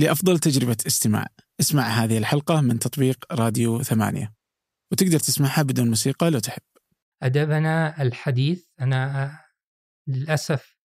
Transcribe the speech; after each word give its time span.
لأفضل 0.00 0.38
تجربة 0.38 0.76
استماع. 0.86 1.26
اسمع 1.60 1.82
هذه 1.82 2.18
الحلقة 2.18 2.60
من 2.60 2.78
تطبيق 2.78 3.24
راديو 3.32 3.82
ثمانية. 3.82 4.34
وتقدر 4.92 5.18
تسمعها 5.18 5.62
بدون 5.62 5.88
موسيقى 5.88 6.30
لو 6.30 6.38
تحب. 6.38 6.62
أدبنا 7.22 8.02
الحديث. 8.02 8.64
أنا 8.80 9.32
للأسف 10.06 10.76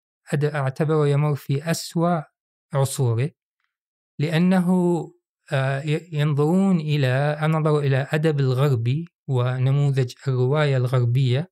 أعتبره 0.44 1.08
يمر 1.08 1.36
في 1.36 1.72
أسوأ 1.72 2.22
عصوره 2.74 3.32
لأنه 4.20 4.68
آه، 5.52 5.82
ينظرون 6.12 6.80
إلى 6.80 7.40
نظروا 7.42 7.82
إلى 7.82 8.08
أدب 8.12 8.40
الغربي 8.40 9.08
ونموذج 9.28 10.14
الرواية 10.28 10.78
الغربية 10.78 11.52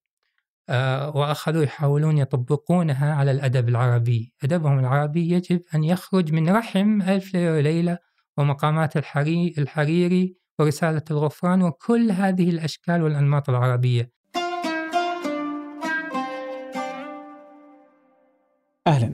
وأخذوا 1.16 1.64
يحاولون 1.64 2.18
يطبقونها 2.18 3.14
على 3.14 3.32
الأدب 3.32 3.70
العربي. 3.70 4.34
أدبهم 4.44 4.80
العربي 4.80 5.32
يجب 5.32 5.62
أن 5.76 5.84
يخرج 5.84 6.34
من 6.34 6.50
رحم 6.50 7.02
ألف 7.02 7.34
ليلة 7.34 7.54
وليلة 7.54 7.98
ومقامات 8.38 8.98
الحري 8.98 9.56
الحريري 9.58 10.36
ورسالة 10.60 11.04
الغفران 11.12 11.62
وكل 11.62 12.12
هذه 12.12 12.50
الأشكال 12.50 13.02
والأنماط 13.02 13.50
العربية. 13.50 14.12
أهلا. 18.88 19.14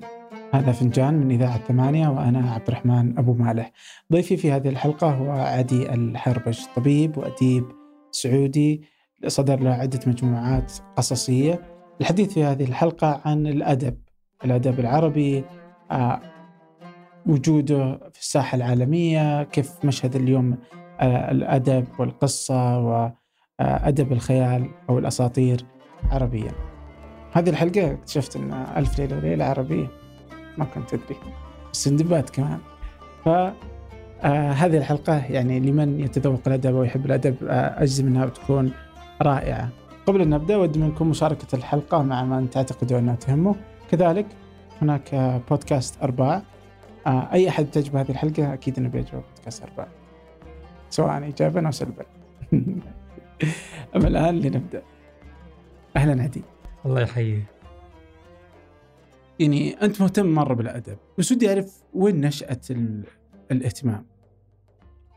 هذا 0.54 0.72
فنجان 0.72 1.14
من 1.14 1.32
إذاعة 1.32 1.58
ثمانية 1.58 2.08
وأنا 2.08 2.52
عبد 2.52 2.68
الرحمن 2.68 3.18
أبو 3.18 3.34
مالح. 3.34 3.72
ضيفي 4.12 4.38
في 4.38 4.52
هذه 4.52 4.70
الحلقة 4.70 5.12
هو 5.12 5.32
عدي 5.32 5.94
الحربش 5.94 6.66
طبيب 6.76 7.18
وأديب 7.18 7.66
سعودي. 8.12 8.84
صدر 9.28 9.60
له 9.60 9.70
عدة 9.70 10.00
مجموعات 10.08 10.74
قصصية. 10.98 11.62
الحديث 12.02 12.34
في 12.34 12.44
هذه 12.44 12.64
الحلقة 12.64 13.22
عن 13.26 13.48
الأدب 13.48 13.98
الأدب 14.46 14.80
العربي 14.80 15.44
آه، 15.92 16.22
وجوده 17.26 17.98
في 18.14 18.20
الساحة 18.20 18.56
العالمية 18.56 19.44
كيف 19.44 19.86
مشهد 19.86 20.16
اليوم 20.16 20.58
آه، 21.00 21.32
الأدب 21.32 21.86
والقصة 22.00 22.80
وأدب 22.80 24.12
الخيال 24.12 24.70
أو 24.90 25.00
الأساطير 25.00 25.66
عربيا 26.12 26.52
هذه 27.34 27.50
الحلقة 27.50 27.92
اكتشفت 27.92 28.36
أن 28.36 28.54
ألف 28.78 29.00
ليلة 29.00 29.18
وليلة 29.18 29.46
عربية 29.46 29.88
ما 30.58 30.66
كنت 30.66 30.94
أدري. 30.94 31.18
سندباد 31.72 32.30
كمان. 32.30 32.60
ف 33.26 33.30
آه 33.30 34.52
هذه 34.52 34.78
الحلقة 34.78 35.26
يعني 35.26 35.60
لمن 35.60 36.00
يتذوق 36.00 36.42
الأدب 36.48 36.74
ويحب 36.74 37.06
الأدب 37.06 37.36
آه 37.44 37.84
أجزم 37.84 38.08
أنها 38.08 38.26
بتكون 38.26 38.72
رائعة 39.22 39.70
قبل 40.06 40.22
أن 40.22 40.30
نبدأ 40.30 40.56
أود 40.56 40.78
منكم 40.78 41.10
مشاركة 41.10 41.56
الحلقة 41.56 42.04
مع 42.04 42.24
من 42.24 42.50
تعتقدوا 42.50 43.00
أنها 43.00 43.16
تهمه. 43.16 43.56
كذلك 43.92 44.26
هناك 44.82 45.16
بودكاست 45.50 46.04
أرباع. 46.04 46.44
آه 47.08 47.34
أي 47.34 47.50
أحد 47.50 47.66
تعجبه 47.66 48.02
هذه 48.02 48.12
الحلقة 48.12 48.54
أكيد 48.54 48.78
أنه 48.78 48.90
بيعجبه 48.90 49.24
بودكاست 49.30 49.64
أرباع. 49.64 49.88
سواء 50.90 51.24
إيجابا 51.24 51.66
أو 51.66 51.72
سلبا. 51.72 52.06
أما 53.96 54.08
الآن 54.08 54.40
لنبدأ. 54.40 54.82
أهلا 55.96 56.24
عدي. 56.24 56.44
الله 56.86 57.02
يحييك. 57.02 57.44
يعني 59.40 59.74
أنت 59.82 60.02
مهتم 60.02 60.26
مرة 60.26 60.54
بالأدب 60.54 60.98
بس 61.18 61.32
ودي 61.32 61.50
أعرف 61.50 61.84
وين 61.94 62.22
نشأة 62.22 62.60
الإهتمام؟ 63.52 64.06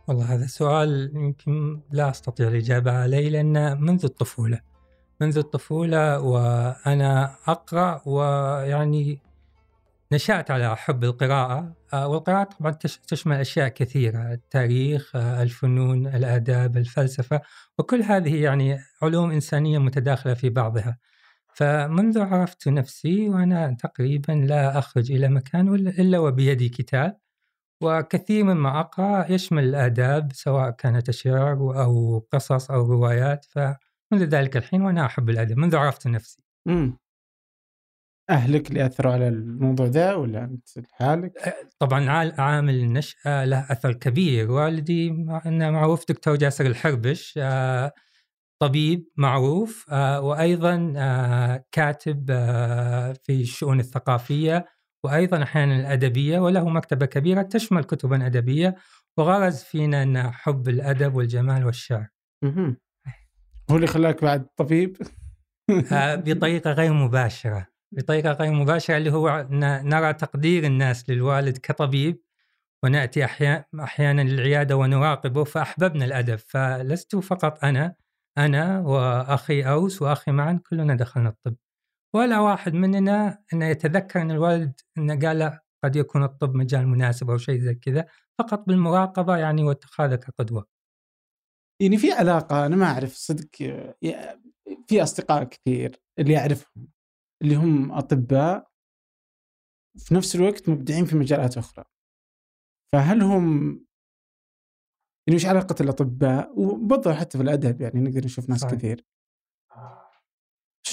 والله 0.09 0.35
هذا 0.35 0.47
سؤال 0.47 1.11
يمكن 1.15 1.81
لا 1.91 2.11
أستطيع 2.11 2.49
الإجابة 2.49 2.93
عليه 2.93 3.29
لأن 3.29 3.81
منذ 3.81 4.05
الطفولة 4.05 4.61
منذ 5.21 5.39
الطفولة 5.39 6.21
وأنا 6.21 7.37
أقرأ 7.47 8.03
ويعني 8.07 9.21
نشأت 10.13 10.51
على 10.51 10.77
حب 10.77 11.05
القراءة 11.05 11.73
آه، 11.93 12.09
والقراءة 12.09 12.45
طبعا 12.45 12.73
تشمل 13.09 13.37
أشياء 13.37 13.69
كثيرة 13.69 14.33
التاريخ 14.33 15.17
الفنون 15.17 16.07
الآداب 16.07 16.77
الفلسفة 16.77 17.41
وكل 17.79 18.03
هذه 18.03 18.43
يعني 18.43 18.79
علوم 19.03 19.31
إنسانية 19.31 19.79
متداخلة 19.79 20.35
في 20.35 20.51
بعضها. 20.51 20.99
فمنذ 21.55 22.19
عرفت 22.21 22.69
نفسي 22.69 23.29
وأنا 23.29 23.77
تقريبا 23.81 24.33
لا 24.33 24.79
أخرج 24.79 25.13
إلى 25.13 25.29
مكان 25.29 25.75
إلا 25.75 26.19
وبيدي 26.19 26.69
كتاب. 26.69 27.22
وكثير 27.83 28.45
مما 28.45 28.81
أقرأ 28.81 29.33
يشمل 29.33 29.65
الآداب 29.65 30.33
سواء 30.33 30.71
كانت 30.71 31.11
شعر 31.11 31.83
أو 31.83 32.19
قصص 32.33 32.71
أو 32.71 32.87
روايات 32.87 33.45
فمنذ 33.45 34.25
ذلك 34.25 34.57
الحين 34.57 34.83
وأنا 34.83 35.07
أحب 35.07 35.31
الأدب 35.31 35.59
منذ 35.59 35.77
عرفت 35.77 36.07
نفسي 36.07 36.43
مم. 36.67 36.99
أهلك 38.31 38.69
اللي 38.69 38.87
أثروا 38.87 39.13
على 39.13 39.29
الموضوع 39.29 39.87
ذا 39.87 40.15
ولا 40.15 40.45
أنت 40.45 40.69
لحالك؟ 40.79 41.57
طبعا 41.79 42.11
عامل 42.41 42.75
النشأة 42.75 43.45
له 43.45 43.73
أثر 43.73 43.93
كبير 43.93 44.51
والدي 44.51 45.09
أنه 45.47 45.71
معروف 45.71 46.09
دكتور 46.09 46.37
جاسر 46.37 46.67
الحربش 46.67 47.39
طبيب 48.63 49.09
معروف 49.17 49.93
وأيضا 49.93 50.77
كاتب 51.73 52.27
في 53.23 53.41
الشؤون 53.41 53.81
الثقافية 53.81 54.67
وأيضا 55.05 55.43
أحيانا 55.43 55.81
الأدبية 55.81 56.39
وله 56.39 56.69
مكتبة 56.69 57.07
كبيرة 57.07 57.43
تشمل 57.43 57.85
كتبا 57.85 58.27
أدبية 58.27 58.75
وغرز 59.17 59.57
فينا 59.63 60.03
أن 60.03 60.31
حب 60.31 60.69
الأدب 60.69 61.15
والجمال 61.15 61.67
والشعر. 61.67 62.09
هو 63.71 63.77
اللي 63.77 63.87
خلاك 63.87 64.25
بعد 64.25 64.47
طبيب؟ 64.57 64.97
آه، 65.93 66.15
بطريقة 66.15 66.73
غير 66.73 66.93
مباشرة. 66.93 67.67
بطريقة 67.93 68.33
غير 68.33 68.53
مباشرة 68.53 68.97
اللي 68.97 69.13
هو 69.13 69.47
نرى 69.85 70.13
تقدير 70.13 70.65
الناس 70.65 71.11
للوالد 71.11 71.59
كطبيب 71.59 72.23
ونأتي 72.85 73.25
أحيانا 73.25 74.21
للعيادة 74.23 74.77
ونراقبه 74.77 75.45
فأحببنا 75.45 76.05
الأدب. 76.05 76.37
فلست 76.37 77.17
فقط 77.17 77.65
أنا 77.65 77.95
أنا 78.39 78.81
وأخي 78.81 79.63
أوس 79.63 80.03
وأخي 80.03 80.33
معا 80.33 80.61
كلنا 80.71 80.95
دخلنا 80.95 81.29
الطب. 81.29 81.57
ولا 82.15 82.41
واحد 82.41 82.75
مننا 82.75 83.45
أنه 83.53 83.67
يتذكر 83.67 84.23
أن 84.23 84.31
الوالد 84.31 84.81
أنه 84.99 85.21
قال 85.21 85.59
قد 85.85 85.97
يكون 85.97 86.25
الطب 86.25 86.55
مجال 86.55 86.89
مناسب 86.89 87.31
أو 87.31 87.39
شيء 87.39 87.61
زي 87.61 87.75
كذا 87.75 88.07
فقط 88.39 88.67
بالمراقبة 88.67 89.37
يعني 89.37 89.65
واتخاذه 89.65 90.15
كقدوه. 90.15 90.67
يعني 91.83 91.97
في 91.97 92.13
علاقة 92.13 92.67
أنا 92.67 92.77
ما 92.77 92.87
أعرف 92.87 93.15
صدق 93.15 93.49
في 94.89 95.03
أصدقاء 95.03 95.45
كثير 95.45 96.03
اللي 96.19 96.39
أعرفهم 96.39 96.89
اللي 97.43 97.55
هم 97.55 97.93
أطباء 97.93 98.71
في 99.99 100.15
نفس 100.15 100.37
الوقت 100.37 100.69
مبدعين 100.69 101.05
في 101.05 101.17
مجالات 101.17 101.59
أخرى. 101.59 101.85
فهل 102.95 103.23
هم 103.23 103.73
يعني 105.27 105.37
وش 105.37 105.47
علاقة 105.47 105.75
الأطباء 105.81 106.61
وبرضه 106.61 107.15
حتى 107.15 107.39
في 107.39 107.45
الأدب 107.45 107.81
يعني 107.81 108.01
نقدر 108.01 108.25
نشوف 108.25 108.49
ناس 108.49 108.61
صحيح. 108.61 108.75
كثير 108.75 109.05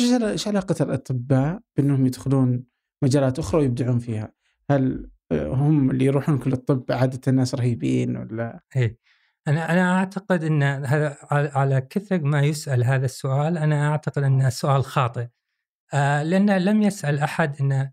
إيش 0.02 0.48
علاقة 0.48 0.76
الأطباء 0.82 1.60
بأنهم 1.78 2.06
يدخلون 2.06 2.64
مجالات 3.04 3.40
أخرى 3.40 3.62
ويبدعون 3.62 4.00
فيها؟ 4.00 4.32
هل 4.72 5.10
هم 5.32 5.92
اللي 5.92 6.06
يروحون 6.06 6.38
كل 6.38 6.54
الطب 6.54 6.86
عادة 6.90 7.22
الناس 7.28 7.56
رهيبين 7.56 8.18
ولا؟ 8.18 8.64
إيه 8.76 8.98
أنا 9.48 9.72
أنا 9.72 9.98
أعتقد 9.98 10.44
أن 10.44 10.64
هذا 10.64 11.18
على 11.32 11.82
كثر 11.82 12.22
ما 12.22 12.42
يسأل 12.42 12.84
هذا 12.84 13.06
السؤال 13.06 13.58
أنا 13.58 13.90
أعتقد 13.90 14.24
أنه 14.24 14.50
سؤال 14.50 14.84
خاطئ 14.84 15.28
آه 15.94 16.24
لأن 16.24 16.58
لم 16.58 16.82
يسأل 16.82 17.20
أحد 17.20 17.62
أن 17.62 17.92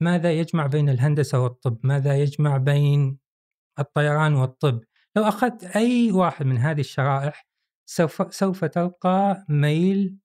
ماذا 0.00 0.32
يجمع 0.32 0.66
بين 0.66 0.88
الهندسة 0.88 1.40
والطب؟ 1.40 1.78
ماذا 1.82 2.16
يجمع 2.16 2.56
بين 2.56 3.18
الطيران 3.78 4.34
والطب؟ 4.34 4.80
لو 5.16 5.22
أخذت 5.22 5.64
أي 5.64 6.12
واحد 6.12 6.46
من 6.46 6.58
هذه 6.58 6.80
الشرائح 6.80 7.46
سوف 7.86 8.34
سوف 8.34 8.64
تلقى 8.64 9.44
ميل 9.48 10.18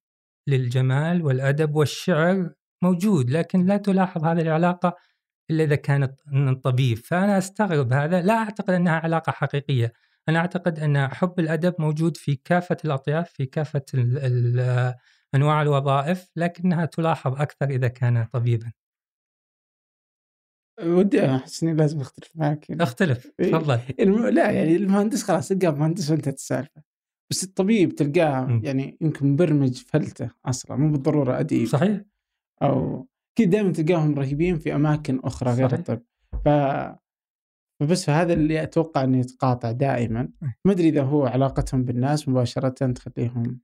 للجمال 0.48 1.22
والأدب 1.22 1.76
والشعر 1.76 2.54
موجود 2.84 3.30
لكن 3.30 3.66
لا 3.66 3.78
تلاحظ 3.78 4.26
هذه 4.26 4.42
العلاقة 4.42 4.96
إلا 5.52 5.64
إذا 5.64 5.76
كانت 5.76 6.20
من 6.28 6.56
طبيب. 6.56 6.98
فأنا 6.98 7.38
أستغرب 7.38 7.94
هذا 7.94 8.22
لا 8.22 8.34
أعتقد 8.34 8.70
أنها 8.70 9.00
علاقة 9.00 9.32
حقيقية. 9.32 9.94
أنا 10.30 10.40
أعتقد 10.40 10.80
أن 10.80 11.08
حب 11.08 11.40
الأدب 11.40 11.76
موجود 11.80 12.18
في 12.18 12.36
كافة 12.36 12.78
الأطياف 12.86 13.32
في 13.32 13.46
كافة 13.46 13.86
ال 13.94 14.18
ال 14.18 14.94
أنواع 15.36 15.62
الوظائف 15.62 16.32
لكنها 16.36 16.86
تلاحظ 16.86 17.42
أكثر 17.42 17.70
إذا 17.70 17.88
كان 17.88 18.26
طبيبا. 18.26 18.72
ودي 20.82 21.26
أحس 21.26 21.64
إني 21.64 21.74
لازم 21.74 22.02
أختلف 22.02 22.32
معك 22.36 22.72
اختلف. 22.72 23.32
إيه، 23.40 23.52
تفضل. 23.52 23.80
لا 24.36 24.52
يعني 24.52 24.76
المهندس 24.76 25.24
خلاص 25.24 25.48
تلقاه 25.48 25.72
مهندس 25.72 26.12
وانتهت 26.12 26.36
السالفة. 26.36 26.93
بس 27.34 27.44
الطبيب 27.44 27.96
تلقاه 27.96 28.60
يعني 28.64 28.98
يمكن 29.02 29.28
مبرمج 29.28 29.84
فلته 29.88 30.30
أصلا 30.46 30.78
مو 30.78 30.92
بالضرورة 30.92 31.40
اديب 31.40 31.68
صحيح. 31.68 32.02
أو 32.62 33.08
كذا 33.36 33.48
دائما 33.50 33.72
تلقاهم 33.72 34.16
رهيبين 34.16 34.58
في 34.58 34.76
أماكن 34.76 35.20
أخرى 35.24 35.52
صحيح. 35.52 35.66
غير 35.66 35.80
الطب. 35.80 36.02
ف 36.46 36.50
فبس 37.80 38.10
هذا 38.10 38.34
اللي 38.34 38.64
أتوقع 38.64 39.04
إنه 39.04 39.18
يتقاطع 39.18 39.72
دائما. 39.72 40.30
ما 40.66 40.72
أدري 40.72 40.90
إذا 40.90 41.02
هو 41.04 41.26
علاقتهم 41.26 41.84
بالناس 41.84 42.30
مباشرة 42.30 42.92
تخليهم. 42.92 43.62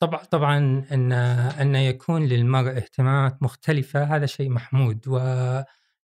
طبعا 0.00 0.24
طبعا 0.24 0.84
ان 0.92 1.12
إن 1.12 1.74
يكون 1.74 2.24
للمرء 2.24 2.76
اهتمامات 2.76 3.42
مختلفة 3.42 4.02
هذا 4.02 4.26
شيء 4.26 4.50
محمود 4.50 5.08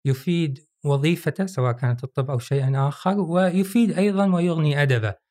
ويفيد 0.06 0.58
وظيفته 0.84 1.46
سواء 1.46 1.72
كانت 1.72 2.04
الطب 2.04 2.30
أو 2.30 2.38
شيء 2.38 2.88
آخر 2.88 3.20
ويفيد 3.20 3.98
أيضا 3.98 4.34
ويغني 4.34 4.82
أدبه. 4.82 5.08
آه، 5.08 5.27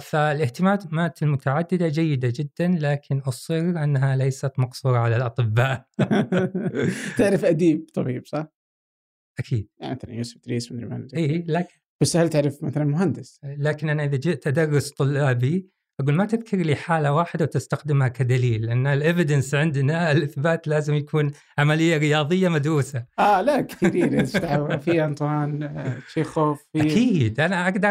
فالاهتمامات 0.00 1.22
المتعددة 1.22 1.88
جيدة 1.88 2.32
جدا 2.36 2.68
لكن 2.80 3.18
أصر 3.18 3.54
أنها 3.54 4.16
ليست 4.16 4.52
مقصورة 4.58 4.98
على 4.98 5.16
الأطباء 5.16 5.86
تعرف 7.18 7.44
أديب 7.44 7.90
طبيب 7.94 8.26
صح؟ 8.26 8.46
أكيد 9.38 9.68
يعني 9.78 9.94
مثلا 9.94 10.12
يوسف 10.12 10.36
إدريس 10.36 10.72
مدري 10.72 10.86
من 10.86 11.08
إيه 11.14 11.44
لكن 11.48 11.74
بس 12.00 12.16
هل 12.16 12.28
تعرف 12.28 12.62
مثلا 12.62 12.84
مهندس؟ 12.84 13.40
لكن 13.44 13.88
أنا 13.88 14.04
إذا 14.04 14.16
جئت 14.16 14.46
أدرس 14.46 14.90
طلابي 14.90 15.68
أقول 16.02 16.14
ما 16.14 16.24
تذكر 16.24 16.56
لي 16.56 16.76
حالة 16.76 17.12
واحدة 17.12 17.44
وتستخدمها 17.44 18.08
كدليل 18.08 18.66
لأن 18.66 18.86
ال 18.86 18.94
evidence 18.94 19.54
عندنا 19.54 20.10
الإثبات 20.12 20.68
لازم 20.68 20.94
يكون 20.94 21.30
عملية 21.58 21.96
رياضية 21.96 22.48
مدروسة. 22.48 23.04
آه 23.18 23.40
لا 23.40 23.60
كثير 23.60 24.24
في 24.78 25.04
أنطوان 25.04 25.62
آه، 25.62 25.98
تشيخوف 26.08 26.66
في 26.72 26.80
أكيد. 26.80 27.40
أنا 27.40 27.64
أقدر 27.68 27.88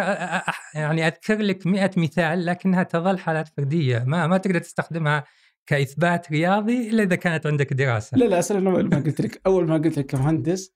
يعني 0.76 1.08
أذكر 1.08 1.38
لك 1.38 1.68
100 1.68 1.92
مثال 1.98 2.46
لكنها 2.46 2.84
تظل 2.84 3.20
حالات 3.20 3.48
فردية. 3.48 4.04
ما 4.08 4.28
ما 4.28 4.38
تقدر 4.38 4.60
تستخدمها 4.60 5.24
كإثبات 5.66 6.32
رياضي 6.32 6.90
إلا 6.90 7.04
إذا 7.04 7.16
كانت 7.16 7.48
عندك 7.48 7.74
دراسة. 7.74 8.18
لا 8.18 8.26
لا 8.26 8.40
أصلا 8.40 8.70
اول 8.70 8.90
ما 8.90 8.98
قلت 8.98 9.22
لك. 9.22 9.42
أول 9.46 9.68
ما 9.68 9.78
قلت 9.78 9.98
لك 9.98 10.06
كمهندس 10.06 10.74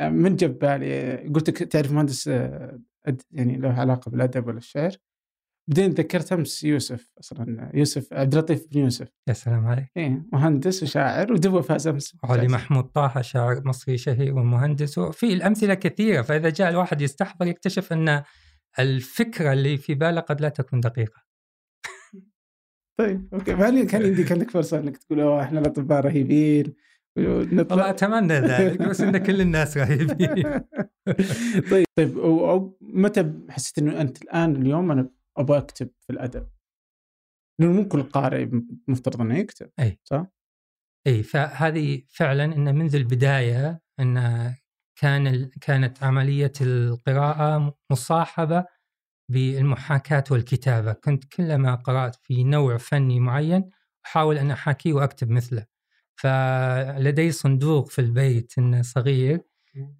آه، 0.00 0.08
من 0.08 0.36
جاب 0.36 0.58
بالي 0.58 1.16
قلت 1.34 1.48
لك 1.48 1.58
تعرف 1.58 1.92
مهندس 1.92 2.28
آه، 2.28 2.80
يعني 3.30 3.56
له 3.56 3.72
علاقة 3.72 4.10
بالأدب 4.10 4.46
ولا 4.46 4.58
الشعر 4.58 4.96
بعدين 5.68 5.94
تذكرت 5.94 6.32
أمس 6.32 6.64
يوسف 6.64 7.10
أصلا 7.20 7.70
يوسف 7.74 8.12
عبد 8.12 8.34
اللطيف 8.34 8.66
بن 8.72 8.80
يوسف. 8.80 9.08
يا 9.28 9.32
سلام 9.32 9.66
عليك. 9.66 9.90
إيه 9.96 10.22
مهندس 10.32 10.82
وشاعر 10.82 11.32
ودبه 11.32 11.60
فاز 11.60 11.88
أمس. 11.88 12.16
علي 12.24 12.48
محمود 12.48 12.84
طه 12.84 13.20
شاعر 13.20 13.62
مصري 13.64 13.98
شهير 13.98 14.34
ومهندس. 14.34 14.98
وفي 14.98 15.32
الأمثلة 15.32 15.74
كثيرة 15.74 16.22
فإذا 16.22 16.50
جاء 16.50 16.70
الواحد 16.70 17.00
يستحضر 17.00 17.46
يكتشف 17.46 17.92
أن 17.92 18.22
الفكرة 18.78 19.52
اللي 19.52 19.76
في 19.76 19.94
باله 19.94 20.20
قد 20.20 20.40
لا 20.40 20.48
تكون 20.48 20.80
دقيقة. 20.80 21.22
طيب 23.00 23.28
أوكي. 23.34 23.56
فهل 23.56 23.86
كان 23.86 24.06
يمديك 24.06 24.32
لك 24.32 24.50
فرصة 24.50 24.78
إنك 24.78 24.96
تقول 24.96 25.20
أوه 25.20 25.42
إحنا 25.42 25.60
الأطباء 25.60 26.00
رهيبين. 26.00 26.74
والله 27.16 27.90
أتمنى 27.90 28.34
ذلك 28.34 28.82
بس 28.82 29.00
إن 29.00 29.18
كل 29.18 29.40
الناس 29.40 29.76
رهيبين. 29.76 30.42
طيب 31.70 31.86
طيب 31.96 32.18
متى 32.80 33.32
حسيت 33.50 33.78
إنه 33.78 34.00
أنت 34.00 34.22
الآن 34.22 34.56
اليوم 34.56 34.90
أنا 34.90 35.08
أبغى 35.36 35.58
أكتب 35.58 35.90
في 36.00 36.10
الأدب 36.12 36.48
لأنه 37.60 37.72
مو 37.72 37.88
كل 37.88 38.02
قارئ 38.02 38.48
مفترض 38.88 39.20
إنه 39.20 39.38
يكتب 39.38 39.70
أي 39.80 40.00
صح؟ 40.04 40.26
أي 41.06 41.22
فهذه 41.22 42.02
فعلا 42.08 42.44
إن 42.44 42.74
منذ 42.74 42.94
البداية 42.96 43.82
إن 44.00 44.54
كان 44.96 45.50
كانت 45.60 46.02
عملية 46.02 46.52
القراءة 46.60 47.76
مصاحبة 47.90 48.64
بالمحاكاة 49.30 50.24
والكتابة، 50.30 50.92
كنت 50.92 51.24
كلما 51.24 51.74
قرأت 51.74 52.16
في 52.16 52.44
نوع 52.44 52.76
فني 52.76 53.20
معين 53.20 53.70
أحاول 54.06 54.38
أن 54.38 54.50
أحاكيه 54.50 54.92
وأكتب 54.92 55.30
مثله. 55.30 55.66
فلدي 56.16 57.32
صندوق 57.32 57.88
في 57.90 58.00
البيت 58.00 58.52
إنه 58.58 58.82
صغير 58.82 59.40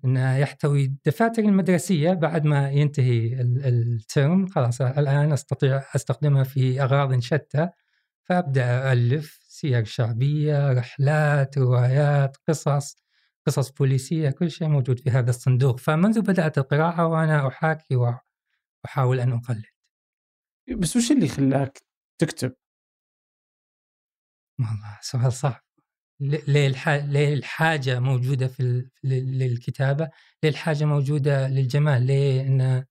إنه 0.05 0.37
يحتوي 0.37 0.85
الدفاتر 0.85 1.43
المدرسية 1.43 2.13
بعد 2.13 2.45
ما 2.45 2.71
ينتهي 2.71 3.41
الترم 3.41 4.47
خلاص 4.47 4.81
الآن 4.81 5.33
أستطيع 5.33 5.83
أستخدمها 5.95 6.45
في 6.45 6.83
أغراض 6.83 7.21
شتى 7.21 7.69
فأبدأ 8.25 8.93
الف 8.93 9.39
سير 9.43 9.85
شعبية، 9.85 10.73
رحلات، 10.73 11.59
روايات، 11.59 12.37
قصص، 12.49 12.97
قصص 13.47 13.71
بوليسية، 13.71 14.31
كل 14.31 14.51
شيء 14.51 14.69
موجود 14.69 14.99
في 14.99 15.11
هذا 15.11 15.31
الصندوق، 15.31 15.79
فمنذ 15.79 16.21
بدأت 16.21 16.59
القراءة 16.59 17.07
وأنا 17.07 17.49
أحاكي 17.49 17.97
وأحاول 17.97 19.21
أن 19.21 19.33
أقلد. 19.33 19.65
بس 20.79 20.97
وش 20.97 21.13
اللي 21.13 21.29
خلاك 21.29 21.79
تكتب؟ 22.19 22.55
والله 24.59 24.99
سؤال 25.03 25.33
صعب. 25.33 25.72
ليه 26.23 27.35
الحاجة 27.35 28.01
موجودة 28.01 28.47
في 28.47 28.89
للكتابة 29.05 30.11
ليه 30.43 30.51
الحاجة 30.51 30.85
موجودة 30.85 31.49
للجمال 31.49 32.07
ليه 32.07 32.41
أن 32.41 32.85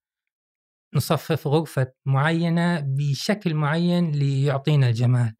نصفف 0.95 1.47
غرفة 1.47 1.93
معينة 2.05 2.79
بشكل 2.79 3.53
معين 3.53 4.11
ليعطينا 4.11 4.89
الجمال. 4.89 5.35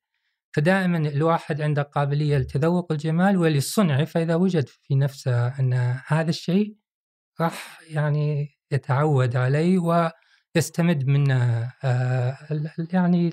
فدائما 0.55 0.97
الواحد 0.97 1.61
عنده 1.61 1.81
قابلية 1.81 2.37
لتذوق 2.37 2.91
الجمال 2.91 3.37
وللصنع 3.37 4.05
فإذا 4.05 4.35
وجد 4.35 4.67
في 4.67 4.95
نفسه 4.95 5.47
أن 5.59 5.73
هذا 6.07 6.29
الشيء 6.29 6.75
راح 7.41 7.81
يعني 7.89 8.49
يتعود 8.71 9.35
عليه 9.35 9.79
ويستمد 10.55 11.07
منه 11.07 11.71
آه، 11.83 12.37
يعني 12.93 13.31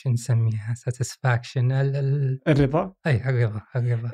شو 0.00 0.10
نسميها 0.10 0.74
ساتسفاكشن 0.74 1.72
الرضا. 1.72 2.94
أي 3.06 3.28
الرضا 3.28 3.62
الرضا. 3.76 4.10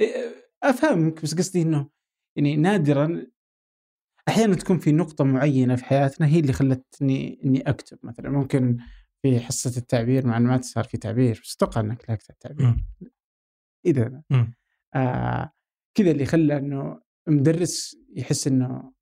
أفهمك 0.63 1.23
بس 1.23 1.35
قصدي 1.35 1.63
إنه 1.63 1.91
يعني 2.37 2.57
نادرا 2.57 3.27
أحيانا 4.29 4.55
تكون 4.55 4.79
في 4.79 4.93
نقطة 4.93 5.25
معينة 5.25 5.77
في 5.77 5.85
حياتنا 5.85 6.27
هي 6.27 6.41
اللي 6.41 6.53
خلتني 6.53 7.41
إني 7.45 7.61
أكتب. 7.61 7.99
مثلا 8.03 8.31
ممكن 8.31 8.79
في 9.23 9.41
حصة 9.41 9.77
التعبير 9.77 10.27
مع 10.27 10.39
ما 10.39 10.61
صار 10.61 10.85
في 10.85 10.97
تعبير 10.97 11.41
بس 11.45 11.55
أتوقع 11.55 11.81
إنك 11.81 12.11
لك 12.11 12.31
التعبير 12.31 12.75
إذا 13.87 14.23
آه 14.95 15.53
كذا 15.95 16.11
اللي 16.11 16.27
خلى 16.27 16.59
إنه 16.59 17.01
مدرس 17.29 17.97
يحس 18.17 18.47
إنه 18.47 18.93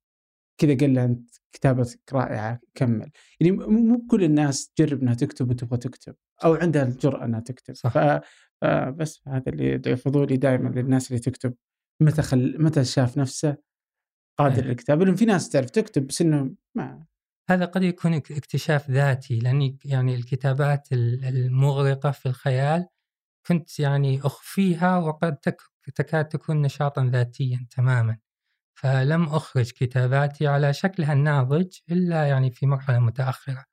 كذا 0.57 0.77
قال 0.77 0.93
له 0.93 1.05
أنت 1.05 1.29
كتابتك 1.51 2.13
رائعة 2.13 2.59
كمل. 2.75 3.11
يعني 3.39 3.57
مو 3.57 4.07
كل 4.07 4.23
الناس 4.23 4.69
تجرب 4.69 5.01
إنها 5.01 5.13
تكتب 5.13 5.49
وتبغى 5.49 5.77
تكتب. 5.77 6.15
أو 6.43 6.55
عندها 6.55 6.83
الجرأة 6.83 7.25
إنها 7.25 7.39
تكتب. 7.39 7.75
صح. 7.75 7.93
فبس 8.61 9.21
هذا 9.27 9.43
اللي 9.47 9.95
فضولي 9.95 10.37
دائما 10.37 10.69
للناس 10.69 11.11
اللي 11.11 11.19
تكتب. 11.19 11.53
متى 12.01 12.21
خل... 12.21 12.55
متى 12.59 12.83
شاف 12.83 13.17
نفسه 13.17 13.57
قادر 14.39 14.63
أيه. 14.63 14.69
للكتابة؟ 14.69 15.05
لأن 15.05 15.15
في 15.15 15.25
ناس 15.25 15.49
تعرف 15.49 15.69
تكتب 15.69 16.07
بس 16.07 16.21
إنه 16.21 16.55
ما 16.75 17.05
هذا 17.49 17.65
قد 17.65 17.83
يكون 17.83 18.13
اكتشاف 18.13 18.89
ذاتي 18.89 19.39
لاني 19.39 19.77
يعني 19.85 20.15
الكتابات 20.15 20.87
المغرقة 20.91 22.11
في 22.11 22.25
الخيال 22.25 22.87
كنت 23.47 23.79
يعني 23.79 24.19
أخفيها 24.19 24.97
وقد 24.97 25.37
تكاد 25.95 26.27
تكون 26.27 26.61
نشاطا 26.61 27.05
ذاتيا 27.05 27.67
تماما. 27.71 28.17
فلم 28.79 29.23
أخرج 29.23 29.71
كتاباتي 29.71 30.47
على 30.47 30.73
شكلها 30.73 31.13
الناضج 31.13 31.77
إلا 31.91 32.25
يعني 32.25 32.51
في 32.51 32.65
مرحلة 32.65 32.99
متأخرة. 32.99 33.65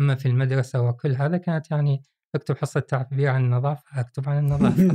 أما 0.00 0.14
في 0.14 0.26
المدرسة 0.26 0.82
وكل 0.82 1.14
هذا 1.14 1.36
كانت 1.36 1.70
يعني 1.70 2.02
أكتب 2.34 2.56
حصة 2.56 2.80
تعبير 2.80 3.28
عن 3.28 3.44
النظافة 3.44 4.00
أكتب 4.00 4.28
عن 4.28 4.38
النظافة 4.38 4.88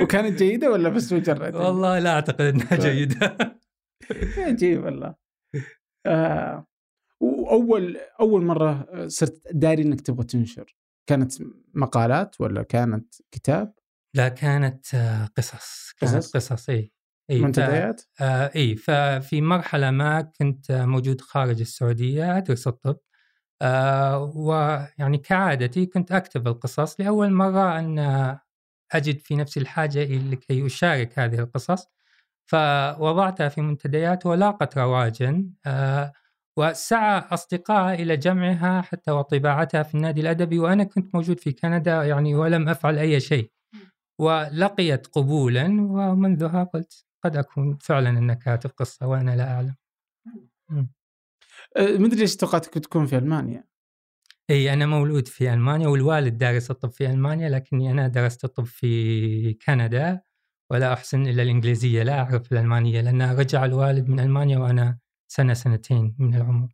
وكانت 0.02 0.38
جيدة 0.38 0.70
ولا 0.70 0.88
بس 0.88 1.12
مجرد؟ 1.12 1.54
والله 1.54 1.98
لا 1.98 2.10
أعتقد 2.10 2.40
أنها 2.40 2.76
طيب. 2.76 2.80
جيدة 2.80 3.36
عجيب 4.46 4.84
والله 4.84 5.14
آه 6.06 6.66
وأول 7.20 7.96
أول 8.20 8.42
مرة 8.42 8.88
صرت 9.06 9.42
داري 9.52 9.82
أنك 9.82 10.00
تبغى 10.00 10.26
تنشر 10.26 10.76
كانت 11.06 11.32
مقالات 11.74 12.40
ولا 12.40 12.62
كانت 12.62 13.14
كتاب؟ 13.30 13.74
لا 14.14 14.28
كانت 14.28 14.94
آه، 14.94 15.26
قصص 15.36 15.92
كانت 15.98 16.14
قصص, 16.14 16.36
قصص 16.36 16.68
إي 16.68 16.92
اي 17.30 17.40
منتديات؟ 17.40 18.02
آه 18.20 18.50
اي 18.56 18.76
ففي 18.76 19.40
مرحلة 19.40 19.90
ما 19.90 20.20
كنت 20.20 20.72
موجود 20.72 21.20
خارج 21.20 21.60
السعودية 21.60 22.36
أدرس 22.36 22.66
الطب. 22.66 22.96
آه 23.62 24.32
ويعني 24.36 25.18
كعادتي 25.18 25.86
كنت 25.86 26.12
أكتب 26.12 26.48
القصص 26.48 27.00
لأول 27.00 27.30
مرة 27.32 27.78
أن 27.78 27.98
أجد 28.92 29.18
في 29.18 29.36
نفسي 29.36 29.60
الحاجة 29.60 30.04
لكي 30.04 30.66
أشارك 30.66 31.18
هذه 31.18 31.38
القصص. 31.38 31.86
فوضعتها 32.46 33.48
في 33.48 33.60
منتديات 33.60 34.26
ولاقت 34.26 34.78
رواجا. 34.78 35.50
آه 35.66 36.12
وسعى 36.58 37.22
أصدقائها 37.30 37.94
إلى 37.94 38.16
جمعها 38.16 38.82
حتى 38.82 39.10
وطباعتها 39.10 39.82
في 39.82 39.94
النادي 39.94 40.20
الأدبي 40.20 40.58
وأنا 40.58 40.84
كنت 40.84 41.14
موجود 41.14 41.40
في 41.40 41.52
كندا 41.52 42.04
يعني 42.04 42.34
ولم 42.34 42.68
أفعل 42.68 42.98
أي 42.98 43.20
شيء. 43.20 43.50
ولقيت 44.20 45.06
قبولا 45.06 45.64
ومنذها 45.66 46.64
قلت 46.64 47.04
قد 47.24 47.36
أكون 47.36 47.78
فعلا 47.80 48.08
أنك 48.08 48.38
كاتب 48.38 48.70
قصة 48.70 49.06
وأنا 49.06 49.36
لا 49.36 49.52
أعلم. 49.54 49.74
أه، 51.76 51.96
مدري 51.96 52.20
ليش 52.20 52.36
توقعتك 52.36 52.74
تكون 52.74 53.06
في 53.06 53.18
ألمانيا؟ 53.18 53.64
إي 54.50 54.72
أنا 54.72 54.86
مولود 54.86 55.28
في 55.28 55.52
ألمانيا 55.52 55.88
والوالد 55.88 56.38
دارس 56.38 56.70
الطب 56.70 56.90
في 56.90 57.06
ألمانيا 57.06 57.48
لكني 57.48 57.90
أنا 57.90 58.08
درست 58.08 58.44
الطب 58.44 58.64
في 58.64 59.54
كندا 59.54 60.22
ولا 60.70 60.92
أحسن 60.92 61.26
إلا 61.26 61.42
الإنجليزية 61.42 62.02
لا 62.02 62.18
أعرف 62.20 62.52
الألمانية 62.52 63.00
لأن 63.00 63.22
رجع 63.22 63.64
الوالد 63.64 64.08
من 64.08 64.20
ألمانيا 64.20 64.58
وأنا 64.58 64.98
سنة 65.28 65.54
سنتين 65.54 66.16
من 66.18 66.34
العمر. 66.34 66.68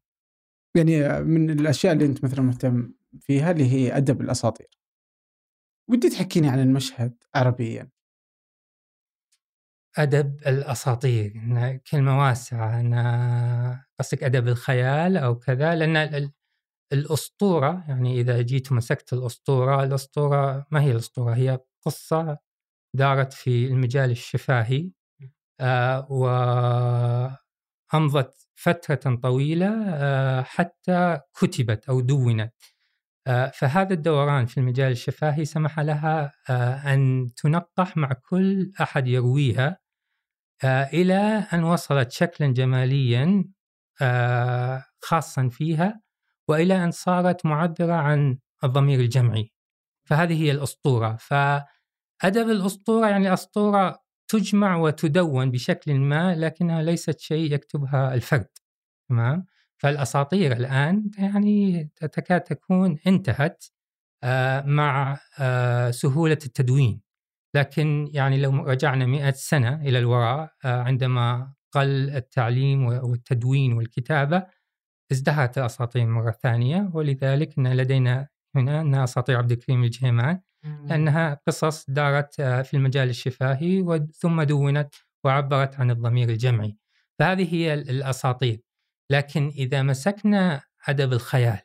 يعني 0.76 1.22
من 1.24 1.50
الأشياء 1.50 1.92
اللي 1.92 2.06
أنت 2.06 2.24
مثلا 2.24 2.40
مهتم 2.40 2.94
فيها 3.20 3.50
اللي 3.50 3.72
هي 3.72 3.96
أدب 3.96 4.20
الأساطير. 4.20 4.78
ودي 5.90 6.08
تحكيني 6.10 6.48
عن 6.48 6.60
المشهد 6.60 7.22
عربيا. 7.34 7.90
أدب 9.98 10.40
الأساطير 10.46 11.32
كلمة 11.90 12.18
واسعة 12.18 12.80
أنا 12.80 13.84
قصدك 13.98 14.24
أدب 14.24 14.48
الخيال 14.48 15.16
أو 15.16 15.38
كذا 15.38 15.74
لأن 15.74 16.30
الأسطورة 16.92 17.84
يعني 17.88 18.20
إذا 18.20 18.42
جيت 18.42 18.72
مسكت 18.72 19.12
الأسطورة 19.12 19.84
الأسطورة 19.84 20.66
ما 20.70 20.82
هي 20.82 20.90
الأسطورة 20.92 21.34
هي 21.34 21.58
قصة 21.86 22.38
دارت 22.94 23.32
في 23.32 23.66
المجال 23.66 24.10
الشفاهي 24.10 24.90
آه 25.60 26.06
وأمضت 27.92 28.48
فترة 28.54 29.16
طويلة 29.16 29.68
آه 29.88 30.42
حتى 30.42 31.20
كتبت 31.40 31.88
أو 31.88 32.00
دونت. 32.00 32.54
آه 33.26 33.50
فهذا 33.54 33.94
الدوران 33.94 34.46
في 34.46 34.58
المجال 34.58 34.92
الشفاهي 34.92 35.44
سمح 35.44 35.80
لها 35.80 36.32
أن 36.94 37.30
تنقح 37.36 37.96
مع 37.96 38.12
كل 38.12 38.72
أحد 38.80 39.08
يرويها. 39.08 39.78
إلى 40.64 41.46
أن 41.52 41.64
وصلت 41.64 42.12
شكلا 42.12 42.52
جماليا 42.52 43.44
آه 44.02 44.84
خاصا 45.02 45.48
فيها 45.48 46.00
وإلى 46.48 46.84
أن 46.84 46.90
صارت 46.90 47.46
معبرة 47.46 47.92
عن 47.92 48.38
الضمير 48.64 49.00
الجمعي. 49.00 49.52
فهذه 50.04 50.42
هي 50.42 50.50
الأسطورة. 50.50 51.16
فأدب 51.16 52.50
الأسطورة 52.50 53.08
يعني 53.08 53.32
أسطورة 53.32 54.02
تجمع 54.28 54.76
وتدون 54.76 55.50
بشكل 55.50 55.94
ما 55.94 56.34
لكنها 56.34 56.82
ليست 56.82 57.20
شيء 57.20 57.52
يكتبها 57.52 58.14
الفرد. 58.14 58.48
تمام؟ 59.08 59.46
فالأساطير 59.78 60.52
الآن 60.52 61.10
يعني 61.18 61.84
تكاد 62.00 62.40
تكون 62.40 62.98
انتهت 63.06 63.64
آه، 64.24 64.60
مع 64.60 65.20
آه، 65.38 65.90
سهولة 65.90 66.38
التدوين. 66.46 67.00
لكن 67.56 68.10
يعني 68.12 68.40
لو 68.40 68.64
رجعنا 68.64 69.06
مئة 69.06 69.30
سنة 69.30 69.82
إلى 69.82 69.98
الوراء 69.98 70.52
آه، 70.64 70.82
عندما 70.82 71.52
قل 71.72 72.10
التعليم 72.10 72.86
والتدوين 72.86 73.72
والكتابة 73.72 74.46
ازدهرت 75.12 75.58
الأساطير 75.58 76.06
مرة 76.06 76.30
ثانية 76.30 76.90
ولذلك 76.94 77.58
لدينا 77.58 78.28
هنا 78.56 79.04
أساطير 79.04 79.36
عبد 79.36 79.52
الكريم 79.52 79.84
الجهيمان 79.84 80.40
لأنها 80.84 81.40
قصص 81.46 81.90
دارت 81.90 82.40
آه، 82.40 82.62
في 82.62 82.74
المجال 82.74 83.08
الشفاهي 83.08 84.06
ثم 84.14 84.42
دونت 84.42 84.94
وعبرت 85.24 85.80
عن 85.80 85.90
الضمير 85.90 86.28
الجمعي. 86.28 86.76
فهذه 87.18 87.54
هي 87.54 87.74
الأساطير. 87.74 88.60
لكن 89.10 89.48
إذا 89.48 89.82
مسكنا 89.82 90.62
أدب 90.88 91.12
الخيال 91.12 91.60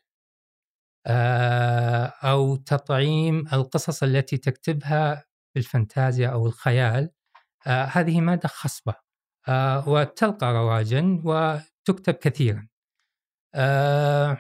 آه، 1.08 2.06
أو 2.06 2.56
تطعيم 2.56 3.48
القصص 3.54 4.04
التي 4.04 4.38
تكتبها 4.38 5.26
بالفانتازيا 5.56 6.30
أو 6.30 6.48
الخيال 6.48 7.12
آه، 7.68 7.84
هذه 7.84 8.22
مادة 8.22 8.48
خصبة 8.48 8.96
وتلقى 9.88 10.54
رواجا 10.54 11.22
وتكتب 11.26 12.14
كثيرا. 12.14 12.68
آه 13.56 14.38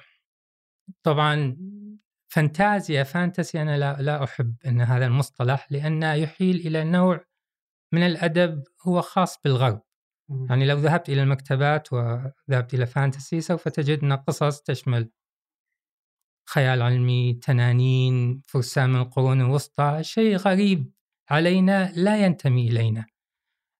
طبعا 1.03 1.57
فانتازيا 2.33 3.03
فانتسي 3.03 3.61
أنا 3.61 3.77
لا 3.77 4.01
لا 4.01 4.23
أحب 4.23 4.55
إن 4.65 4.81
هذا 4.81 5.05
المصطلح 5.05 5.71
لأنه 5.71 6.13
يحيل 6.13 6.55
إلى 6.55 6.83
نوع 6.83 7.25
من 7.93 8.05
الأدب 8.05 8.63
هو 8.87 9.01
خاص 9.01 9.41
بالغرب. 9.43 9.81
يعني 10.49 10.65
لو 10.65 10.77
ذهبت 10.77 11.09
إلى 11.09 11.23
المكتبات 11.23 11.93
وذهبت 11.93 12.73
إلى 12.73 12.85
فانتسي 12.85 13.41
سوف 13.41 13.67
تجد 13.67 14.03
أن 14.03 14.13
قصص 14.13 14.61
تشمل 14.61 15.09
خيال 16.49 16.81
علمي 16.81 17.33
تنانين 17.33 18.41
فرسان 18.47 18.89
من 18.89 19.01
القرون 19.01 19.41
الوسطى 19.41 19.99
شيء 20.01 20.35
غريب 20.35 20.91
علينا 21.31 21.91
لا 21.95 22.25
ينتمي 22.25 22.67
إلينا. 22.67 23.05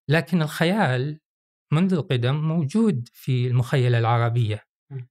لكن 0.10 0.42
الخيال 0.42 1.20
منذ 1.74 1.94
القدم 1.94 2.36
موجود 2.36 3.10
في 3.14 3.48
المخيلة 3.48 3.98
العربية. 3.98 4.64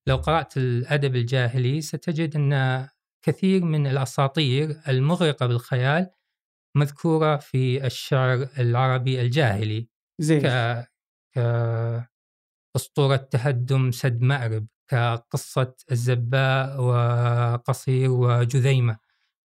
لو 0.06 0.16
قرأت 0.16 0.56
الأدب 0.56 1.16
الجاهلي 1.16 1.80
ستجد 1.80 2.37
أن 2.37 2.88
كثير 3.23 3.64
من 3.64 3.87
الأساطير 3.87 4.80
المغرقة 4.88 5.47
بالخيال 5.47 6.11
مذكورة 6.76 7.37
في 7.37 7.87
الشعر 7.87 8.49
العربي 8.59 9.20
الجاهلي. 9.20 9.88
زي 10.18 10.40
ك... 10.40 10.47
أسطورة 12.76 13.16
تهدم 13.16 13.90
سد 13.90 14.23
مأرب 14.23 14.66
كقصة 14.88 15.75
الزباء 15.92 16.80
وقصير 16.80 18.11
وجذيمة. 18.11 18.99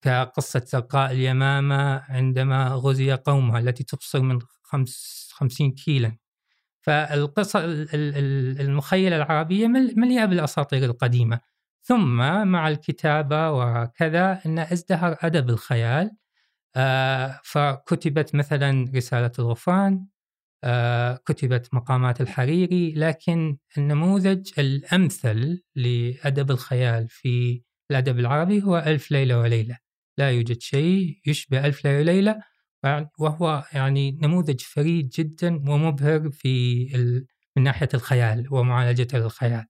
كقصة 0.04 0.62
زرقاء 0.66 1.12
اليمامة 1.12 2.02
عندما 2.08 2.68
غزي 2.68 3.12
قومها 3.12 3.58
التي 3.58 3.84
تبصر 3.84 4.20
من 4.22 4.38
خمس 4.62 5.28
خمسين 5.32 5.72
كيلا. 5.72 6.16
فالقصة 6.80 7.60
المخيلة 8.60 9.16
العربية 9.16 9.66
مليئة 9.96 10.24
بالأساطير 10.24 10.84
القديمة. 10.84 11.40
ثم 11.82 12.16
مع 12.48 12.68
الكتابة 12.68 13.50
وكذا 13.50 14.40
أن 14.46 14.58
ازدهر 14.58 15.16
أدب 15.20 15.50
الخيال 15.50 16.10
آه، 16.76 17.40
فكتبت 17.44 18.34
مثلا 18.34 18.90
رسالة 18.96 19.32
الغفران 19.38 20.06
آه، 20.64 21.16
كتبت 21.26 21.74
مقامات 21.74 22.20
الحريري 22.20 22.94
لكن 22.94 23.58
النموذج 23.78 24.52
الأمثل 24.58 25.62
لأدب 25.76 26.50
الخيال 26.50 27.08
في 27.08 27.62
الأدب 27.90 28.18
العربي 28.18 28.62
هو 28.62 28.78
ألف 28.78 29.10
ليلة 29.10 29.38
وليلة. 29.38 29.83
لا 30.18 30.30
يوجد 30.30 30.60
شيء 30.60 31.20
يشبه 31.26 31.66
ألف 31.66 31.84
ليلة 31.84 31.98
وليلة 31.98 32.42
وهو 33.18 33.64
يعني 33.72 34.18
نموذج 34.22 34.60
فريد 34.60 35.08
جدا 35.08 35.70
ومبهر 35.70 36.30
في 36.30 36.86
ال... 36.94 37.26
من 37.56 37.62
ناحية 37.62 37.88
الخيال 37.94 38.54
ومعالجة 38.54 39.16
الخيال. 39.16 39.66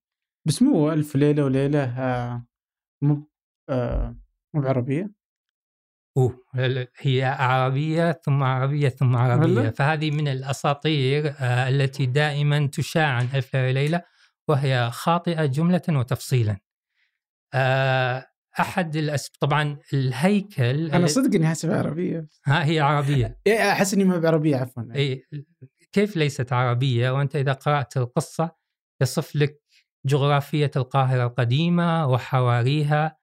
بس 0.47 0.63
مو 0.63 0.93
ألف 0.93 1.17
ليلة 1.17 1.45
وليلة 1.45 1.85
آه، 1.85 2.47
مو 3.03 3.29
آه، 3.69 4.17
مو 4.55 4.61
بعربية؟ 4.61 5.11
أوه 6.17 6.45
هي 6.99 7.25
عربية 7.25 8.13
ثم 8.13 8.43
عربية 8.43 8.89
ثم 8.89 9.17
عربية 9.17 9.61
هلا؟ 9.61 9.71
فهذه 9.71 10.11
من 10.11 10.29
الأساطير 10.29 11.35
آه، 11.41 11.69
التي 11.69 12.07
دائما 12.07 12.67
تشاع 12.67 13.07
عن 13.09 13.29
ألف 13.35 13.57
ليلة 13.57 13.69
وليلة 13.69 14.03
وهي 14.49 14.91
خاطئة 14.93 15.45
جملة 15.47 15.83
وتفصيلا 15.89 16.59
أحد 18.61 18.97
الأسب... 18.97 19.31
طبعا 19.41 19.79
الهيكل 19.93 20.91
أنا 20.91 21.07
صدق 21.07 21.35
إني 21.35 21.47
حاسبها 21.47 21.79
عربية. 21.79 22.27
ها 22.47 22.65
هي 22.65 22.81
عربية. 22.81 23.39
إيه، 23.47 23.73
أحس 23.73 23.95
إني 23.95 24.05
ما 24.05 24.19
بعربيه 24.19 24.57
عفوا. 24.57 24.83
اي 24.95 25.27
كيف 25.93 26.17
ليست 26.17 26.53
عربية؟ 26.53 27.11
وأنت 27.11 27.37
إذا 27.37 27.53
قرأت 27.53 27.97
القصة 27.97 28.51
يصف 29.03 29.37
لك 29.37 29.63
جغرافية 30.07 30.71
القاهرة 30.77 31.25
القديمة 31.25 32.07
وحواريها. 32.07 33.17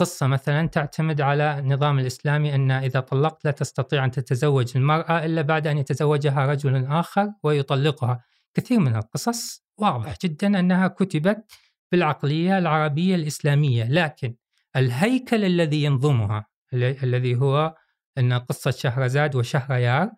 قصة 0.00 0.26
مثلا 0.26 0.66
تعتمد 0.66 1.20
على 1.20 1.58
النظام 1.58 1.98
الإسلامي 1.98 2.54
أن 2.54 2.70
إذا 2.70 3.00
طلقت 3.00 3.44
لا 3.44 3.50
تستطيع 3.50 4.04
أن 4.04 4.10
تتزوج 4.10 4.76
المرأة 4.76 5.24
إلا 5.24 5.42
بعد 5.42 5.66
أن 5.66 5.78
يتزوجها 5.78 6.46
رجل 6.46 6.86
آخر 6.86 7.32
ويطلقها. 7.42 8.24
كثير 8.54 8.80
من 8.80 8.96
القصص 8.96 9.64
واضح 9.78 10.16
جدا 10.22 10.60
أنها 10.60 10.88
كتبت 10.88 11.52
بالعقلية 11.92 12.58
العربية 12.58 13.14
الإسلامية. 13.14 13.84
لكن 13.90 14.34
الهيكل 14.76 15.44
الذي 15.44 15.84
ينظمها 15.84 16.46
الذي 16.74 17.36
هو 17.36 17.74
أن 18.18 18.32
قصة 18.32 18.70
شهرزاد 18.70 19.36
وشهريار 19.36 20.10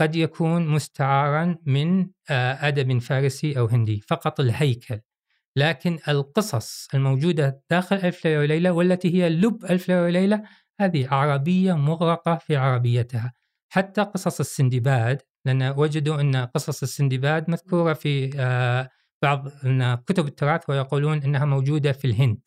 قد 0.00 0.16
يكون 0.16 0.68
مستعارا 0.68 1.58
من 1.66 2.10
آه، 2.30 2.68
أدب 2.68 2.98
فارسي 2.98 3.58
أو 3.58 3.66
هندي 3.66 4.00
فقط 4.00 4.40
الهيكل. 4.40 5.00
لكن 5.56 5.98
القصص 6.08 6.88
الموجودة 6.94 7.62
داخل 7.70 7.96
ألف 7.96 8.26
ليلة 8.26 8.38
وليلة 8.38 8.72
والتي 8.72 9.14
هي 9.14 9.28
لب 9.28 9.64
ألف 9.64 9.88
ليلة 9.88 10.02
وليلة 10.02 10.42
هذه 10.80 11.08
عربية 11.14 11.72
مغرقة 11.72 12.36
في 12.36 12.56
عربيتها. 12.56 13.32
حتى 13.68 14.02
قصص 14.02 14.40
السندباد 14.40 15.22
لأن 15.44 15.62
وجدوا 15.62 16.20
أن 16.20 16.36
قصص 16.36 16.82
السندباد 16.82 17.50
مذكورة 17.50 17.92
في 17.92 18.30
آه، 18.36 18.90
بعض 19.22 19.48
كتب 20.06 20.26
التراث 20.26 20.70
ويقولون 20.70 21.22
أنها 21.22 21.44
موجودة 21.44 21.92
في 21.92 22.04
الهند. 22.06 22.40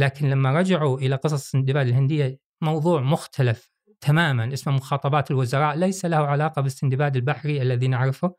لكن 0.00 0.30
لما 0.30 0.52
رجعوا 0.52 0.98
إلى 0.98 1.16
قصص 1.16 1.32
السندباد 1.32 1.86
الهندية 1.86 2.38
موضوع 2.60 3.00
مختلف 3.00 3.70
تماما 4.00 4.52
اسمه 4.52 4.72
مخاطبات 4.72 5.30
الوزراء 5.30 5.76
ليس 5.76 6.04
له 6.04 6.16
علاقة 6.16 6.62
بالسندباد 6.62 7.16
البحري 7.16 7.62
الذي 7.62 7.88
نعرفه. 7.88 8.34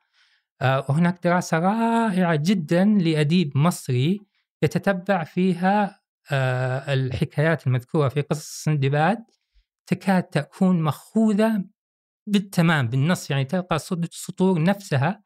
آه، 0.62 0.86
وهناك 0.90 1.24
دراسة 1.24 1.60
رائعة 1.60 2.36
جدا 2.36 2.86
لأديب 2.86 3.58
مصري 3.58 4.22
يتتبع 4.64 5.24
فيها 5.24 6.02
آه، 6.32 6.94
الحكايات 6.94 7.68
المذكورة 7.68 8.10
في 8.10 8.22
قصص 8.22 8.52
السندباد 8.52 9.24
تكاد 9.88 10.24
تكون 10.24 10.82
مأخوذة 10.82 11.66
بالتمام 12.28 12.88
بالنص 12.88 13.32
يعني 13.32 13.46
تلقى 13.46 13.80
سطور 14.12 14.64
نفسها 14.64 15.24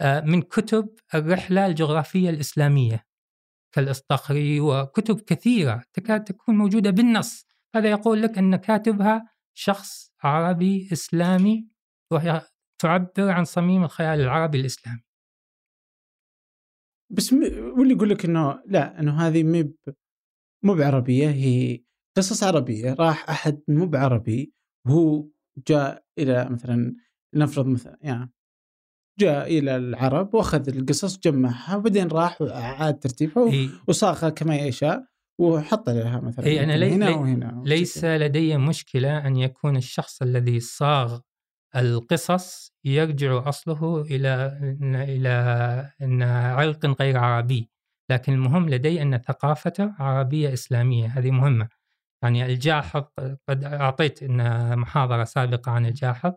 آه، 0.00 0.20
من 0.20 0.42
كتب 0.42 0.88
الرحلة 1.14 1.66
الجغرافية 1.66 2.30
الإسلامية. 2.30 3.07
كالإصطخري 3.72 4.60
وكتب 4.60 5.20
كثيرة 5.20 5.82
تكاد 5.92 6.24
تكون 6.24 6.56
موجودة 6.56 6.90
بالنص 6.90 7.46
هذا 7.74 7.90
يقول 7.90 8.22
لك 8.22 8.38
أن 8.38 8.56
كاتبها 8.56 9.30
شخص 9.54 10.12
عربي 10.22 10.88
إسلامي 10.92 11.68
وهي 12.12 12.42
تعبر 12.78 13.30
عن 13.30 13.44
صميم 13.44 13.84
الخيال 13.84 14.20
العربي 14.20 14.60
الإسلامي. 14.60 15.02
بس 17.10 17.32
م... 17.32 17.36
واللي 17.78 17.94
يقول 17.94 18.10
لك 18.10 18.24
إنه 18.24 18.62
لا 18.66 19.00
إنه 19.00 19.26
هذه 19.26 19.44
مو 19.44 19.74
مو 20.64 20.74
بعربية 20.74 21.30
هي 21.30 21.84
قصص 22.16 22.42
عربية 22.42 22.94
راح 22.94 23.30
أحد 23.30 23.62
مو 23.68 23.86
بعربي 23.86 24.52
وهو 24.86 25.28
جاء 25.68 26.04
إلى 26.18 26.48
مثلا 26.50 26.96
نفرض 27.34 27.66
مثلا 27.66 27.98
يعني 28.00 28.32
جاء 29.18 29.58
إلى 29.58 29.76
العرب 29.76 30.34
وأخذ 30.34 30.68
القصص 30.68 31.18
جمعها 31.18 31.76
وبعدين 31.76 32.08
راح 32.08 32.42
وعاد 32.42 32.98
ترتيبها 32.98 33.68
وصاغها 33.88 34.30
كما 34.30 34.56
يشاء 34.56 35.04
وحط 35.40 35.90
لها 35.90 36.20
مثلا 36.20 36.46
إيه 36.46 36.64
أنا 36.64 36.76
لي 36.76 36.94
هنا 36.94 37.04
لي 37.04 37.14
وهنا 37.14 37.62
ليس 37.66 38.04
لدي 38.04 38.56
مشكلة 38.56 39.26
أن 39.26 39.36
يكون 39.36 39.76
الشخص 39.76 40.22
الذي 40.22 40.60
صاغ 40.60 41.20
القصص 41.76 42.72
يرجع 42.84 43.48
أصله 43.48 44.00
إلى 44.00 44.58
إلى 44.82 45.30
أن 46.02 46.22
عرق 46.22 46.86
غير 47.00 47.18
عربي. 47.18 47.70
لكن 48.10 48.32
المهم 48.32 48.68
لدي 48.68 49.02
أن 49.02 49.18
ثقافته 49.18 49.94
عربية 49.98 50.52
إسلامية 50.52 51.06
هذه 51.06 51.30
مهمة. 51.30 51.68
يعني 52.22 52.46
الجاحظ 52.46 53.04
قد 53.48 53.64
أعطيت 53.64 54.22
إن 54.22 54.78
محاضرة 54.78 55.24
سابقة 55.24 55.72
عن 55.72 55.86
الجاحظ. 55.86 56.32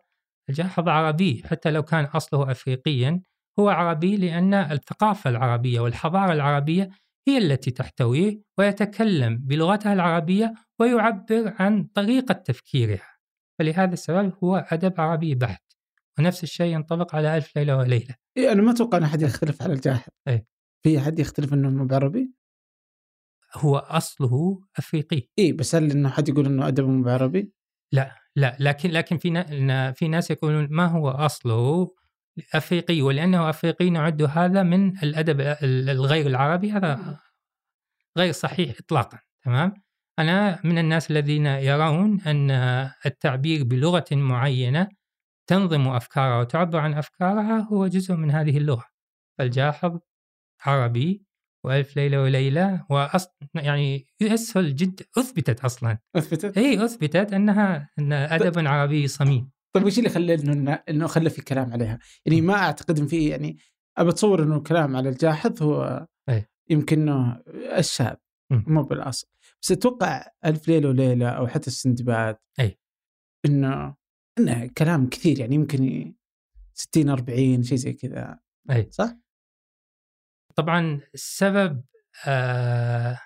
الجاحظ 0.50 0.88
عربي 0.88 1.43
حتى 1.45 1.71
لو 1.71 1.83
كان 1.83 2.05
أصله 2.05 2.51
أفريقيا 2.51 3.21
هو 3.60 3.69
عربي 3.69 4.17
لأن 4.17 4.53
الثقافة 4.53 5.29
العربية 5.29 5.79
والحضارة 5.79 6.33
العربية 6.33 6.89
هي 7.27 7.38
التي 7.38 7.71
تحتويه 7.71 8.41
ويتكلم 8.57 9.38
بلغتها 9.38 9.93
العربية 9.93 10.53
ويعبر 10.79 11.53
عن 11.60 11.83
طريقة 11.83 12.33
تفكيرها 12.33 13.17
فلهذا 13.60 13.93
السبب 13.93 14.33
هو 14.43 14.65
أدب 14.69 15.01
عربي 15.01 15.36
بحت 15.36 15.63
ونفس 16.19 16.43
الشيء 16.43 16.74
ينطبق 16.74 17.15
على 17.15 17.38
ألف 17.38 17.57
ليلة 17.57 17.77
وليلة 17.77 18.15
إيه 18.38 18.51
أنا 18.51 18.62
ما 18.62 18.71
أتوقع 18.71 18.98
أن 18.98 19.03
أحد 19.03 19.21
يختلف 19.21 19.62
على 19.62 19.74
الجاحظ 19.74 20.12
إيه. 20.27 20.45
في 20.83 20.98
أحد 20.98 21.19
يختلف 21.19 21.53
أنه 21.53 21.69
مو 21.69 21.86
بعربي؟ 21.86 22.33
هو 23.53 23.77
أصله 23.77 24.63
أفريقي 24.77 25.27
إيه 25.38 25.53
بس 25.53 25.75
هل 25.75 25.91
أنه 25.91 26.10
حد 26.10 26.29
يقول 26.29 26.45
أنه 26.45 26.67
أدبه 26.67 26.88
مو 26.88 27.03
بعربي؟ 27.03 27.51
لا 27.91 28.15
لا 28.36 28.57
لكن 28.60 28.91
لكن 28.91 29.17
في 29.17 29.93
في 29.93 30.07
ناس 30.07 30.31
يقولون 30.31 30.67
ما 30.71 30.86
هو 30.86 31.10
أصله 31.10 31.88
أفريقي 32.53 33.01
ولأنه 33.01 33.50
أفريقي 33.50 33.89
نعد 33.89 34.21
هذا 34.21 34.63
من 34.63 34.98
الأدب 35.03 35.41
ال- 35.41 35.89
الغير 35.89 36.27
العربي 36.27 36.71
هذا 36.71 37.19
غير 38.17 38.31
صحيح 38.31 38.75
اطلاقا 38.79 39.19
تمام؟ 39.45 39.74
أنا 40.19 40.60
من 40.63 40.77
الناس 40.77 41.12
الذين 41.12 41.45
يرون 41.45 42.21
أن 42.21 42.51
التعبير 43.05 43.63
بلغة 43.63 44.05
معينة 44.12 44.88
تنظم 45.48 45.88
افكارها 45.88 46.39
وتعبر 46.39 46.79
عن 46.79 46.93
أفكارها 46.93 47.60
هو 47.60 47.88
جزء 47.88 48.13
من 48.15 48.31
هذه 48.31 48.57
اللغة. 48.57 48.86
فالجاحظ 49.38 50.00
عربي 50.65 51.24
وألف 51.63 51.97
ليلة 51.97 52.21
وليلة 52.21 52.85
وأص... 52.89 53.27
يعني 53.55 54.07
يسهل 54.21 54.75
جدا 54.75 55.05
أثبتت 55.17 55.65
أصلا 55.65 55.97
أثبتت؟ 56.15 56.57
إي 56.57 56.85
أثبتت 56.85 57.33
أنها 57.33 57.89
أن 57.99 58.13
أدب 58.13 58.67
عربي 58.67 59.07
صميم 59.07 59.51
طيب 59.73 59.85
وش 59.85 59.97
اللي 59.99 60.09
خلى 60.09 60.33
إنه 60.33 60.73
إنه 60.89 61.07
خلى 61.07 61.29
في 61.29 61.41
كلام 61.41 61.73
عليها؟ 61.73 61.99
يعني 62.25 62.41
ما 62.41 62.53
أعتقد 62.53 62.99
إن 62.99 63.07
في 63.07 63.27
يعني 63.27 63.57
أبى 63.97 64.09
أتصور 64.09 64.43
إنه 64.43 64.57
الكلام 64.57 64.95
على 64.95 65.09
الجاحظ 65.09 65.63
هو 65.63 66.07
أي. 66.29 66.45
يمكن 66.69 67.01
إنه 67.01 67.41
الشاذ. 67.77 68.15
مو 68.51 68.83
بالأصل 68.83 69.27
بس 69.61 69.71
أتوقع 69.71 70.27
ألف 70.45 70.67
ليلة 70.67 70.89
وليلة 70.89 71.29
أو 71.29 71.47
حتى 71.47 71.67
السندباد 71.67 72.37
أي. 72.59 72.79
إنه 73.45 73.95
إنه 74.39 74.67
كلام 74.77 75.09
كثير 75.09 75.39
يعني 75.39 75.55
يمكن 75.55 76.13
60 76.73 77.09
40 77.09 77.63
شيء 77.63 77.77
زي 77.77 77.93
كذا 77.93 78.39
أي. 78.71 78.87
صح؟ 78.91 79.17
طبعا 80.55 81.01
السبب 81.13 81.84
آه 82.27 83.20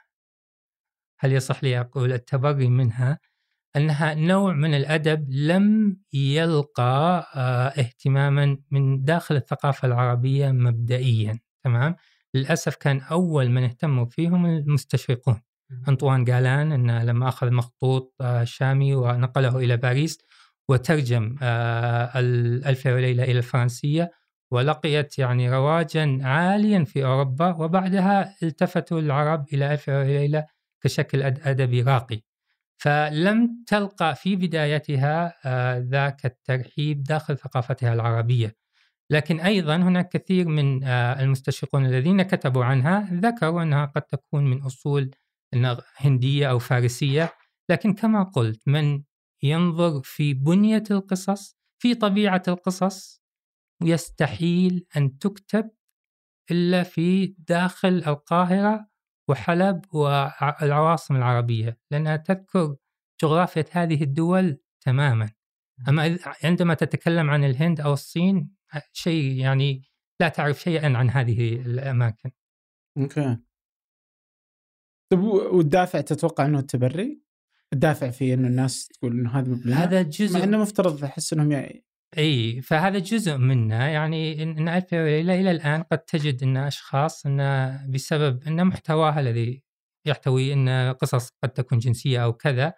هل 1.20 1.32
يصح 1.34 1.64
لي 1.64 1.80
أقول 1.80 2.14
التبري 2.14 2.68
منها؟ 2.70 3.20
أنها 3.76 4.14
نوع 4.14 4.54
من 4.54 4.74
الأدب 4.74 5.28
لم 5.32 5.98
يلقى 6.14 7.28
آه 7.36 7.68
اهتماما 7.68 8.58
من 8.72 9.04
داخل 9.04 9.36
الثقافة 9.36 9.86
العربية 9.88 10.52
مبدئيا 10.52 11.40
تمام؟ 11.64 11.96
للأسف 12.34 12.76
كان 12.76 13.02
أول 13.02 13.50
من 13.50 13.64
اهتموا 13.64 14.06
فيهم 14.06 14.46
المستشرقون. 14.46 15.42
أنطوان 15.88 16.24
جالان 16.24 16.72
انه 16.72 17.04
لما 17.04 17.28
أخذ 17.30 17.52
مخطوط 17.52 18.16
آه 18.22 18.44
شامي 18.44 18.96
ونقله 18.96 19.58
إلى 19.58 19.78
باريس 19.78 20.18
وترجم 20.70 21.36
آه 21.42 22.20
الألف 22.20 22.86
وليلة 22.86 23.24
إلى 23.24 23.38
الفرنسية 23.38 24.12
ولقيت 24.52 25.20
يعني 25.20 25.50
رواجا 25.52 26.20
عاليا 26.24 26.84
في 26.84 27.06
أوروبا 27.06 27.54
وبعدها 27.56 28.36
التفتوا 28.44 29.00
العرب 29.00 29.46
إلى 29.54 29.80
وليلة 29.88 30.46
كشكل 30.84 31.24
أد- 31.24 31.48
أدبي 31.48 31.82
راقي. 31.82 32.22
فلم 32.78 33.64
تلقى 33.68 34.16
في 34.16 34.36
بدايتها 34.36 35.34
آه، 35.46 35.78
ذاك 35.80 36.26
الترحيب 36.26 37.04
داخل 37.04 37.38
ثقافتها 37.38 37.94
العربية. 37.94 38.56
لكن 39.10 39.40
أيضا 39.40 39.76
هناك 39.76 40.10
كثير 40.10 40.48
من 40.48 40.84
آه، 40.84 41.22
المستشرقون 41.22 41.86
الذين 41.86 42.22
كتبوا 42.22 42.66
عنها 42.66 43.10
ذكروا 43.14 43.64
أنها 43.64 43.86
قد 43.86 44.02
تكون 44.02 44.44
من 44.46 44.62
أصول 44.62 45.12
هندية 45.98 46.50
أو 46.50 46.60
فارسية. 46.60 47.34
لكن 47.70 47.94
كما 47.94 48.24
قلت 48.24 48.68
من 48.68 49.04
ينظر 49.44 50.02
في 50.04 50.34
بنية 50.34 50.84
القصص 50.92 51.58
في 51.82 51.96
طبيعة 51.96 52.44
القصص 52.48 53.22
يستحيل 53.84 54.86
أن 54.98 55.18
تكتب 55.18 55.72
إلا 56.52 56.84
في 56.84 57.26
داخل 57.40 58.04
القاهرة 58.08 58.90
وحلب 59.30 59.96
والعواصم 59.96 61.16
العربية 61.16 61.80
لأنها 61.92 62.16
تذكر 62.16 62.76
جغرافيا 63.22 63.66
هذه 63.72 64.04
الدول 64.04 64.58
تماما. 64.82 65.32
أما 65.90 66.20
عندما 66.44 66.74
تتكلم 66.74 67.30
عن 67.30 67.44
الهند 67.44 67.82
أو 67.82 67.94
الصين 67.94 68.56
شيء 68.94 69.40
يعني 69.40 69.84
لا 70.22 70.30
تعرف 70.30 70.60
شيئا 70.60 70.98
عن 70.98 71.10
هذه 71.10 71.56
الأماكن. 71.56 72.32
أوكي. 72.98 73.38
طيب 75.12 75.20
و- 75.24 75.58
والدافع 75.58 76.02
تتوقع 76.02 76.46
أنه 76.46 76.60
التبري؟ 76.60 77.22
الدافع 77.74 78.10
في 78.10 78.34
إنه 78.34 78.48
الناس 78.48 78.88
تقول 78.88 79.12
إنه 79.12 79.40
هذا 79.40 79.52
مبنى؟ 79.52 79.74
هذا 79.74 80.04
مع 80.04 80.10
جزء 80.10 80.44
إنه 80.44 80.58
مفترض 80.58 81.04
أحس 81.04 81.34
إنهم 81.34 81.52
يعني 81.52 81.86
إي 82.18 82.62
فهذا 82.62 83.00
جزء 83.00 83.38
منه. 83.38 83.76
يعني 83.76 84.44
الف 84.78 84.94
ليله 84.94 85.42
إلى 85.42 85.52
الآن 85.52 85.84
قد 85.84 85.98
تجد 85.98 86.44
إن 86.44 86.58
أشخاص 86.58 87.26
إن 87.26 87.40
بسبب 87.90 88.44
إن 88.48 88.68
محتواها 88.68 89.20
الذي 89.20 89.64
يحتوي 90.06 90.54
إن 90.54 90.94
قصص 90.94 91.30
قد 91.44 91.50
تكون 91.50 91.78
جنسية 91.80 92.24
أو 92.24 92.34
كذا 92.34 92.74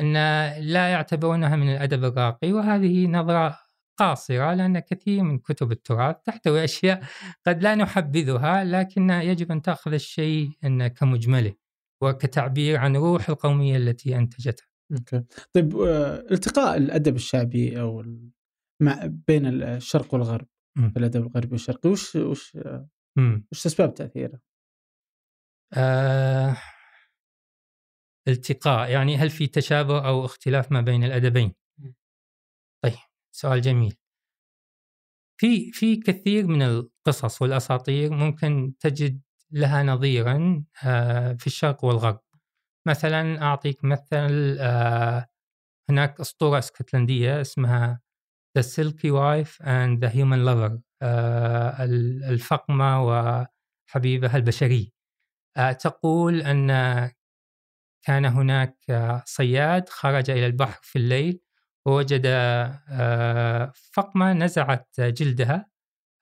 إن 0.00 0.12
لا 0.58 0.88
يعتبرونها 0.88 1.56
من 1.56 1.68
الأدب 1.72 2.04
الراقي. 2.04 2.52
وهذه 2.52 3.06
نظرة 3.06 3.58
قاصرة 3.98 4.54
لأن 4.54 4.78
كثير 4.78 5.22
من 5.22 5.38
كتب 5.38 5.72
التراث 5.72 6.16
تحتوي 6.24 6.64
أشياء 6.64 7.02
قد 7.46 7.62
لا 7.62 7.74
نحبذها 7.74 8.64
لكن 8.64 9.10
يجب 9.10 9.52
أن 9.52 9.62
تأخذ 9.62 9.92
الشيء 9.92 10.50
إن 10.64 10.86
كمجمله 10.86 11.54
وكتعبير 12.02 12.76
عن 12.76 12.96
روح 12.96 13.28
القومية 13.28 13.76
التي 13.76 14.16
أنتجتها. 14.16 14.66
أوكي. 14.92 15.22
طيب 15.52 15.76
آه، 15.76 16.24
التقاء 16.30 16.76
الأدب 16.76 17.16
الشعبي 17.16 17.80
أو 17.80 18.04
مع 18.80 19.06
بين 19.28 19.62
الشرق 19.62 20.14
والغرب 20.14 20.46
مم. 20.76 20.90
في 20.90 20.98
الأدب 20.98 21.26
الغربي 21.26 21.52
والشرقي 21.52 21.90
وش 21.90 22.16
وش 22.16 22.58
مم. 23.16 23.46
وش 23.52 23.66
أسباب 23.66 23.94
تأثيره؟ 23.94 24.40
آه 25.74 26.56
التقاء 28.28 28.90
يعني 28.90 29.16
هل 29.16 29.30
في 29.30 29.46
تشابه 29.46 30.08
أو 30.08 30.24
اختلاف 30.24 30.72
ما 30.72 30.80
بين 30.80 31.04
الأدبين؟ 31.04 31.54
مم. 31.78 31.94
طيب 32.84 32.92
سؤال 33.34 33.60
جميل. 33.60 33.96
في 35.40 35.72
في 35.72 35.96
كثير 35.96 36.46
من 36.46 36.62
القصص 36.62 37.42
والأساطير 37.42 38.12
ممكن 38.12 38.74
تجد 38.80 39.20
لها 39.50 39.82
نظيرا 39.82 40.64
آه 40.84 41.32
في 41.32 41.46
الشرق 41.46 41.84
والغرب. 41.84 42.20
مثلا 42.88 43.42
أعطيك 43.42 43.84
مثل 43.84 44.56
آه 44.60 45.26
هناك 45.90 46.20
أسطورة 46.20 46.58
إسكتلندية 46.58 47.40
اسمها 47.40 48.00
The 48.58 48.62
Silky 48.62 49.10
Wife 49.10 49.60
and 49.60 50.00
the 50.00 50.10
Human 50.10 50.44
Lover. 50.44 50.78
آه 51.02 51.84
الفقمة 52.30 53.02
وحبيبها 53.02 54.36
البشري. 54.36 54.92
آه، 55.56 55.72
تقول 55.72 56.42
أن 56.42 56.70
كان 58.06 58.24
هناك 58.24 58.76
صياد 59.26 59.88
خرج 59.88 60.30
إلى 60.30 60.46
البحر 60.46 60.80
في 60.82 60.96
الليل 60.98 61.40
ووجد 61.86 62.22
آه، 62.26 63.72
فقمة 63.92 64.32
نزعت 64.32 64.88
جلدها 65.00 65.70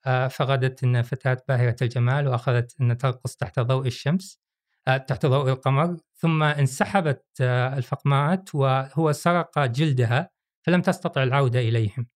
آه، 0.05 0.27
فغدت 0.27 0.83
أن 0.83 1.01
فتاة 1.01 1.37
باهرة 1.47 1.75
الجمال 1.81 2.27
وأخذت 2.27 2.81
أن 2.81 2.97
ترقص 2.97 3.35
تحت 3.35 3.59
ضوء 3.59 3.87
الشمس 3.87 4.39
آه، 4.87 4.97
تحت 4.97 5.25
ضوء 5.25 5.49
القمر. 5.49 5.97
ثم 6.15 6.43
انسحبت 6.43 7.25
آه، 7.41 7.77
الفقمات 7.77 8.55
وهو 8.55 9.11
سرق 9.11 9.65
جلدها 9.65 10.29
فلم 10.65 10.81
تستطع 10.81 11.23
العودة 11.23 11.59
إليهم. 11.59 12.07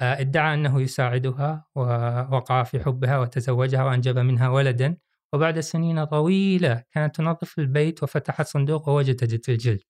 ادعى 0.00 0.54
أنه 0.54 0.82
يساعدها 0.82 1.66
ووقع 1.74 2.62
في 2.62 2.80
حبها 2.84 3.18
وتزوجها 3.18 3.84
وأنجب 3.84 4.18
منها 4.18 4.48
ولدا. 4.48 4.96
وبعد 5.32 5.60
سنين 5.60 6.04
طويلة 6.04 6.84
كانت 6.90 7.16
تنظف 7.16 7.58
البيت 7.58 8.02
وفتحت 8.02 8.46
صندوق 8.46 8.88
ووجدت 8.88 9.48
الجلد. 9.48 9.82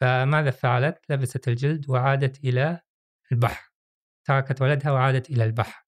فماذا 0.00 0.50
فعلت؟ 0.50 0.98
لبست 1.08 1.48
الجلد 1.48 1.90
وعادت 1.90 2.44
إلى 2.44 2.80
البحر. 3.32 3.72
تركت 4.24 4.62
ولدها 4.62 4.92
وعادت 4.92 5.30
إلى 5.30 5.44
البحر. 5.44 5.86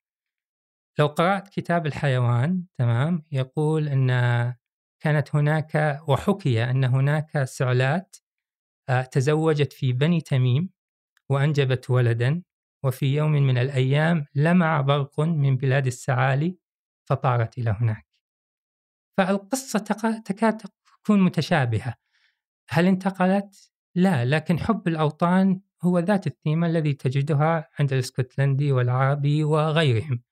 لو 0.99 1.07
قرأت 1.07 1.49
كتاب 1.49 1.87
الحيوان 1.87 2.65
تمام 2.79 3.23
يقول 3.33 3.89
أن 3.89 4.09
كانت 5.03 5.35
هناك 5.35 6.01
وحكي 6.09 6.65
أن 6.65 6.85
هناك 6.85 7.45
سعلات 7.45 8.17
آه، 8.89 9.03
تزوجت 9.03 9.73
في 9.73 9.93
بني 9.93 10.21
تميم 10.21 10.71
وأنجبت 11.31 11.91
ولدا. 11.91 12.43
وفي 12.83 13.15
يوم 13.15 13.33
من 13.33 13.59
الأيام 13.59 14.27
لمع 14.35 14.81
برق 14.81 15.21
من 15.21 15.57
بلاد 15.57 15.87
السعالي 15.87 16.57
فطارت 17.05 17.59
إلى 17.59 17.77
هناك. 17.81 18.07
فالقصة 19.19 19.79
تكاد 20.25 20.57
تكون 21.03 21.21
متشابهة. 21.21 21.95
هل 22.69 22.87
انتقلت؟ 22.87 23.71
لا 23.95 24.25
لكن 24.25 24.59
حب 24.59 24.89
الأوطان 24.89 25.61
هو 25.83 25.99
ذات 25.99 26.27
الثيمة 26.27 26.67
الذي 26.67 26.93
تجدها 26.93 27.69
عند 27.79 27.93
الإسكتلندي 27.93 28.73
والعربي 28.73 29.45
وغيرهم. 29.45 30.23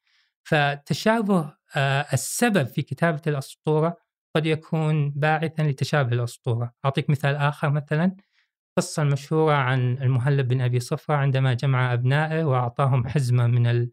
فتشابه 0.42 1.54
آه، 1.76 2.06
السبب 2.12 2.66
في 2.66 2.82
كتابة 2.82 3.22
الأسطورة 3.26 3.96
قد 4.36 4.46
يكون 4.46 5.10
باعثا 5.10 5.62
لتشابه 5.62 6.12
الأسطورة. 6.12 6.74
أعطيك 6.84 7.10
مثال 7.10 7.36
آخر 7.36 7.70
مثلا. 7.70 8.16
قصة 8.76 9.02
المشهورة 9.02 9.54
عن 9.54 9.98
المهلب 9.98 10.48
بن 10.48 10.60
أبي 10.60 10.80
صفرة 10.80 11.14
عندما 11.14 11.54
جمع 11.54 11.92
أبنائه 11.92 12.44
وأعطاهم 12.44 13.08
حزمة 13.08 13.46
من 13.46 13.90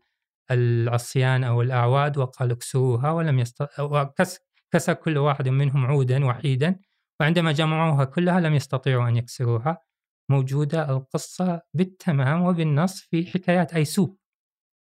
العصيان 0.51 1.43
أو 1.43 1.61
الأعواد 1.61 2.17
وقال 2.17 2.51
اكسروها 2.51 3.11
ولم 3.11 3.39
يست... 3.39 3.67
وكسر 3.79 4.93
كل 4.93 5.17
واحد 5.17 5.47
منهم 5.47 5.85
عودا 5.85 6.25
وحيدا 6.25 6.79
وعندما 7.19 7.51
جمعوها 7.51 8.05
كلها 8.05 8.39
لم 8.39 8.53
يستطيعوا 8.53 9.09
أن 9.09 9.15
يكسروها. 9.15 9.81
موجودة 10.29 10.89
القصة 10.89 11.61
بالتمام 11.73 12.41
وبالنص 12.41 13.01
في 13.01 13.25
حكايات 13.25 13.73
أيسوب. 13.73 14.17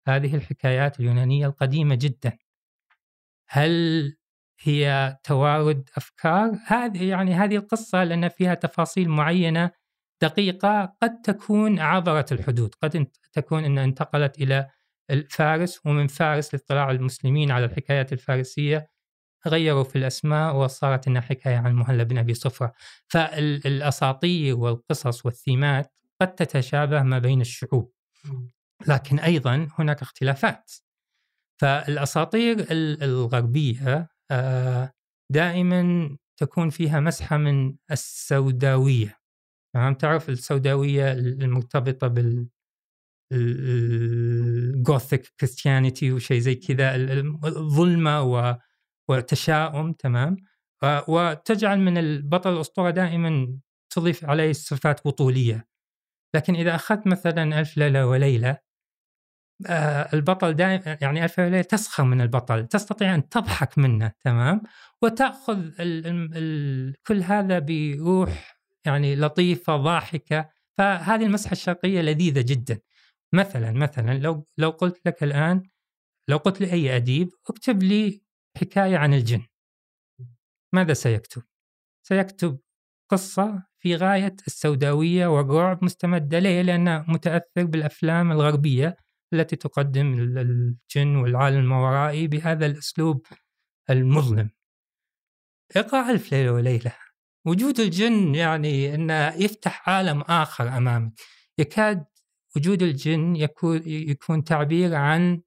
هذه 0.07 0.35
الحكايات 0.35 0.99
اليونانية 0.99 1.47
القديمة 1.47 1.95
جدا. 1.95 2.37
هل 3.49 4.15
هي 4.61 5.17
توارد 5.23 5.89
أفكار؟ 5.97 6.59
هذه 6.67 7.09
يعني 7.09 7.33
هذه 7.33 7.55
القصة 7.55 8.03
لأن 8.03 8.29
فيها 8.29 8.53
تفاصيل 8.53 9.09
معينة 9.09 9.71
دقيقة 10.21 10.95
قد 11.01 11.21
تكون 11.21 11.79
عبرت 11.79 12.31
الحدود 12.31 12.75
قد 12.75 13.07
تكون 13.33 13.65
أنها 13.65 13.83
انتقلت 13.83 14.41
إلى 14.41 14.69
فارس 15.29 15.85
ومن 15.85 16.07
فارس 16.07 16.53
لاطلاع 16.53 16.91
المسلمين 16.91 17.51
على 17.51 17.65
الحكايات 17.65 18.13
الفارسية 18.13 18.89
غيروا 19.47 19.83
في 19.83 19.95
الأسماء 19.97 20.55
وصارت 20.55 21.07
إنها 21.07 21.21
حكاية 21.21 21.57
عن 21.57 21.73
مهلب 21.75 22.07
بن 22.07 22.17
أبي 22.17 22.33
صفرة. 22.33 22.73
فالأساطير 23.07 24.57
والقصص 24.57 25.25
والثيمات 25.25 25.93
قد 26.21 26.35
تتشابه 26.35 27.03
ما 27.03 27.19
بين 27.19 27.41
الشعوب. 27.41 27.93
لكن 28.87 29.19
أيضا 29.19 29.67
هناك 29.79 30.01
اختلافات. 30.01 30.71
فالأساطير 31.61 32.65
الغربية 32.71 34.09
آه، 34.31 34.93
دائما 35.31 36.09
تكون 36.37 36.69
فيها 36.69 36.99
مسحة 36.99 37.37
من 37.37 37.75
السوداوية. 37.91 39.16
تمام؟ 39.77 39.93
تعرف 39.93 40.29
السوداوية 40.29 41.11
المرتبطة 41.11 42.07
بال 42.07 42.47
الجوثيك 43.33 45.33
كريستيانيتي 45.39 46.11
وشيء 46.11 46.39
زي 46.39 46.55
كذا 46.55 46.95
الظلمة 47.45 48.21
وتشاؤم 49.09 49.93
تمام؟ 49.93 50.37
وتجعل 51.07 51.79
من 51.79 51.97
البطل 51.97 52.53
الأسطورة 52.53 52.89
دائما 52.89 53.57
تضيف 53.93 54.25
عليه 54.25 54.53
صفات 54.53 55.07
بطولية. 55.07 55.67
لكن 56.35 56.55
إذا 56.55 56.75
أخذت 56.75 57.07
مثلا 57.07 57.59
ألف 57.59 57.77
ليلة 57.77 58.07
وليلة 58.07 58.57
آه 59.67 60.09
البطل 60.13 60.53
دائما 60.53 60.97
يعني 61.01 61.23
ألف 61.23 61.39
ليلة 61.39 61.61
تسخر 61.61 62.03
من 62.03 62.21
البطل 62.21 62.67
تستطيع 62.67 63.15
أن 63.15 63.29
تضحك 63.29 63.77
منه 63.77 64.11
تمام؟ 64.19 64.61
وتأخذ 65.01 65.57
ال 65.57 66.07
ال 66.07 66.29
ال 66.35 66.95
كل 67.07 67.23
هذا 67.23 67.59
بروح 67.59 68.56
يعني 68.85 69.15
لطيفة 69.15 69.77
ضاحكة. 69.77 70.49
فهذه 70.77 71.25
المسحة 71.25 71.51
الشرقية 71.51 72.01
لذيذة 72.01 72.41
جدا. 72.41 72.79
مثلا 73.33 73.71
مثلا 73.71 74.19
لو 74.19 74.47
لو 74.57 74.69
قلت 74.69 75.01
لك 75.05 75.23
الآن 75.23 75.63
لو 76.29 76.37
قلت 76.37 76.61
لأي 76.61 76.95
أديب 76.95 77.29
اكتب 77.49 77.83
لي 77.83 78.21
حكاية 78.57 78.97
عن 78.97 79.13
الجن. 79.13 79.45
ماذا 80.73 80.93
سيكتب؟ 80.93 81.43
سيكتب 82.07 82.59
قصة 83.11 83.63
في 83.79 83.95
غاية 83.95 84.35
السوداوية 84.47 85.27
والرعب 85.27 85.83
مستمدة. 85.83 86.39
ليه؟ 86.39 86.61
لأنه 86.61 87.05
متأثر 87.07 87.63
بالأفلام 87.63 88.31
الغربية 88.31 88.97
التي 89.33 89.55
تقدم 89.55 90.13
الجن 90.37 91.15
والعالم 91.15 91.57
الماورائي 91.57 92.27
بهذا 92.27 92.65
الأسلوب 92.65 93.25
المظلم. 93.89 94.49
اقرأ 95.75 96.11
ألف 96.11 96.31
ليلة 96.31 96.51
وليلة. 96.53 97.06
وجود 97.47 97.79
الجن 97.79 98.35
يعني 98.35 98.95
أنه 98.95 99.33
يفتح 99.35 99.89
عالم 99.89 100.21
آخر 100.21 100.77
أمامك. 100.77 101.13
يكاد 101.57 102.05
وجود 102.55 102.83
الجن 102.83 103.35
يكون, 103.35 103.81
يكون 103.85 104.43
تعبير 104.43 104.95
عن 104.95 105.41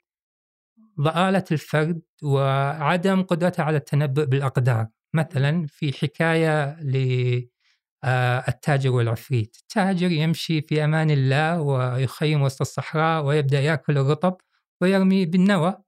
ضآلة 1.00 1.44
الفرد 1.52 2.02
وعدم 2.22 3.22
قدرته 3.22 3.62
على 3.62 3.76
التنبؤ 3.76 4.24
بالأقدار. 4.24 4.86
مثلا 5.14 5.66
في 5.66 5.92
حكاية 5.92 6.80
للتاجر 8.04 8.90
والعفريت. 8.90 9.56
التاجر 9.60 10.10
يمشي 10.10 10.60
في 10.62 10.84
أمان 10.84 11.10
الله 11.10 11.60
ويخيم 11.60 12.42
وسط 12.42 12.60
الصحراء 12.60 13.24
ويبدأ 13.24 13.60
يأكل 13.60 13.98
الرطب 13.98 14.36
ويرمي 14.80 15.26
بالنوى. 15.26 15.82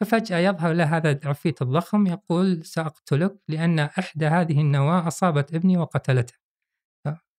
ففجأة 0.00 0.38
يظهر 0.38 0.72
له 0.72 0.96
هذا 0.96 1.10
العفريت 1.10 1.62
الضخم 1.62 2.06
يقول 2.06 2.64
سأقتلك 2.64 3.36
لأن 3.48 3.78
إحدى 3.78 4.26
هذه 4.26 4.60
النواة 4.60 5.06
أصابت 5.08 5.54
ابني 5.54 5.76
وقتلته. 5.76 6.34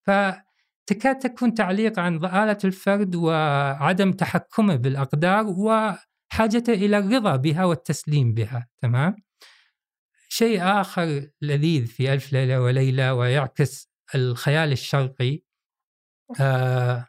فتكاد 0.06 1.18
تكون 1.18 1.54
تعليق 1.54 1.98
عن 1.98 2.18
ضآلة 2.18 2.58
الفرد 2.64 3.14
وعدم 3.14 4.12
تحكمه 4.12 4.76
بالأقدار 4.76 5.46
وحاجته 5.46 6.72
إلى 6.72 6.98
الرضا 6.98 7.36
بها 7.36 7.64
والتسليم 7.64 8.34
بها 8.34 8.68
تمام؟ 8.82 9.16
شيء 10.28 10.62
آخر 10.62 11.30
لذيذ 11.42 11.86
في 11.86 12.12
ألف 12.12 12.32
ليلة 12.32 12.60
وليلة 12.60 13.14
ويعكس 13.14 13.90
الخيال 14.14 14.72
الشرقي 14.72 15.42
آه 16.40 17.06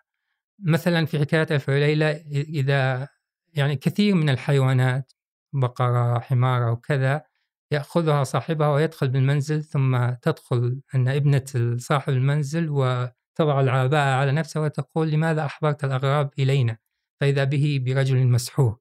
مثلا 0.59 1.05
في 1.05 1.19
حكاية 1.19 1.47
ألف 1.51 1.69
ليلة 1.69 2.11
إذا 2.31 3.07
يعني 3.53 3.75
كثير 3.75 4.15
من 4.15 4.29
الحيوانات 4.29 5.11
بقرة 5.53 6.19
حمارة 6.19 6.71
وكذا 6.71 7.23
يأخذها 7.71 8.23
صاحبها 8.23 8.69
ويدخل 8.69 9.07
بالمنزل 9.07 9.63
ثم 9.63 10.09
تدخل 10.09 10.81
أن 10.95 11.07
ابنة 11.07 11.77
صاحب 11.77 12.13
المنزل 12.13 12.69
وتضع 12.69 13.59
العباءة 13.59 14.15
على 14.15 14.31
نفسها 14.31 14.61
وتقول 14.61 15.11
لماذا 15.11 15.45
أحضرت 15.45 15.83
الأغراب 15.83 16.29
إلينا؟ 16.39 16.77
فإذا 17.21 17.43
به 17.43 17.83
برجل 17.85 18.27
مسحور 18.27 18.77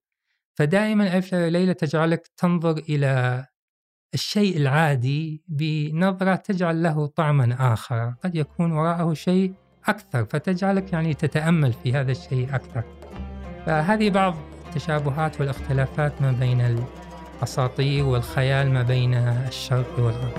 فدائما 0.55 1.17
ألف 1.17 1.35
ليلة 1.35 1.73
تجعلك 1.73 2.31
تنظر 2.37 2.79
إلى 2.79 3.47
الشيء 4.15 4.57
العادي 4.57 5.45
بنظرة 5.49 6.35
تجعل 6.35 6.83
له 6.83 7.07
طعما 7.07 7.73
آخر. 7.73 8.15
قد 8.25 8.35
يكون 8.35 8.73
وراءه 8.73 9.15
شيء 9.15 9.55
أكثر 9.89 10.25
فتجعلك 10.25 10.93
يعني 10.93 11.15
تتأمل 11.15 11.73
في 11.73 11.93
هذا 11.93 12.13
الشيء 12.13 12.55
أكثر. 12.55 12.85
فهذه 13.67 14.11
بعض 14.11 14.50
التشابهات 14.71 15.41
والاختلافات 15.41 16.23
ما 16.23 16.33
بين 16.33 16.61
الأساطير 17.41 18.05
والخيال 18.05 18.71
ما 18.73 18.83
بين 18.83 19.15
الشرق 19.15 19.99
والغرب. 19.99 20.39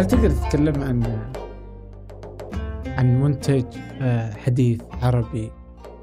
هل 0.00 0.06
تقدر 0.06 0.30
تتكلم 0.30 0.82
عن 0.82 1.28
عن 2.86 3.20
منتج 3.20 3.64
آه، 4.02 4.34
حديث 4.34 4.82
عربي 5.02 5.50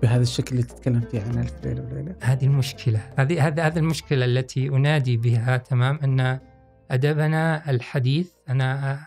بهذا 0.01 0.21
الشكل 0.21 0.51
اللي 0.51 0.63
تتكلم 0.63 1.01
فيه 1.01 1.21
عن 1.21 1.39
ألف 1.39 1.65
ليلة 1.65 1.81
وليلة؟ 1.81 2.15
هذه 2.21 2.45
المشكلة. 2.45 2.99
هذه 3.17 3.47
هذه 3.47 3.67
هذه 3.67 3.77
المشكلة 3.77 4.25
التي 4.25 4.67
أنادي 4.67 5.17
بها 5.17 5.57
تمام 5.57 5.99
أن 6.03 6.39
أدبنا 6.91 7.69
الحديث 7.69 8.31
أنا 8.49 8.99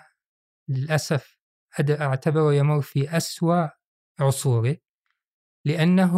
للأسف 0.69 1.32
أعتبره 1.81 2.55
يمر 2.55 2.81
في 2.81 3.17
أسوأ 3.17 3.69
عصوره 4.21 4.77
لأنه 5.65 6.15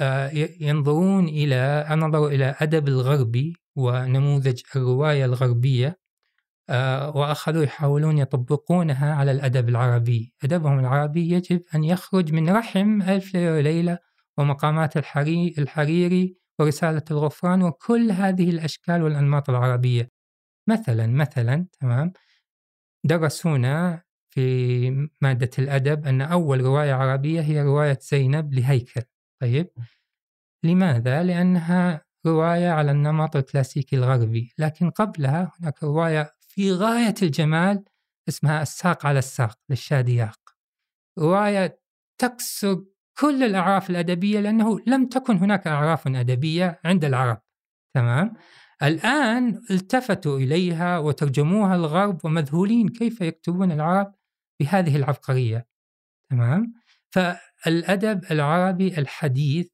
آه، 0.00 0.30
ينظرون 0.60 1.28
إلى 1.28 1.86
نظروا 1.90 2.28
إلى 2.28 2.54
أدب 2.58 2.88
الغربي 2.88 3.56
ونموذج 3.76 4.62
الرواية 4.76 5.24
الغربية 5.24 5.98
آه، 6.70 7.16
وأخذوا 7.16 7.62
يحاولون 7.62 8.18
يطبقونها 8.18 9.14
على 9.14 9.30
الأدب 9.30 9.68
العربي. 9.68 10.34
أدبهم 10.44 10.78
العربي 10.78 11.30
يجب 11.30 11.62
أن 11.74 11.84
يخرج 11.84 12.32
من 12.32 12.50
رحم 12.50 13.02
ألف 13.02 13.34
ليلة 13.34 13.52
وليلة 13.52 13.98
ومقامات 14.38 14.96
الحري 14.96 15.54
الحريري 15.58 16.36
ورسالة 16.58 17.02
الغفران 17.10 17.62
وكل 17.62 18.10
هذه 18.12 18.50
الأشكال 18.50 19.02
والأنماط 19.02 19.50
العربية. 19.50 20.10
مثلا 20.68 21.06
مثلا 21.06 21.66
تمام 21.80 22.12
درسونا 23.04 24.03
في 24.34 25.08
مادة 25.20 25.50
الأدب 25.58 26.06
أن 26.06 26.20
أول 26.20 26.60
رواية 26.60 26.92
عربية 26.92 27.40
هي 27.40 27.62
رواية 27.62 27.98
زينب 28.02 28.54
لهيكل. 28.54 29.02
طيب. 29.40 29.70
لماذا؟ 30.64 31.22
لأنها 31.22 32.04
رواية 32.26 32.68
على 32.68 32.90
النمط 32.90 33.36
الكلاسيكي 33.36 33.96
الغربي. 33.96 34.52
لكن 34.58 34.90
قبلها 34.90 35.52
هناك 35.60 35.82
رواية 35.82 36.34
في 36.40 36.72
غاية 36.72 37.14
الجمال 37.22 37.84
اسمها 38.28 38.62
الساق 38.62 39.06
على 39.06 39.18
الساق 39.18 39.58
للشادياق 39.70 40.40
رواية 41.18 41.80
تكسر 42.18 42.84
كل 43.18 43.42
الأعراف 43.42 43.90
الأدبية 43.90 44.40
لأنه 44.40 44.80
لم 44.86 45.06
تكن 45.06 45.36
هناك 45.36 45.66
أعراف 45.66 46.08
أدبية 46.08 46.80
عند 46.84 47.04
العرب. 47.04 47.40
تمام. 47.94 48.34
الآن 48.82 49.62
التفتوا 49.70 50.38
إليها 50.38 50.98
وترجموها 50.98 51.74
الغرب 51.74 52.24
ومذهولين 52.24 52.88
كيف 52.88 53.20
يكتبون 53.20 53.72
العرب؟ 53.72 54.14
بهذه 54.60 54.96
العبقرية 54.96 55.66
تمام؟ 56.30 56.74
فالأدب 57.10 58.24
العربي 58.30 58.98
الحديث 58.98 59.68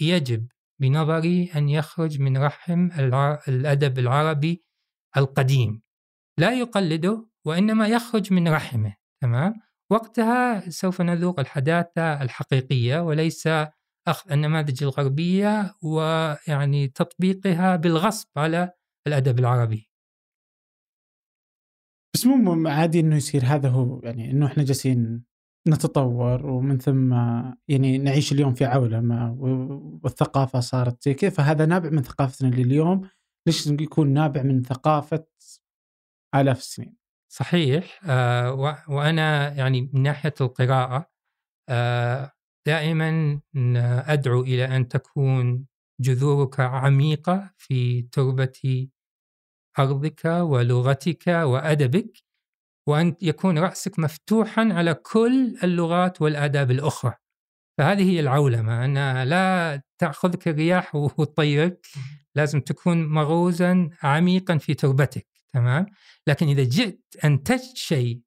يجب 0.00 0.46
بنظري 0.80 1.50
أن 1.56 1.68
يخرج 1.68 2.20
من 2.20 2.38
رحم 2.38 2.88
الأدب 3.48 3.98
العربي 3.98 4.64
القديم. 5.16 5.82
لا 6.38 6.58
يقلده 6.58 7.26
وإنما 7.44 7.88
يخرج 7.88 8.32
من 8.32 8.48
رحمه 8.48 8.94
تمام؟ 9.20 9.54
وقتها 9.90 10.70
سوف 10.70 11.00
نذوق 11.00 11.40
الحداثة 11.40 12.22
الحقيقية 12.22 13.00
وليس 13.00 13.48
أخذ 14.06 14.32
النماذج 14.32 14.82
الغربية 14.82 15.74
ويعني 15.82 16.88
تطبيقها 16.88 17.76
بالغصب 17.76 18.28
على 18.36 18.72
الأدب 19.06 19.38
العربي. 19.38 19.90
مو 22.26 22.68
عادي 22.68 23.00
إنه 23.00 23.16
يصير. 23.16 23.44
هذا 23.44 23.68
هو 23.68 24.00
يعني 24.02 24.30
إنه 24.30 24.46
إحنا 24.46 24.62
جالسين 24.62 25.22
نتطور 25.68 26.46
ومن 26.46 26.78
ثم 26.78 27.12
يعني 27.68 27.98
نعيش 27.98 28.32
اليوم 28.32 28.54
في 28.54 28.64
عولمه 28.64 29.32
والثقافة 30.02 30.60
صارت 30.60 31.02
زي 31.04 31.14
كذا. 31.14 31.30
فهذا 31.30 31.66
نابع 31.66 31.90
من 31.90 32.02
ثقافتنا 32.02 32.48
لليوم. 32.48 33.08
ليش 33.46 33.66
يكون 33.66 34.08
نابع 34.08 34.42
من 34.42 34.62
ثقافة 34.62 35.26
آلاف 36.34 36.58
السنين؟ 36.58 36.96
صحيح. 37.32 38.00
آه 38.04 38.52
وأنا 38.88 39.54
يعني 39.54 39.90
من 39.92 40.02
ناحية 40.02 40.34
القراءة 40.40 41.10
آه 41.68 42.32
دائما 42.66 43.40
أدعو 44.06 44.40
إلى 44.42 44.76
أن 44.76 44.88
تكون 44.88 45.66
جذورك 46.00 46.60
عميقة 46.60 47.50
في 47.56 48.02
تربة 48.02 48.88
أرضك 49.78 50.24
ولغتك 50.24 51.26
وأدبك 51.26 52.18
وأن 52.88 53.16
يكون 53.22 53.58
رأسك 53.58 53.98
مفتوحا 53.98 54.68
على 54.72 54.94
كل 54.94 55.56
اللغات 55.62 56.22
والآداب 56.22 56.70
الأخرى. 56.70 57.14
فهذه 57.78 58.10
هي 58.10 58.20
العولمة 58.20 58.84
أن 58.84 59.22
لا 59.22 59.82
تأخذك 59.98 60.48
الرياح 60.48 60.94
وتطيرك 60.94 61.86
لازم 62.34 62.60
تكون 62.60 63.06
مغروزا 63.06 63.90
عميقا 64.02 64.58
في 64.58 64.74
تربتك 64.74 65.26
تمام؟ 65.52 65.86
لكن 66.26 66.48
إذا 66.48 66.64
جئت 66.64 67.00
أنتجت 67.24 67.76
شيء 67.76 68.20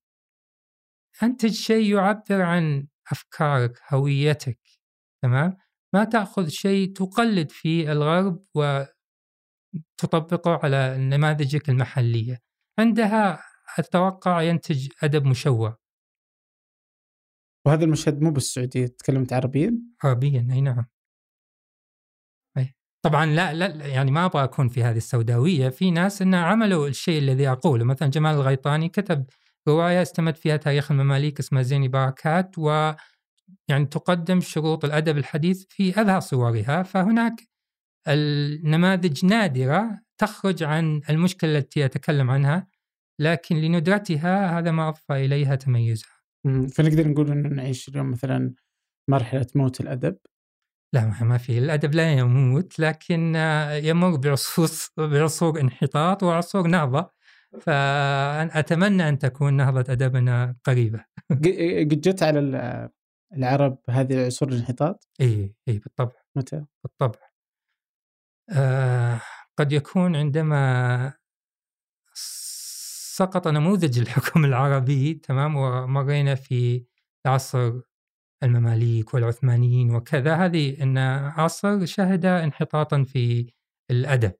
أنتج 1.24 1.52
شيء 1.52 1.96
يعبر 1.96 2.42
عن 2.42 2.88
أفكارك 3.12 3.80
هويتك 3.90 4.60
تمام؟ 5.22 5.58
ما 5.94 6.04
تأخذ 6.04 6.48
شيء 6.48 6.94
تقلد 6.94 7.52
في 7.52 7.92
الغرب 7.92 8.46
وتطبقه 9.74 10.60
على 10.64 10.98
نماذجك 10.98 11.70
المحلية. 11.70 12.40
عندها 12.80 13.44
أتوقع 13.80 14.42
ينتج 14.42 14.88
أدب 15.04 15.26
مشوه 15.26 15.78
وهذا 17.68 17.86
المشهد 17.86 18.22
مو 18.22 18.32
بالسعودية 18.32 18.88
تكلمت 18.88 19.34
عربيا؟ 19.34 19.80
عربيا 20.04 20.48
أي 20.52 20.62
نعم. 20.62 20.86
أي. 22.58 22.76
طبعا 23.02 23.26
لا 23.26 23.54
لا 23.54 23.86
يعني 23.88 24.12
ما 24.12 24.26
أبغى 24.26 24.44
أكون 24.44 24.68
في 24.68 24.84
هذه 24.84 24.98
السوداوية. 24.98 25.70
في 25.70 25.92
ناس 25.92 26.22
انه 26.22 26.38
عملوا 26.38 26.88
الشيء 26.88 27.20
الذي 27.20 27.50
أقوله. 27.50 27.86
مثلا 27.86 28.10
جمال 28.10 28.36
الغيطاني 28.36 28.90
كتب 28.90 29.26
رواية 29.68 30.02
استمد 30.02 30.36
فيها 30.36 30.58
تاريخ 30.58 30.92
المماليك 30.92 31.40
اسمها 31.40 31.62
زيني 31.62 31.88
بركات 31.88 32.58
و 32.58 32.94
يعني 33.68 33.86
تقدم 33.86 34.42
شروط 34.42 34.86
الأدب 34.86 35.18
الحديث 35.18 35.66
في 35.70 36.02
ابهى 36.02 36.22
صورها. 36.22 36.84
فهناك 36.84 37.36
النماذج 38.14 39.26
نادرة 39.26 40.00
تخرج 40.18 40.64
عن 40.64 41.02
المشكلة 41.10 41.58
التي 41.58 41.86
أتكلم 41.86 42.32
عنها 42.32 42.68
لكن 43.20 43.56
لندرتها 43.56 44.60
هذا 44.60 44.72
ما 44.72 44.90
أضفى 44.90 45.26
إليها 45.26 45.56
تميزها. 45.56 46.18
فنقدر 46.44 47.08
نقول 47.08 47.32
انه 47.32 47.50
نعيش 47.50 47.90
اليوم 47.90 48.12
مثلا 48.12 48.54
مرحلة 49.10 49.48
موت 49.56 49.82
الأدب 49.82 50.18
لا 50.94 51.24
ما 51.24 51.38
في 51.38 51.58
الأدب 51.58 51.96
لا 51.96 52.14
يموت 52.14 52.80
لكن 52.80 53.36
يمر 53.84 54.16
بعصور 54.16 54.70
بعصور 54.98 55.60
انحطاط 55.60 56.24
وعصور 56.24 56.68
نهضة 56.68 57.10
فأتمنى 57.62 59.10
أن 59.10 59.18
تكون 59.18 59.54
نهضة 59.54 59.94
أدبنا 59.94 60.56
قريبة 60.64 61.06
قد 61.90 62.02
جت 62.02 62.24
على 62.24 62.40
العرب 63.34 63.78
هذه 63.90 64.26
عصور 64.26 64.50
الانحطاط؟ 64.50 65.08
اي 65.22 65.56
اي 65.68 65.80
بالطبع 65.80 66.16
متى؟ 66.36 66.66
بالطبع 66.84 67.27
آه 68.50 69.22
قد 69.58 69.72
يكون 69.72 70.16
عندما 70.16 71.14
سقط 73.18 73.48
نموذج 73.48 74.00
الحكم 74.04 74.46
العربي 74.46 75.14
تمام 75.14 75.56
ومرينا 75.56 76.36
في 76.36 76.86
عصر 77.26 77.74
المماليك 78.44 79.14
والعثمانيين 79.14 79.96
وكذا 79.96 80.36
هذه 80.36 80.84
إن 80.84 80.98
عصر 81.38 81.86
شهد 81.86 82.26
انحطاطا 82.26 83.04
في 83.04 83.54
الأدب. 83.92 84.34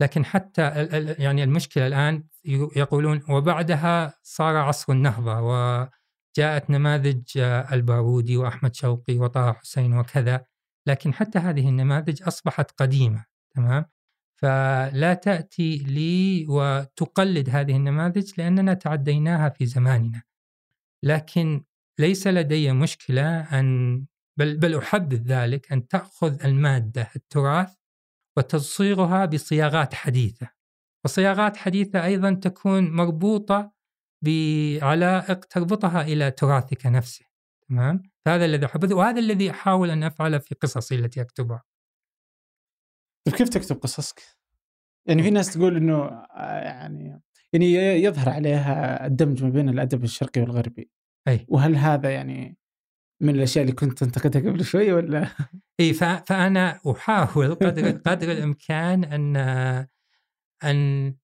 لكن 0.00 0.24
حتى 0.24 0.62
يعني 1.18 1.44
المشكلة 1.44 1.86
الآن 1.86 2.24
يقولون 2.76 3.22
وبعدها 3.28 4.14
صار 4.22 4.56
عصر 4.56 4.92
النهضة 4.92 5.40
وجاءت 5.40 6.70
نماذج 6.70 7.38
البارودي 7.72 8.36
وأحمد 8.36 8.74
شوقي 8.74 9.18
وطه 9.18 9.52
حسين 9.52 9.98
وكذا. 9.98 10.49
لكن 10.86 11.14
حتى 11.14 11.38
هذه 11.38 11.68
النماذج 11.68 12.22
أصبحت 12.22 12.70
قديمة 12.70 13.24
تمام؟ 13.54 13.84
فلا 14.42 15.14
تأتي 15.14 15.76
لي 15.76 16.46
وتقلد 16.48 17.50
هذه 17.50 17.76
النماذج 17.76 18.32
لأننا 18.38 18.74
تعديناها 18.74 19.48
في 19.48 19.66
زماننا. 19.66 20.22
لكن 21.02 21.64
ليس 21.98 22.26
لدي 22.26 22.72
مشكلة 22.72 23.40
أن 23.40 24.04
بل 24.38 24.56
بل 24.56 24.76
احبذ 24.76 25.22
ذلك 25.22 25.72
أن 25.72 25.88
تأخذ 25.88 26.44
المادة 26.44 27.08
التراث 27.16 27.74
وتصيغها 28.36 29.24
بصياغات 29.24 29.94
حديثة. 29.94 30.50
وصياغات 31.04 31.56
حديثة 31.56 32.04
أيضا 32.04 32.34
تكون 32.34 32.90
مربوطة 32.90 33.72
بعلائق 34.24 35.44
تربطها 35.44 36.02
إلى 36.02 36.30
تراثك 36.30 36.86
نفسه. 36.86 37.29
تمام 37.70 38.02
هذا 38.28 38.44
الذي 38.44 38.66
أحبه 38.66 38.96
وهذا 38.96 39.18
الذي 39.18 39.50
أحاول 39.50 39.90
أن 39.90 40.02
أفعله 40.02 40.38
في 40.38 40.54
قصصي 40.54 40.94
التي 40.94 41.20
أكتبها 41.20 41.62
طيب 43.26 43.36
كيف 43.36 43.48
تكتب 43.48 43.76
قصصك؟ 43.76 44.22
يعني 45.08 45.22
في 45.22 45.30
ناس 45.30 45.54
تقول 45.54 45.76
إنه 45.76 46.04
آه، 46.04 46.60
يعني 46.60 47.20
يعني 47.52 47.72
يظهر 48.02 48.28
عليها 48.28 49.06
الدمج 49.06 49.44
ما 49.44 49.50
بين 49.50 49.68
الأدب 49.68 50.04
الشرقي 50.04 50.40
والغربي. 50.40 50.90
اي 51.28 51.46
وهل 51.48 51.76
هذا 51.76 52.10
يعني 52.10 52.56
من 53.22 53.34
الأشياء 53.34 53.64
اللي 53.64 53.74
كنت 53.74 53.98
تنتقدها 53.98 54.50
قبل 54.50 54.64
شوي 54.64 54.92
ولا؟ 54.92 55.28
اي 55.80 55.92
فأنا 55.92 56.80
أحاول 56.90 57.54
قدر 57.54 57.90
قدر 58.06 58.32
الإمكان 58.32 59.04
أن 59.04 59.36
أن 60.64 61.14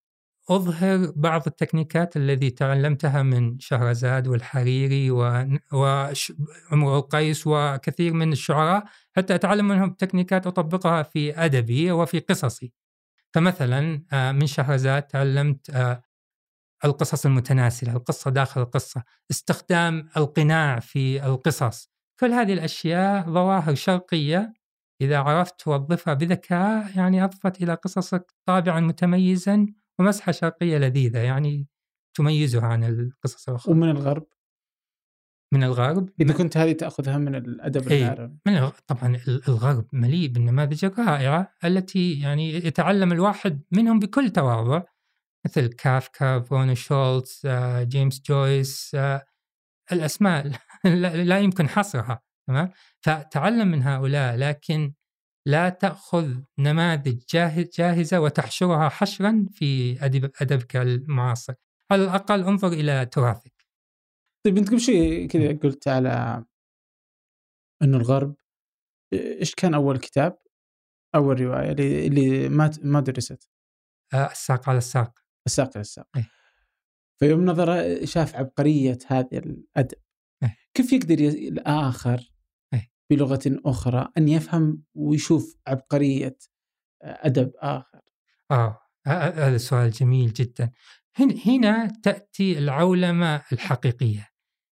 أظهر 0.48 1.12
بعض 1.16 1.42
التكنيكات 1.46 2.16
التي 2.16 2.50
تعلمتها 2.50 3.22
من 3.22 3.58
شهرزاد 3.58 4.28
والحريري 4.28 5.10
وعمر 5.10 6.98
القيس 6.98 7.46
وكثير 7.46 8.12
من 8.12 8.32
الشعراء 8.32 8.84
حتى 9.16 9.34
أتعلم 9.34 9.68
منهم 9.68 9.90
تكنيكات 9.90 10.46
أطبقها 10.46 11.02
في 11.02 11.38
أدبي 11.38 11.92
وفي 11.92 12.18
قصصي. 12.18 12.72
فمثلا 13.34 14.02
آه، 14.12 14.32
من 14.32 14.46
شهرزاد 14.46 15.02
تعلمت 15.02 15.70
آه، 15.70 16.02
القصص 16.84 17.26
المتناسلة 17.26 17.92
القصة 17.92 18.30
داخل 18.30 18.60
القصة 18.60 19.02
استخدام 19.30 20.08
القناع 20.16 20.80
في 20.80 21.26
القصص 21.26 21.90
كل 22.20 22.32
هذه 22.32 22.52
الأشياء 22.52 23.30
ظواهر 23.30 23.74
شرقية 23.74 24.52
إذا 25.00 25.18
عرفت 25.18 25.60
توظفها 25.60 26.14
بذكاء 26.14 26.96
يعني 26.96 27.24
أضفت 27.24 27.62
إلى 27.62 27.74
قصصك 27.74 28.34
طابعا 28.46 28.80
متميزا 28.80 29.66
ومسحة 29.98 30.32
شرقية 30.32 30.78
لذيذة 30.78 31.18
يعني 31.18 31.68
تميزها 32.16 32.66
عن 32.66 32.84
القصص 32.84 33.48
الأخرى. 33.48 33.72
ومن 33.74 33.90
الغرب؟ 33.90 34.26
من 35.54 35.64
الغرب؟ 35.64 36.08
إذا 36.20 36.34
كنت 36.34 36.56
هذه 36.56 36.72
تأخذها 36.72 37.18
من 37.18 37.34
الأدب 37.34 37.88
إيه، 37.88 38.04
العربي. 38.04 38.38
من 38.46 38.68
طبعا 38.86 39.16
ال- 39.16 39.42
الغرب 39.48 39.86
مليء 39.92 40.28
بالنماذج 40.28 40.84
الرائعة 40.84 41.52
التي 41.64 42.20
يعني 42.20 42.54
يتعلم 42.54 43.12
الواحد 43.12 43.62
منهم 43.72 43.98
بكل 43.98 44.30
تواضع 44.30 44.82
مثل 45.46 45.66
كافكا، 45.66 46.40
فون 46.40 46.74
شولتز، 46.74 47.40
آه، 47.44 47.82
جيمس 47.82 48.22
جويس، 48.22 48.92
آه، 48.94 49.26
الأسماء 49.92 50.52
لا 51.30 51.38
يمكن 51.38 51.68
حصرها 51.68 52.22
تمام؟ 52.48 52.70
فتعلم 53.00 53.68
من 53.68 53.82
هؤلاء 53.82 54.36
لكن 54.36 54.92
لا 55.46 55.68
تأخذ 55.68 56.40
نماذج 56.58 57.22
جاهز 57.28 57.68
جاهزة 57.78 58.20
وتحشرها 58.20 58.88
حشرا 58.88 59.46
في 59.52 59.98
أدب 60.04 60.30
أدبك 60.40 60.76
المعاصر. 60.76 61.54
على 61.90 62.04
الأقل 62.04 62.44
انظر 62.44 62.68
إلى 62.68 63.06
تراثك. 63.06 63.66
طيب 64.46 64.58
أنت 64.58 64.68
قبل 64.68 64.80
شوي 64.80 65.26
كذا 65.26 65.58
قلت 65.58 65.88
على 65.88 66.44
انه 67.82 67.96
الغرب 67.96 68.36
إيش 69.12 69.54
كان 69.54 69.74
أول 69.74 69.98
كتاب؟ 69.98 70.38
أول 71.14 71.40
رواية 71.40 71.72
اللي, 72.06 72.48
ما 72.48 72.70
ما 72.82 73.00
درست؟ 73.00 73.50
آه، 74.14 74.30
الساق 74.30 74.68
على 74.68 74.78
الساق. 74.78 75.18
الساق 75.46 75.70
إلى 75.70 75.80
الساق. 75.80 76.08
إيه. 76.16 76.30
فيوم 77.20 77.44
نظر 77.44 77.66
شاف 78.04 78.34
عبقرية 78.34 78.98
هذا 79.06 79.28
الأدب. 79.32 79.98
إيه. 80.42 80.56
كيف 80.74 80.92
يقدر 80.92 81.20
يس- 81.20 81.52
بلغة 83.10 83.40
أخرى 83.46 84.08
أن 84.18 84.28
يفهم 84.28 84.82
ويشوف 84.94 85.56
آخر. 87.62 88.00
آه 88.50 88.78
ه- 89.06 89.10
ه- 89.10 89.46
هذا 89.48 89.56
سؤال 89.58 89.90
جميل 89.90 90.32
جدا. 90.32 90.70
هن- 91.16 91.38
هنا 91.46 91.86
تأتي 92.02 92.58
العولمة 92.58 93.42
الحقيقية. 93.52 94.28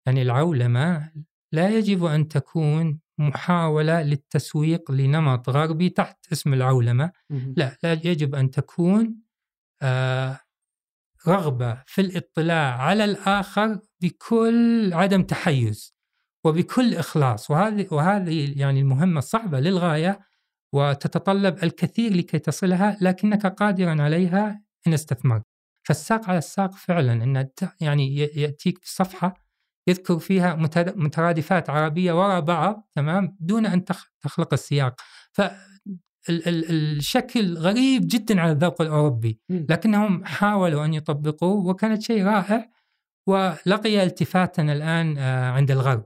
يعني 0.06 0.22
العولمة 0.22 1.12
لا 1.52 1.70
يجب 1.70 2.06
أن 2.06 2.28
تكون 2.28 3.00
محاولة 3.18 4.02
للتسويق 4.02 4.92
لنمط 4.92 5.50
غربي 5.50 5.90
تحت 5.90 6.32
اسم 6.32 6.54
العولمة. 6.54 7.12
لا 7.58 7.78
لا 7.84 7.94
يجب 7.94 8.36
أن 8.36 8.52
تكون 8.52 9.22
آه، 9.82 10.40
رغبة 11.28 11.84
في 11.88 12.02
الاطلاع 12.02 12.82
على 12.82 13.06
الآخر 13.06 13.80
بكل 14.02 14.94
عدم 14.94 15.24
تحيز. 15.24 15.97
وبكل 16.48 16.96
إخلاص. 16.96 17.52
وهذه 17.52 17.88
وهذه 17.92 18.54
يعني 18.60 18.80
المهمة 18.80 19.20
صعبة 19.20 19.60
للغاية 19.60 20.20
وتتطلب 20.74 21.64
الكثير 21.64 22.14
لكي 22.18 22.40
تصلها 22.40 22.98
لكنك 23.02 23.46
قادرا 23.46 24.02
عليها 24.02 24.62
إن 24.88 24.94
استثمرت. 24.94 25.44
فالساق 25.84 26.30
على 26.30 26.38
الساق 26.38 26.72
فعلا 26.72 27.14
أن 27.14 27.48
يعني 27.82 28.18
يأتيك 28.18 28.80
بصفحة 28.82 29.34
يذكر 29.88 30.20
فيها 30.20 30.56
مترادفات 30.96 31.70
عربية 31.70 32.14
وراء 32.14 32.42
بعض 32.42 32.90
تمام؟ 32.96 33.38
دون 33.40 33.66
أن 33.66 33.86
تخ- 33.86 34.12
تخلق 34.22 34.54
السياق. 34.54 35.02
ف 35.32 35.42
ال- 36.30 36.48
ال- 36.48 36.70
الشكل 36.98 37.58
غريب 37.58 38.02
جدا 38.06 38.42
على 38.42 38.52
الذوق 38.52 38.82
الأوروبي. 38.82 39.40
مم. 39.50 39.66
لكنهم 39.70 40.26
حاولوا 40.26 40.86
أن 40.86 40.94
يطبقوه 40.94 41.66
وكانت 41.68 42.02
شيء 42.02 42.24
رائع. 42.26 42.70
ولقي 43.28 44.04
التفاتا 44.04 44.62
الآن 44.62 45.18
آه، 45.18 45.52
عند 45.52 45.72
الغرب. 45.72 46.06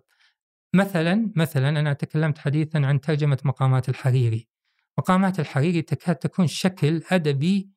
مثلا 0.76 1.32
مثلا 1.36 1.70
أنا 1.70 1.94
تكلمت 1.94 2.38
حديثا 2.38 2.78
عن 2.78 3.02
ترجمة 3.02 3.38
مقامات 3.46 3.90
الحريري. 3.90 4.48
مقامات 4.98 5.40
الحريري 5.40 5.82
تكاد 5.82 6.16
تكون 6.16 6.48
شكل 6.48 7.04
أدبي 7.12 7.70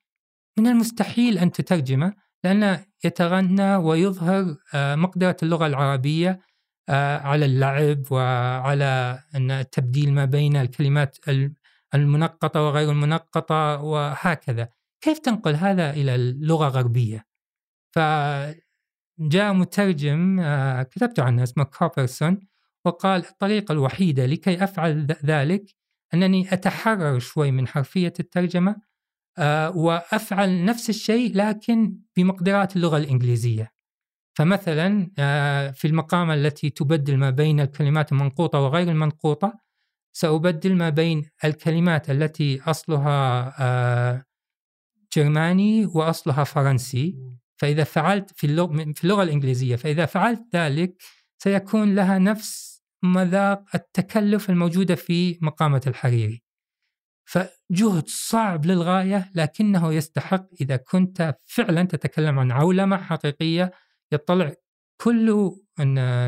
من 0.59 0.66
المستحيل 0.66 1.38
أن 1.38 1.52
تترجمه 1.52 2.14
لأنه 2.44 2.87
يتغنى 3.04 3.76
ويظهر 3.76 4.57
آه، 4.74 4.94
مقدرة 4.94 5.37
اللغة 5.42 5.66
العربية 5.66 6.40
آه، 6.88 7.18
على 7.18 7.44
اللعب 7.44 8.02
وعلى 8.12 9.20
أن 9.35 9.50
التبديل 9.50 10.12
ما 10.12 10.24
بين 10.24 10.57
الكلمات 10.57 11.18
ال- 11.28 11.54
المنقطة 11.94 12.62
وغير 12.62 12.90
المنقطة 12.90 13.83
وهكذا. 13.83 14.68
كيف 15.00 15.18
تنقل 15.18 15.54
هذا 15.54 15.90
إلى 15.90 16.14
اللغة 16.14 16.68
غربية 16.68 17.24
فجاء 17.94 19.52
مترجم 19.52 20.40
آه، 20.40 20.83
كتبت 20.83 21.20
عنه 21.20 21.42
اسمه 21.42 21.64
كوبرسون 21.64 22.40
وقال 22.84 23.24
الطريقة 23.24 23.72
الوحيدة 23.72 24.26
لكي 24.26 24.64
أفعل 24.64 25.06
ذلك 25.24 25.74
أنني 26.14 26.52
أتحرر 26.52 27.18
شوي 27.18 27.50
من 27.50 27.68
حرفية 27.68 28.12
الترجمة 28.20 28.76
آه، 29.38 29.76
وأفعل 29.76 30.64
نفس 30.64 30.90
الشيء 30.90 31.36
لكن 31.36 31.98
بمقدرات 32.16 32.76
اللغة 32.76 32.96
الإنجليزية. 32.96 33.72
فمثلا 34.38 35.10
آه، 35.18 35.70
في 35.70 35.86
المقامة 35.86 36.34
التي 36.34 36.70
تبدل 36.70 37.16
ما 37.16 37.30
بين 37.30 37.60
الكلمات 37.60 38.12
المنقوطة 38.12 38.60
وغير 38.60 38.88
المنقوطة 38.88 39.58
سأبدل 40.12 40.76
ما 40.76 40.90
بين 40.90 41.30
الكلمات 41.44 42.10
التي 42.10 42.60
أصلها 42.62 43.54
آه، 43.58 44.24
جرماني 45.16 45.86
وأصلها 45.86 46.44
فرنسي. 46.44 47.18
فإذا 47.56 47.84
فعلت 47.84 48.30
في 48.30 48.46
اللغة, 48.46 48.92
في 48.92 49.04
اللغة 49.04 49.22
الإنجليزية 49.22 49.76
فإذا 49.76 50.06
فعلت 50.06 50.56
ذلك 50.56 51.02
سيكون 51.38 51.94
لها 51.94 52.18
نفس 52.18 52.73
مذاق 53.04 53.64
التكلف 53.74 54.50
الموجودة 54.50 54.94
في 54.94 55.38
مقامة 55.42 55.82
الحريري. 55.86 56.42
فجهد 57.24 58.04
صعب 58.06 58.66
للغاية 58.66 59.30
لكنه 59.34 59.92
يستحق 59.92 60.46
إذا 60.60 60.76
كنت 60.76 61.36
فعلا 61.44 61.82
تتكلم 61.84 62.38
عن 62.38 62.52
عولمة 62.52 62.96
حقيقية 62.96 63.72
يطلع 64.12 64.54
كل 65.00 65.50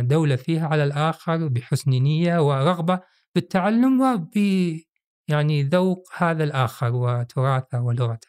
دولة 0.03 0.37
فيها 0.37 0.69
على 0.69 0.85
الآخر 0.85 1.49
بحسن 1.49 1.91
نية 1.91 2.39
ورغبة 2.49 3.01
بالتعلم 3.35 4.01
وب 4.01 4.37
يعني 5.29 5.63
ذوق 5.63 6.09
هذا 6.17 6.45
الآخر 6.45 6.95
وتراثه 6.95 7.81
ولغته. 7.81 8.29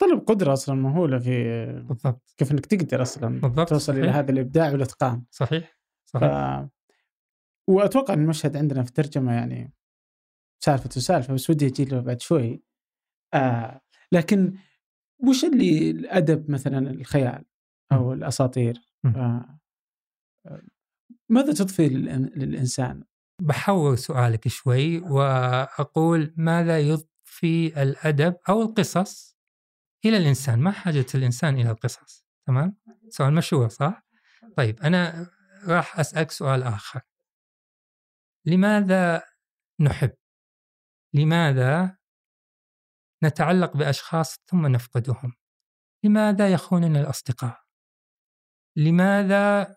طلب 0.00 0.20
قدرة 0.26 0.52
أصلا 0.52 0.74
مهولة 0.74 1.18
في 1.18 1.66
بالضبط. 1.88 2.34
كيف 2.36 2.52
إنك 2.52 2.66
تقدر 2.66 3.02
أصلا 3.02 3.40
بالضبط، 3.40 3.68
توصل 3.68 3.92
إلى 3.92 4.02
صحيح. 4.02 4.16
هذا 4.16 4.30
الإبداع 4.30 4.72
والإتقان. 4.72 5.24
صحيح. 5.30 5.78
ف... 6.06 6.16
وأتوقع 7.68 8.14
إن 8.14 8.22
المشهد 8.22 8.56
عندنا 8.56 8.82
في 8.82 8.88
الترجمة 8.88 9.32
يعني 9.32 9.72
سالفة 10.64 10.90
وسالفة 10.96 11.34
بس 11.34 11.50
ودي 11.50 11.66
أجي 11.66 11.84
له 11.84 12.00
بعد 12.00 12.20
شوي 12.20 12.62
آه 13.34 13.80
لكن 14.12 14.58
وش 15.28 15.44
اللي 15.44 15.90
الأدب 15.90 16.50
مثلا 16.50 16.90
الخيال 16.90 17.44
أو 17.92 18.12
الأساطير. 18.12 18.80
آه 19.06 19.58
ماذا 21.28 21.52
تضفي 21.52 21.88
للإنسان؟ 21.88 23.04
بحور 23.42 23.96
سؤالك 23.96 24.48
شوي 24.48 24.98
وأقول 24.98 26.34
ماذا 26.36 26.78
يضفي 26.78 27.82
الأدب 27.82 28.36
أو 28.48 28.62
القصص 28.62 29.36
إلى 30.04 30.16
الإنسان 30.16 30.58
ما 30.58 30.70
حاجة 30.70 31.06
الإنسان 31.14 31.54
إلى 31.54 31.70
القصص 31.70 32.26
تمام؟ 32.46 32.76
سؤال 33.08 33.34
مشهور 33.34 33.68
صح؟ 33.68 34.06
طيب 34.56 34.80
أنا 34.80 35.30
راح 35.66 36.00
أسألك 36.00 36.30
سؤال 36.30 36.62
آخر 36.62 37.00
لماذا 38.46 39.22
نحب؟ 39.80 40.16
لماذا 41.14 41.98
نتعلق 43.24 43.76
بأشخاص 43.76 44.36
ثم 44.46 44.66
نفقدهم؟ 44.66 45.32
لماذا 46.04 46.52
يخوننا 46.52 47.00
الأصدقاء؟ 47.00 47.60
لماذا 48.76 49.74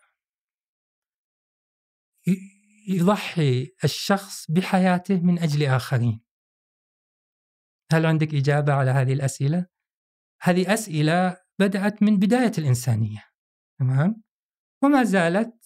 يضحي 2.88 3.76
الشخص 3.84 4.52
بحياته 4.52 5.20
من 5.22 5.40
أجل 5.40 5.66
آخرين؟ 5.66 6.22
هل 7.92 8.06
عندك 8.06 8.36
إجابة 8.36 8.74
على 8.74 8.92
هذه 8.92 9.14
الأسئلة؟ 9.14 9.68
هذه 10.42 10.74
أسئلة 10.74 11.38
بدأت 11.60 12.04
من 12.04 12.20
بداية 12.20 12.52
الإنسانية 12.58 13.26
تمام؟ 13.80 14.24
وما 14.84 15.04
زالت 15.04 15.63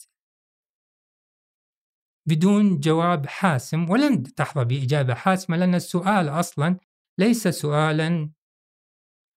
بدون 2.27 2.79
جواب 2.79 3.27
حاسم 3.27 3.89
ولن 3.89 4.23
تحظى 4.23 4.65
بإجابة 4.65 5.13
حاسمة 5.13 5.57
لأن 5.57 5.75
السؤال 5.75 6.29
أصلا 6.29 6.77
ليس 7.19 7.47
سؤالا 7.47 8.31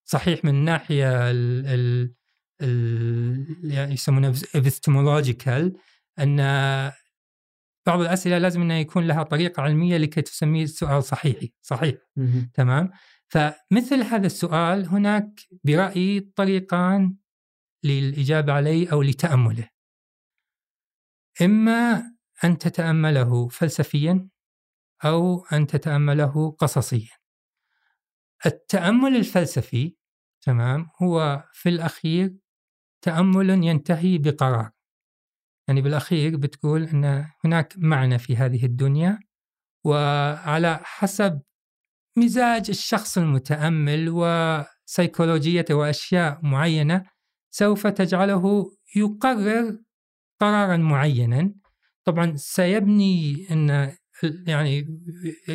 صحيح 0.05 0.45
من 0.45 0.51
الناحية 0.55 1.31
ال 1.31 1.67
ال 1.67 2.15
ال 2.63 3.71
يعني 3.73 3.93
يسمونه 3.95 4.33
epistemological 4.33 5.79
أن 6.19 6.37
بعض 7.87 8.01
الأسئلة 8.01 8.39
لازم 8.39 8.63
أنها 8.63 8.77
يكون 8.79 9.07
لها 9.07 9.23
طريقة 9.23 9.63
علمية 9.63 9.97
لكي 9.97 10.23
تسميه 10.23 10.67
سؤال 10.67 11.05
صحيحي 11.05 11.53
صحيح. 11.61 11.95
تمام؟ 12.55 12.91
فمثل 13.29 14.03
هذا 14.03 14.27
السؤال 14.27 14.87
هناك 14.87 15.41
برأيي 15.65 16.21
طريقان 16.21 17.17
للإجابة 17.85 18.53
عليه 18.53 18.93
أو 18.93 19.03
لتأمله. 19.03 19.69
إما 21.43 22.13
أن 22.45 22.59
تتأمله 22.59 23.49
فلسفيا 23.49 24.29
أو 25.05 25.45
أن 25.53 25.67
تتأمله 25.67 26.51
قصصيا. 26.51 27.17
التأمل 28.47 29.17
الفلسفي 29.17 29.97
تمام 30.41 30.89
هو 31.03 31.45
في 31.53 31.69
الأخير 31.69 32.37
تأمل 33.03 33.51
ينتهي 33.51 34.19
بقرار. 34.19 34.71
يعني 35.69 35.83
بالأخير 35.83 36.37
بتقول 36.37 36.83
أن 36.83 37.27
هناك 37.45 37.75
معنى 37.77 38.19
في 38.19 38.37
هذه 38.37 38.65
الدنيا 38.65 39.19
وعلى 39.85 40.81
حسب 40.83 41.43
مزاج 42.17 42.71
الشخص 42.71 43.19
المتأمل 43.19 44.09
وسيكولوجيته 44.11 45.75
وأشياء 45.75 46.41
معينة 46.43 47.07
سوف 47.51 47.87
تجعله 47.87 48.73
يقرر 48.97 49.79
قرارا 50.41 50.77
معينا. 50.77 51.55
طبعا 52.05 52.37
سيبني 52.37 53.47
أن 53.51 53.93
يعني 54.47 55.01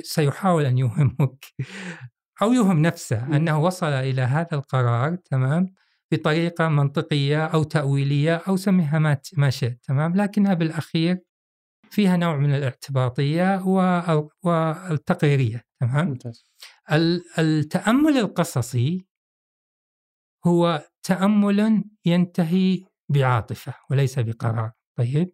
سيحاول 0.03 0.65
أن 0.65 0.77
يوهمك 0.77 1.45
أو 2.41 2.53
يوهم 2.53 2.81
نفسه 2.81 3.35
أنه 3.37 3.59
وصل 3.59 3.87
إلى 3.87 4.21
هذا 4.21 4.47
القرار 4.53 5.15
تمام؟ 5.15 5.73
بطريقة 6.11 6.69
منطقية 6.69 7.45
أو 7.45 7.63
تأويلية 7.63 8.35
أو 8.35 8.57
سميها 8.57 8.99
ما 8.99 9.17
ما 9.37 9.49
شئت 9.49 9.83
تمام؟ 9.83 10.15
لكنها 10.15 10.53
بالأخير 10.53 11.19
فيها 11.91 12.17
نوع 12.17 12.37
من 12.37 12.55
الاعتباطية 12.55 13.63
والتقريرية 14.43 15.63
تمام؟ 15.79 16.07
ممتاز. 16.07 16.45
التأمل 17.39 18.17
القصصي 18.17 19.05
هو 20.45 20.89
تأمل 21.03 21.83
ينتهي 22.05 22.85
بعاطفة 23.09 23.73
وليس 23.89 24.19
بقرار. 24.19 24.71
طيب؟ 24.97 25.33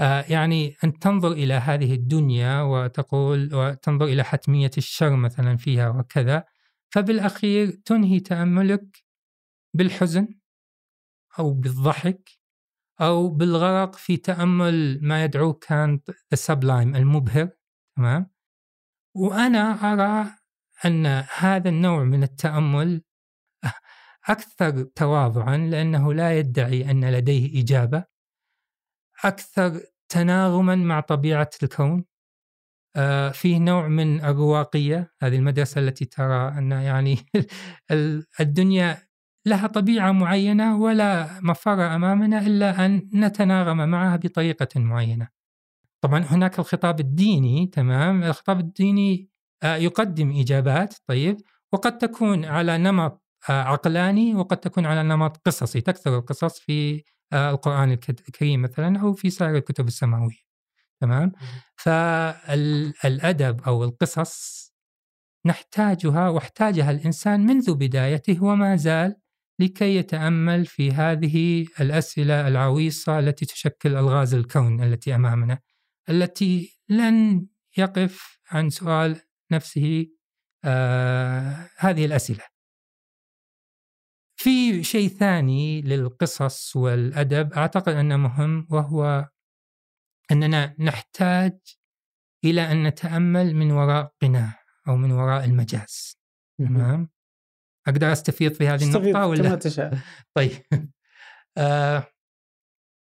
يعني 0.00 0.76
أن 0.84 0.98
تنظر 0.98 1.32
إلى 1.32 1.54
هذه 1.54 1.94
الدنيا 1.94 2.62
وتقول 2.62 3.54
وتنظر 3.54 4.04
إلى 4.06 4.24
حتمية 4.24 4.70
الشر 4.78 5.16
مثلا 5.16 5.56
فيها 5.56 5.88
وكذا 5.88 6.44
فبالأخير 6.90 7.70
تنهي 7.70 8.20
تأملك 8.20 9.04
بالحزن 9.74 10.28
أو 11.38 11.50
بالضحك 11.54 12.30
أو 13.00 13.28
بالغرق 13.28 13.94
في 13.96 14.16
تأمل 14.16 14.98
ما 15.02 15.24
يدعو 15.24 15.52
كانت 15.52 16.10
السبلايم 16.32 16.96
المبهر 16.96 17.50
تمام؟ 17.96 18.30
وأنا 19.16 19.92
أرى 19.92 20.30
أن 20.84 21.06
هذا 21.36 21.68
النوع 21.68 22.04
من 22.04 22.22
التأمل 22.22 23.02
أكثر 24.28 24.82
تواضعا 24.82 25.56
لأنه 25.56 26.14
لا 26.14 26.38
يدعي 26.38 26.90
أن 26.90 27.10
لديه 27.10 27.62
إجابة. 27.62 28.13
أكثر 29.24 29.80
تناغما 30.08 30.74
مع 30.74 31.00
طبيعة 31.00 31.50
الكون؟ 31.62 32.04
آه 32.96 33.30
فيه 33.30 33.58
نوع 33.58 33.88
من 33.88 34.24
الرواقية 34.24 35.14
هذه 35.22 35.36
المدرسة 35.36 35.80
التي 35.80 36.04
ترى 36.04 36.58
أن 36.58 36.72
يعني 36.72 37.18
الدنيا 38.40 38.98
لها 39.46 39.66
طبيعة 39.66 40.12
معينة 40.12 40.76
ولا 40.80 41.40
مفر 41.42 41.94
أمامنا 41.94 42.46
إلا 42.46 42.86
أن 42.86 43.10
نتناغم 43.14 43.88
معها 43.88 44.16
بطريقة 44.16 44.80
معينة. 44.80 45.28
طبعا 46.00 46.20
هناك 46.20 46.58
الخطاب 46.58 47.00
الديني 47.00 47.66
تمام؟ 47.66 48.22
الخطاب 48.22 48.60
الديني 48.60 49.30
آه، 49.62 49.76
يقدم 49.76 50.40
إجابات 50.40 50.94
طيب؟ 51.06 51.36
وقد 51.72 51.98
تكون 51.98 52.44
على 52.44 52.78
نمط 52.78 53.24
آه، 53.50 53.62
عقلاني 53.62 54.34
وقد 54.34 54.56
تكون 54.56 54.86
على 54.86 55.02
نمط 55.02 55.36
قصصي. 55.36 55.80
تكثر 55.80 56.18
القصص 56.18 56.58
في 56.58 57.02
القرآن 57.34 57.92
الكريم 57.92 58.62
مثلا 58.62 59.00
أو 59.00 59.12
في 59.12 59.30
سائر 59.30 59.56
الكتب 59.56 59.86
السماوية 59.86 60.44
تمام 61.00 61.32
فالأدب 61.76 63.60
أو 63.66 63.84
القصص 63.84 64.64
نحتاجها 65.46 66.28
واحتاجها 66.28 66.90
الإنسان 66.90 67.46
منذ 67.46 67.74
بدايته 67.74 68.44
وما 68.44 68.76
زال 68.76 69.16
لكي 69.58 69.96
يتأمل 69.96 70.66
في 70.66 70.92
هذه 70.92 71.66
الأسئلة 71.80 72.48
العويصة 72.48 73.18
التي 73.18 73.46
تشكل 73.46 73.96
ألغاز 73.96 74.34
الكون 74.34 74.82
التي 74.82 75.14
أمامنا 75.14 75.58
التي 76.08 76.78
لن 76.88 77.46
يقف 77.76 78.40
عن 78.50 78.70
سؤال 78.70 79.20
نفسه 79.50 80.06
آه 80.64 81.70
هذه 81.78 82.04
الأسئلة. 82.04 82.53
في 84.44 84.84
شيء 84.84 85.08
ثاني 85.08 85.82
للقصص 85.82 86.76
والأدب 86.76 87.52
أعتقد 87.52 87.92
أنه 87.92 88.16
مهم 88.16 88.66
وهو 88.70 89.28
أننا 90.30 90.76
نحتاج 90.78 91.58
إلى 92.44 92.72
أن 92.72 92.82
نتأمل 92.82 93.54
من 93.56 93.70
وراء 93.70 94.12
قناع 94.22 94.62
أو 94.88 94.96
من 94.96 95.12
وراء 95.12 95.44
المجاز. 95.44 96.18
تمام؟ 96.58 97.08
أقدر 97.88 98.12
أستفيض 98.12 98.52
في 98.52 98.68
هذه 98.68 98.84
النقطة 98.84 99.26
ولا؟ 99.26 99.42
كما 99.42 99.54
تشاء. 99.54 99.98
طيب. 100.36 100.62
آه 101.58 102.06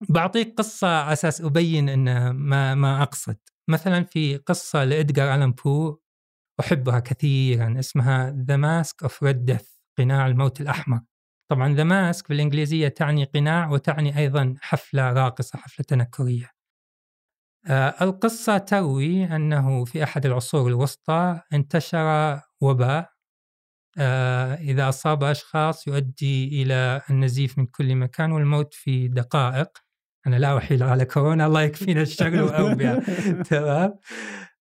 بعطيك 0.09 0.55
قصة 0.59 0.89
على 0.89 1.13
أساس 1.13 1.41
أبين 1.41 1.89
أن 1.89 2.31
ما 2.31 2.75
ما 2.75 3.03
أقصد. 3.03 3.37
مثلا 3.69 4.05
في 4.05 4.37
قصة 4.37 4.85
لإدجار 4.85 5.35
ألان 5.35 5.53
بو 5.53 5.99
أحبها 6.61 7.01
كثيرا 7.01 7.79
اسمها 7.79 8.31
The 8.31 8.57
Masque 8.57 9.03
of 9.03 9.23
Red 9.23 9.45
Death 9.45 9.69
قناع 9.99 10.27
الموت 10.27 10.61
الأحمر. 10.61 11.01
طبعا 11.51 11.75
the 11.75 11.85
masque 11.85 12.29
بالإنجليزية 12.29 12.89
تعني 12.89 13.25
قناع 13.25 13.71
وتعني 13.71 14.19
أيضا 14.19 14.55
حفلة 14.61 15.13
راقصة 15.13 15.59
حفلة 15.59 15.85
تنكرية. 15.89 16.51
آه 17.67 17.95
القصة 18.01 18.59
تروي 18.59 19.25
أنه 19.25 19.85
في 19.85 20.05
أحد 20.05 20.27
العصور 20.27 20.69
الوسطى 20.69 21.41
انتشر 21.53 22.41
وباء. 22.61 23.11
آه، 23.99 24.55
إذا 24.55 24.89
أصاب 24.89 25.25
أشخاص 25.25 25.87
يؤدي 25.89 26.63
إلى 26.63 27.03
النزيف 27.11 27.59
من 27.59 27.67
كل 27.67 27.95
مكان 27.97 28.33
والموت 28.33 28.75
في 28.75 29.09
دقائق. 29.09 29.69
أنا 30.27 30.37
لا 30.37 30.59
أحيل 30.59 30.83
على 30.83 31.05
كورونا 31.05 31.47
الله 31.47 31.63
يكفينا 31.63 32.03
الشر 32.03 32.43
والأوبئة 32.45 33.01
تمام. 33.43 33.99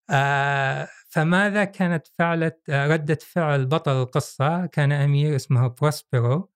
آه، 0.10 0.88
فماذا 1.10 1.64
كانت 1.64 2.08
فعلة 2.20 2.52
آه، 2.70 2.88
ردة 2.88 3.20
فعل 3.22 3.66
بطل 3.66 4.02
القصة؟ 4.02 4.66
كان 4.66 4.92
أمير 4.92 5.36
اسمه 5.36 5.68
بروسبرو. 5.68 6.50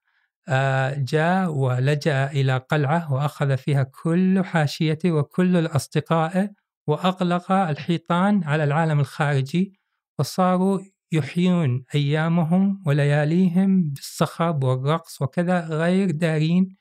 جاء 0.98 1.52
ولجأ 1.52 2.32
إلى 2.32 2.58
قلعة 2.58 3.14
وأخذ 3.14 3.58
فيها 3.58 3.84
كل 3.84 4.46
حاشيته 4.46 5.12
وكل 5.12 5.58
الأصدقاء 5.58 6.52
وأغلق 6.88 7.52
الحيطان 7.52 8.44
على 8.44 8.64
العالم 8.64 9.00
الخارجي 9.00 9.80
وصاروا 10.20 10.80
يحيون 11.12 11.86
أيامهم 11.96 12.84
ولياليهم 12.86 13.90
بالصخب 13.90 14.64
والرقص 14.64 15.22
وكذا 15.22 15.60
غير 15.60 16.12
دارين 16.12 16.78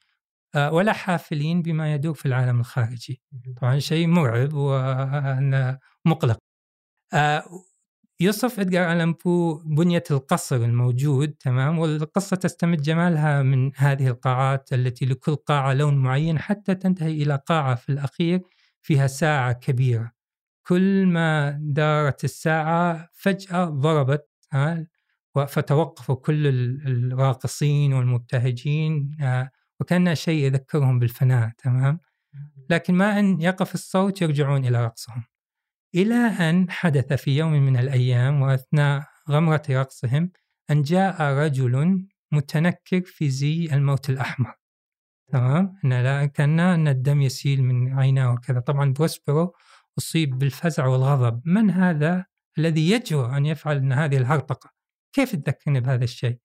آه، 0.55 0.73
ولا 0.73 0.93
حافلين 0.93 1.63
بما 1.63 1.95
يدور 1.95 2.15
في 2.15 2.27
العالم 2.27 2.61
الخارجي. 2.61 3.23
طبعا 3.61 3.79
شيء 3.79 4.07
مرعب 4.07 4.53
ومقلق 4.53 6.39
يوصف 8.23 8.61
إدغار 8.61 8.93
ألان 8.93 9.12
بو 9.12 9.55
بنية 9.55 10.03
القصر 10.11 10.57
الموجود 10.57 11.33
تمام؟ 11.33 11.79
والقصة 11.79 12.37
تستمد 12.37 12.83
جمالها 12.83 13.43
من 13.43 13.73
هذه 13.77 14.09
القاعات 14.09 14.73
التي 14.73 15.05
لكل 15.07 15.37
قاعة 15.37 15.73
لون 15.73 15.95
معين 15.95 16.39
حتى 16.39 16.75
تنتهي 16.75 17.23
إلى 17.23 17.43
قاعة 17.47 17.75
في 17.75 17.89
الأخير 17.89 18.41
فيها 18.83 19.07
ساعة 19.07 19.53
كبيرة. 19.53 20.12
كل 20.66 21.07
ما 21.07 21.59
دارت 21.61 22.25
الساعة 22.25 23.09
فجأة 23.12 23.64
ضربت 23.64 24.29
فتوقفوا 25.49 26.14
كل 26.14 26.47
الراقصين 26.87 27.93
والمبتهجين 27.93 29.16
وكأن 29.81 30.14
شيء 30.14 30.45
يذكرهم 30.45 30.99
بالفناء 30.99 31.51
تمام؟ 31.59 32.01
لكن 32.70 32.95
ما 32.95 33.18
أن 33.18 33.41
يقف 33.41 33.75
الصوت 33.75 34.23
يرجعون 34.23 34.64
إلى 34.64 34.85
رقصهم. 34.85 35.25
إلى 35.95 36.14
أن 36.14 36.70
حدث 36.70 37.12
في 37.12 37.36
يوم 37.36 37.53
من 37.53 37.76
الأيام 37.76 38.43
وأثناء 38.43 39.09
غمرة 39.30 39.62
رقصهم 39.70 40.30
أن 40.70 40.82
جاء 40.82 41.22
رجل 41.22 42.07
متنكر 42.32 43.03
في 43.05 43.30
زي 43.30 43.64
الموت 43.72 44.11
الأحمر. 44.11 44.55
تمام؟ 45.32 45.78
كأن 46.26 46.61
أن 46.61 46.88
الدم 46.88 47.22
يسيل 47.22 47.62
من 47.62 47.99
عيناه 47.99 48.32
وكذا. 48.32 48.61
طبعا 48.61 48.93
بروسبرو 48.93 49.55
أصيب 49.99 50.38
بالفزع 50.38 50.86
والغضب. 50.86 51.43
من 51.45 51.70
هذا 51.70 52.24
الذي 52.59 52.90
يجرؤ 52.90 53.36
أن 53.36 53.47
يفعل 53.47 53.93
هذه 53.93 54.16
الهرطقة؟ 54.16 54.70
كيف 55.12 55.36
تذكرني 55.36 55.80
بهذا 55.80 56.05
الشيء؟ 56.05 56.38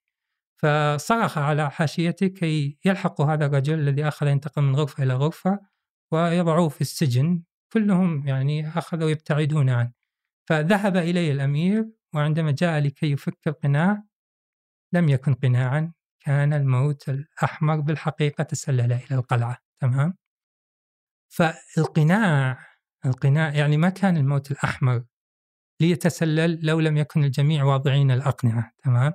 فصرخ 0.58 1.38
على 1.38 1.72
حاشيته 1.72 2.28
كي 2.28 2.78
يلحقوا 2.86 3.26
هذا 3.26 3.46
الرجل 3.46 3.80
الذي 3.80 4.08
أخذ 4.08 4.28
ينتقل 4.28 4.62
من 4.62 4.76
غرفة 4.76 5.04
إلى 5.04 5.14
غرفة 5.14 5.60
ويضعوه 6.12 6.70
في 6.70 6.82
السجن 6.82 7.42
كلهم 7.74 8.28
يعني 8.28 8.68
أخذوا 8.68 9.10
يبتعدون 9.10 9.70
عنه. 9.70 9.92
فذهب 10.50 10.98
إليه 10.98 11.32
الأمير 11.32 11.90
وعندما 12.16 12.52
جاء 12.52 12.80
لكي 12.80 13.12
يفك 13.12 13.48
القناع 13.48 14.04
لم 14.94 15.10
يكن 15.10 15.34
قناعا 15.34 15.94
كان 16.26 16.54
الموت 16.54 17.10
الأحمر 17.10 17.80
بالحقيقة 17.80 18.44
تسلل 18.44 18.94
إلى 18.94 19.16
القلعة. 19.16 19.58
تمام؟ 19.82 20.18
فالقناع 21.30 22.60
القناع 23.06 23.56
يعني 23.56 23.78
ما 23.78 23.90
كان 23.90 24.18
الموت 24.18 24.52
الأحمر 24.52 25.04
ليتسلل 25.82 26.66
لو 26.66 26.80
لم 26.80 26.98
يكن 26.98 27.24
الجميع 27.24 27.64
واضعين 27.64 28.12
الأقنعة. 28.12 28.72
تمام؟ 28.84 29.14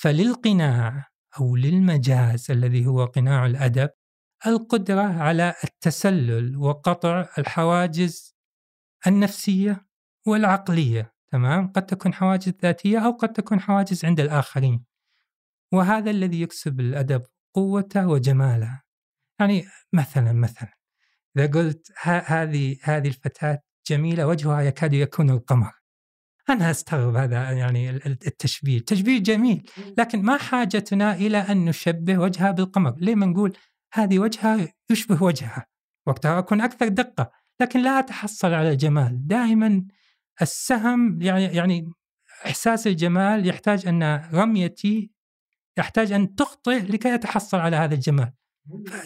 فللقناع 0.00 1.10
أو 1.40 1.56
للمجاز 1.56 2.50
الذي 2.50 2.86
هو 2.86 3.04
قناع 3.04 3.46
الأدب 3.46 3.90
القدرة 4.46 5.22
على 5.22 5.54
التسلل 5.64 6.56
وقطع 6.56 7.28
الحواجز 7.38 8.36
النفسية 9.06 9.86
والعقلية 10.26 11.14
تمام؟ 11.32 11.72
قد 11.72 11.86
تكون 11.86 12.14
حواجز 12.14 12.52
ذاتية 12.62 12.98
أو 12.98 13.10
قد 13.10 13.32
تكون 13.32 13.60
حواجز 13.60 14.04
عند 14.04 14.20
الآخرين. 14.20 14.84
وهذا 15.72 16.10
الذي 16.10 16.42
يكسب 16.42 16.80
الأدب 16.80 17.22
قوته 17.54 18.08
وجماله. 18.08 18.82
يعني 19.40 19.64
مثلا 19.92 20.32
مثلا 20.32 20.74
إذا 21.36 21.46
قلت 21.46 21.92
هذه 22.02 22.76
هذه 22.82 23.08
الفتاة 23.08 23.62
جميلة 23.86 24.26
وجهها 24.26 24.60
يكاد 24.60 24.92
يكون 24.92 25.30
القمر. 25.30 25.72
أنا 26.48 26.70
أستغرب 26.70 27.16
هذا 27.16 27.50
يعني 27.52 27.90
التشبيه. 28.06 28.80
تشبيه 28.80 29.18
جميل 29.18 29.70
لكن 29.98 30.22
ما 30.22 30.36
حاجتنا 30.36 31.14
إلى 31.14 31.38
أن 31.38 31.64
نشبه 31.64 32.18
وجهها 32.18 32.50
بالقمر؟ 32.50 32.94
ليه 32.98 33.14
ما 33.14 33.26
نقول 33.26 33.56
هذه 33.92 34.18
وجهها 34.18 34.74
يشبه 34.90 35.22
وجهها. 35.22 35.66
وقتها 36.06 36.38
أكون 36.38 36.60
أكثر 36.60 36.88
دقة 36.88 37.30
لكن 37.60 37.82
لا 37.82 37.98
أتحصل 37.98 38.52
على 38.52 38.70
الجمال 38.70 39.26
دائما 39.26 39.86
السهم 40.42 41.22
يعني 41.22 41.44
يعني 41.44 41.92
إحساس 42.46 42.86
الجمال 42.86 43.46
يحتاج 43.46 43.86
أن 43.86 44.30
رميتي 44.32 45.10
يحتاج 45.78 46.12
أن 46.12 46.34
تخطئ 46.34 46.78
لكي 46.78 47.14
أتحصل 47.14 47.58
على 47.58 47.76
هذا 47.76 47.94
الجمال. 47.94 48.32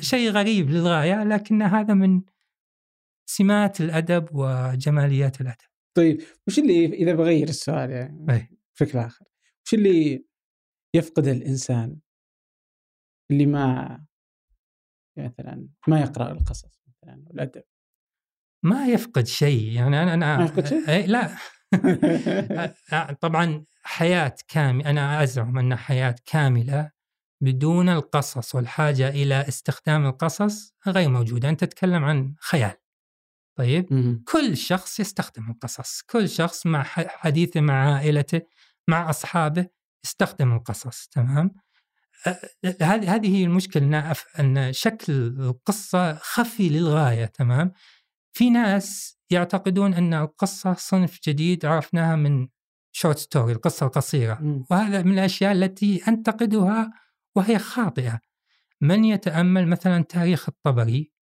شيء 0.01 0.31
غريب 0.31 0.71
للغاية 0.71 1.25
لكن 1.25 1.63
هذا 1.63 1.95
من 1.95 2.23
سمات 3.27 3.81
الأدب 3.81 4.29
وجماليات 4.33 5.41
الأدب. 5.41 5.69
طيب 5.97 6.23
وش 6.49 6.59
اللي 6.59 6.85
إذا 6.87 7.15
بغير 7.15 7.49
السؤال 7.49 7.91
يعني 7.91 8.33
أي. 8.33 8.49
بشكل 8.75 8.99
آخر 8.99 9.25
وش 9.67 9.75
اللي 9.75 10.25
يفقد 10.95 11.29
الإنسان 11.29 11.99
اللي 13.31 13.47
ما 13.47 14.05
مثلا 15.17 15.69
ما 15.89 16.01
يقرأ 16.01 16.33
القصص 16.33 16.83
مثلا 16.89 17.23
والأدب 17.27 17.63
ما 18.63 18.87
يفقد 18.87 19.27
شيء 19.27 19.73
يعني 19.73 20.03
أنا 20.03 20.15
أنا 20.15 20.37
ما 20.37 20.45
يفقد 20.45 20.67
شيء؟ 20.67 20.89
أي 20.89 21.07
لا. 21.07 21.31
طبعا 23.21 23.65
حياة 23.83 24.37
كاملة 24.49 24.91
أنا 24.91 25.23
أزعم 25.23 25.59
أن 25.59 25.77
حياة 25.77 26.17
كاملة 26.27 26.91
بدون 27.41 27.89
القصص 27.89 28.55
والحاجة 28.55 29.09
إلى 29.09 29.49
استخدام 29.49 30.07
القصص 30.07 30.75
غير 30.87 31.09
موجودة. 31.09 31.49
أنت 31.49 31.65
تتكلم 31.65 32.05
عن 32.05 32.35
خيال. 32.41 32.75
طيب؟ 33.59 33.87
كل 34.29 34.57
شخص 34.57 35.01
يستخدم 35.01 35.51
القصص. 35.51 36.03
كل 36.03 36.29
شخص 36.29 36.67
مع 36.67 36.83
حديثه 37.09 37.61
مع 37.61 37.95
عائلته 37.95 38.41
مع 38.89 39.11
أصحابه 39.11 39.67
يستخدم 40.05 40.53
القصص 40.53 41.09
تمام؟ 41.09 41.55
هذه 42.83 43.15
هذه 43.15 43.37
هي 43.37 43.45
المشكلة 43.45 44.15
أن 44.41 44.73
شكل 44.73 45.13
القصة 45.13 46.15
خفي 46.15 46.69
للغاية 46.69 47.25
تمام؟ 47.25 47.73
في 48.33 48.51
ناس 48.51 49.19
يعتقدون 49.31 49.95
أن 49.95 50.15
القصة 50.15 50.75
صنف 50.75 51.19
جديد 51.29 51.67
عرفناها 51.67 52.17
من 52.17 52.49
short 52.93 53.19
story 53.19 53.53
القصة 53.53 53.87
القصيرة. 53.87 54.35
م. 54.35 54.65
وهذا 54.71 55.03
من 55.03 55.13
الأشياء 55.13 55.53
التي 55.53 56.03
أنتقدها 56.09 56.93
وهي 57.37 57.59
خاطئة. 57.59 58.21
من 58.81 59.05
يتأمل 59.05 59.69
مثلا 59.69 60.05
تاريخ 60.05 60.49
الطبري 60.49 61.13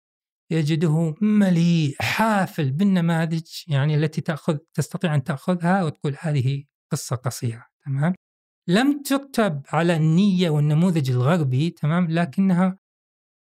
يجده 0.50 1.14
مليء 1.20 1.96
حافل 2.00 2.72
بالنماذج 2.72 3.46
يعني 3.68 3.94
التي 3.94 4.20
تأخذ 4.20 4.59
تستطيع 4.74 5.14
أن 5.14 5.24
تأخذها 5.24 5.84
وتقول 5.84 6.16
هذه 6.20 6.64
قصة 6.92 7.16
قصيرة 7.16 7.66
تمام؟ 7.84 8.14
لم 8.68 9.02
تكتب 9.02 9.62
على 9.72 9.96
النية 9.96 10.50
والنموذج 10.50 11.10
الغربي 11.10 11.70
تمام؟ 11.70 12.10
لكنها 12.10 12.78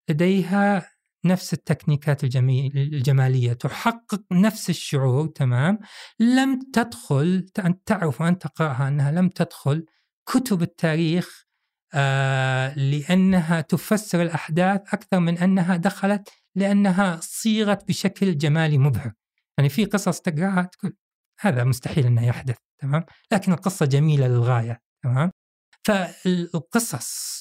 لديها 0.10 0.90
نفس 1.26 1.54
التكنيكات 1.54 2.24
الجمالية. 2.24 3.54
تحقق 3.54 4.22
نفس 4.32 4.70
الشعور 4.70 5.28
تمام؟ 5.28 5.80
لم 6.20 6.60
تدخل 6.74 7.46
أن 7.60 7.84
تعرف 7.84 8.22
وأن 8.22 8.38
تقرأها 8.38 8.88
أنها 8.88 9.12
لم 9.12 9.30
تدخل 9.30 9.86
كتب 10.26 10.62
التاريخ 10.62 11.46
آه 11.94 12.80
لأنها 12.80 13.62
تفسر 13.62 14.22
الأحداث 14.22 14.82
أكثر 14.94 15.20
من 15.20 15.38
أنها 15.38 15.78
دخلت 15.78 16.30
لأنها 16.56 17.20
صيغت 17.22 17.88
بشكل 17.88 18.38
جمالي 18.38 18.78
مبهر. 18.78 19.14
يعني 19.58 19.70
في 19.70 19.86
قصص 19.86 20.22
تقرأها 20.22 20.64
تقول 20.64 20.96
هذا 21.40 21.64
مستحيل 21.64 22.06
أنه 22.06 22.28
يحدث 22.28 22.58
تمام؟ 22.82 23.06
لكن 23.32 23.52
القصة 23.54 23.86
جميلة 23.86 24.28
للغاية. 24.28 24.82
تمام؟ 25.06 25.32
فالقصص 25.84 27.36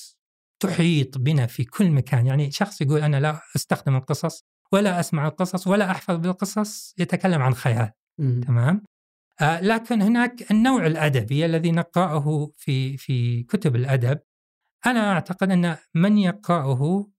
تحيط 0.61 1.19
بنا 1.19 1.47
في 1.47 1.65
كل 1.65 1.91
مكان. 1.91 2.27
يعني 2.27 2.51
شخص 2.51 2.81
يقول 2.81 3.01
أنا 3.01 3.21
لا 3.21 3.41
أستخدم 3.57 3.97
القصص 3.97 4.45
ولا 4.73 5.01
أسمع 5.01 5.27
القصص 5.27 5.67
ولا 5.67 5.91
أحفظ 5.91 6.15
بالقصص 6.15 6.95
يتكلم 6.99 7.43
عن 7.43 7.55
خيال. 7.55 7.91
تمام؟ 8.19 8.83
آه 9.41 9.61
لكن 9.61 10.03
هناك 10.03 10.51
النوع 10.51 10.87
الأدبي 10.87 11.47
الذي 11.47 11.73
نقرأه 11.73 12.51
في 12.57 12.97
في 12.97 13.43
كتب 13.43 13.77
الأدب. 13.77 14.21
أنا 14.87 15.13
أعتقد 15.13 15.51
أن 15.51 15.77
من 15.95 16.19
يقرأه 16.19 17.11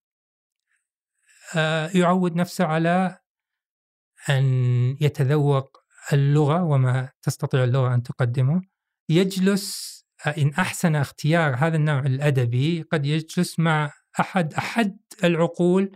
آه 1.55 1.89
يعود 1.95 2.35
نفسه 2.35 2.65
على 2.65 3.19
أن 4.29 4.43
يتذوق 5.01 5.77
اللغة 6.13 6.63
وما 6.63 7.09
تستطيع 7.21 7.63
اللغة 7.63 7.93
أن 7.93 8.03
تقدمه. 8.03 8.61
يجلس 9.09 9.95
إن 10.37 10.53
أحسن 10.53 10.95
اختيار 10.95 11.55
هذا 11.55 11.75
النوع 11.77 11.99
الأدبي 11.99 12.81
قد 12.81 13.05
يجلس 13.05 13.59
مع 13.59 13.91
أحد 14.19 14.53
أحد 14.53 14.97
العقول 15.23 15.91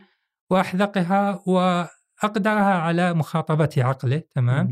وأحذقها 0.50 1.44
وأقدرها 1.46 2.74
على 2.74 3.14
مخاطبة 3.14 3.70
عقله 3.78 4.24
تمام؟ 4.36 4.72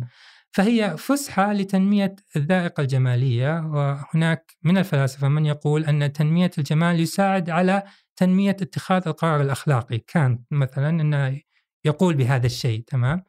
فهي 0.52 0.98
فسحة 0.98 1.54
لتنمية 1.54 2.16
الذائقة 2.36 2.82
الجمالية 2.82 3.60
وهناك 3.66 4.56
من 4.64 4.78
الفلاسفة 4.78 5.28
من 5.28 5.45
يقول 5.45 5.86
أن 5.86 6.14
تنمية 6.14 6.52
الجمال 6.58 7.00
يساعد 7.00 7.50
على 7.50 7.84
تنمية 8.16 8.58
اتخاذ 8.62 9.04
القرار 9.08 9.41
الأخلاقي. 9.41 9.98
كان 9.98 10.39
مثلا 10.52 10.89
أنه 10.89 11.41
يقول 11.86 12.16
بهذا 12.16 12.45
الشيء 12.45 12.84
تمام؟ 12.88 13.24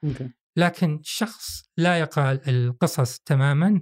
لكن 0.56 1.00
شخص 1.02 1.62
لا 1.76 1.98
يقرأ 1.98 2.38
القصص 2.48 3.18
تماما 3.18 3.80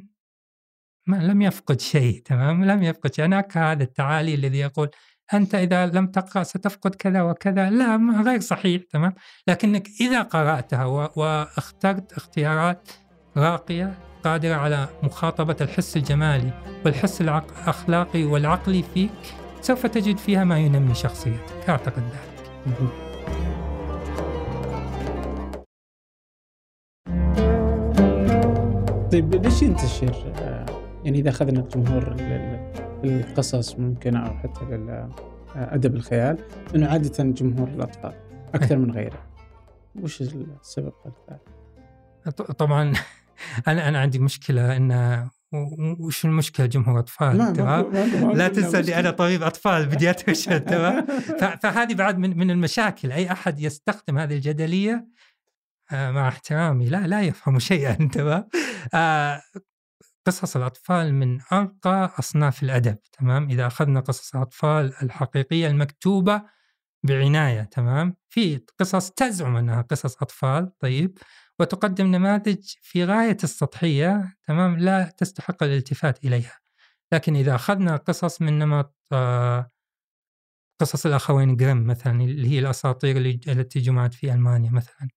ما 1.06 1.16
لم 1.16 1.42
يفقد 1.42 1.80
شيء 1.80 2.22
تمام؟ 2.24 2.64
لم 2.64 2.82
يفقد 2.82 3.14
شيء. 3.14 3.24
هناك 3.24 3.56
هذا 3.56 3.82
التعالي 3.82 4.34
الذي 4.34 4.58
يقول 4.58 4.90
أنت 5.34 5.54
إذا 5.54 5.86
لم 5.86 6.06
تقرأ 6.06 6.42
ستفقد 6.42 6.94
كذا 6.94 7.22
وكذا. 7.22 7.70
لا 7.70 8.22
غير 8.26 8.40
صحيح 8.40 8.82
تمام؟ 8.90 9.14
لكنك 9.48 9.88
إذا 10.00 10.22
قرأتها 10.22 10.84
وأخترت 11.16 12.12
اختيارات 12.12 12.88
راقية 13.36 13.98
قادرة 14.24 14.54
على 14.54 14.88
مخاطبة 15.02 15.56
الحس 15.60 15.96
الجمالي 15.96 16.52
والحس 16.84 17.20
الأخلاقي 17.20 18.24
والعقلي 18.24 18.82
فيك 18.94 19.10
سوف 19.60 19.86
تجد 19.86 20.18
فيها 20.18 20.44
ما 20.44 20.58
ينمي 20.58 20.94
شخصيتك. 20.94 21.68
أعتقد 21.68 22.02
ذلك. 22.02 22.36
طيب 29.12 29.34
ليش 29.34 29.62
ينتشر؟ 29.62 30.75
يعني 31.06 31.18
إذا 31.18 31.30
أخذنا 31.30 31.60
الجمهور 31.60 32.16
القصص 33.04 33.78
ممكن 33.78 34.16
أو 34.16 34.34
حتى 34.38 34.64
للادب 34.64 35.94
الخيال 35.94 36.38
إنه 36.74 36.88
عادة 36.88 37.24
جمهور 37.24 37.68
الاطفال 37.68 38.14
أكثر 38.54 38.76
من 38.76 38.90
غيره. 38.90 39.26
وش 40.02 40.22
السبب؟ 40.22 40.92
طبعا 42.58 42.92
أنا 43.68 43.88
أنا 43.88 44.00
عندي 44.00 44.18
مشكلة 44.18 44.76
إن 44.76 45.28
وش 46.00 46.24
المشكلة 46.24 46.66
جمهور 46.66 46.98
أطفال؟ 46.98 47.52
تمام؟ 47.52 47.92
لا 48.32 48.48
تنسى 48.48 48.78
إني 48.78 48.98
أنا 48.98 49.10
طبيب 49.10 49.42
أطفال 49.42 49.86
بدي 49.86 50.10
اتوشد 50.10 50.64
تمام؟ 50.74 51.06
فهذه 51.62 51.94
بعد 51.94 52.18
من 52.18 52.38
من 52.38 52.50
المشاكل. 52.50 53.12
أي 53.12 53.32
أحد 53.32 53.60
يستخدم 53.60 54.18
هذه 54.18 54.34
الجدلية 54.34 55.06
آه، 55.92 56.10
مع 56.10 56.28
احترامي 56.28 56.88
لا 56.88 57.06
لا 57.06 57.22
يفهم 57.22 57.58
شيئا 57.58 58.08
تمام؟ 58.12 58.48
آه، 58.94 59.42
قصص 60.26 60.56
الأطفال 60.56 61.14
من 61.14 61.40
أرقى 61.52 62.14
أصناف 62.18 62.62
الأدب 62.62 62.98
تمام؟ 63.12 63.50
إذا 63.50 63.66
أخذنا 63.66 64.00
قصص 64.00 64.34
الأطفال 64.34 64.94
الحقيقية 65.02 65.66
المكتوبة 65.66 66.42
بعناية 67.02 67.62
تمام؟ 67.62 68.16
في 68.28 68.60
قصص 68.78 69.10
تزعم 69.10 69.56
أنها 69.56 69.82
قصص 69.82 70.22
أطفال 70.22 70.78
طيب؟ 70.78 71.18
وتقدم 71.60 72.06
نماذج 72.06 72.74
في 72.82 73.04
غاية 73.04 73.36
السطحية 73.44 74.36
تمام؟ 74.46 74.78
لا 74.78 75.04
تستحق 75.18 75.62
الالتفات 75.62 76.24
إليها. 76.24 76.58
لكن 77.12 77.36
إذا 77.36 77.54
أخذنا 77.54 77.96
قصص 77.96 78.42
من 78.42 78.58
نمط 78.58 78.96
آه 79.12 79.70
قصص 80.80 81.06
الأخوين 81.06 81.56
جريم 81.56 81.86
مثلا 81.86 82.12
اللي 82.22 82.48
هي 82.48 82.58
الأساطير 82.58 83.16
التي 83.48 83.80
جمعت 83.80 84.14
في 84.14 84.32
ألمانيا 84.32 84.70
مثلا. 84.70 85.08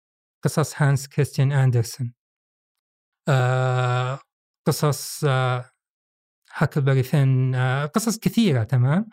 قصص 0.43 0.81
هانس 0.81 1.07
كريستيان 1.07 1.51
أندرسون. 1.51 2.13
آه 3.27 4.19
قصص 4.69 5.25
هاكلبري 6.53 7.03
فين 7.03 7.55
قصص 7.85 8.19
كثيرة 8.19 8.63
تمام؟ 8.63 9.09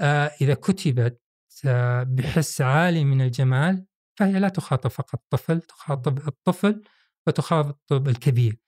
آه، 0.00 0.30
إذا 0.40 0.54
كتبت 0.54 1.22
آه، 1.66 2.02
بحس 2.02 2.60
عالي 2.60 3.04
من 3.04 3.20
الجمال 3.22 3.86
فهي 4.18 4.40
لا 4.40 4.48
تخاطب 4.48 4.90
فقط 4.90 5.14
الطفل 5.14 5.60
تخاطب 5.60 6.28
الطفل 6.28 6.82
وتخاطب 7.26 8.08
الكبير. 8.08 8.58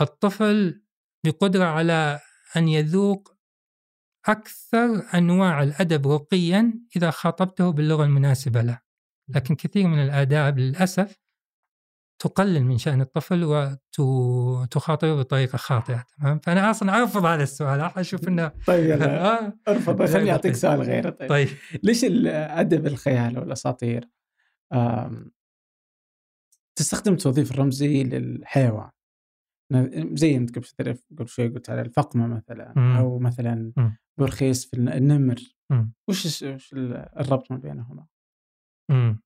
الطفل 0.00 0.82
بقدرة 1.24 1.64
على 1.64 2.20
أن 2.56 2.68
يذوق 2.68 3.34
أكثر 4.26 5.02
أنواع 5.14 5.62
الأدب 5.62 6.08
رقيا 6.08 6.80
إذا 6.96 7.10
خاطبته 7.10 7.70
باللغة 7.70 8.04
المناسبة 8.04 8.62
له. 8.62 8.80
لكن 9.28 9.54
كثير 9.54 9.86
من 9.86 10.02
الآداب 10.02 10.58
للأسف 10.58 11.23
تقلل 12.18 12.64
من 12.64 12.78
شأن 12.78 13.00
الطفل 13.00 13.68
وتخاطبه 13.98 15.16
بطريقة 15.16 15.56
خاطئة 15.56 16.04
تمام 16.20 16.38
فأنا 16.38 16.70
أصلا 16.70 17.02
أرفض 17.02 17.24
هذا 17.24 17.42
السؤال 17.42 17.80
أشوف 17.80 18.28
أنه 18.28 18.52
طيب 18.66 18.90
آه. 19.02 19.52
أرفض 19.68 20.04
خليني 20.04 20.32
أعطيك 20.32 20.54
سؤال 20.54 20.82
غيره 20.82 21.10
طيب, 21.10 21.28
طيب. 21.28 21.48
ليش 21.82 22.04
الأدب 22.04 22.86
الخيال 22.86 23.38
والأساطير 23.38 24.08
تستخدم 26.78 27.12
التوظيف 27.12 27.50
الرمزي 27.50 28.04
للحيوان 28.04 28.90
زي 30.12 30.36
أنت 30.36 30.58
قبل 30.58 30.98
قبل 31.18 31.28
شوي 31.28 31.48
قلت 31.48 31.70
على 31.70 31.80
الفقمة 31.80 32.26
مثلا 32.26 32.72
مم. 32.76 32.96
أو 32.96 33.18
مثلا 33.18 33.72
مم. 33.76 33.96
برخيص 34.18 34.66
في 34.66 34.76
النمر 34.76 35.40
مم. 35.70 35.92
وش 36.08 36.42
وش 36.42 36.74
الربط 37.16 37.50
ما 37.50 37.56
بينهما؟ 37.56 38.06
مم. 38.90 39.20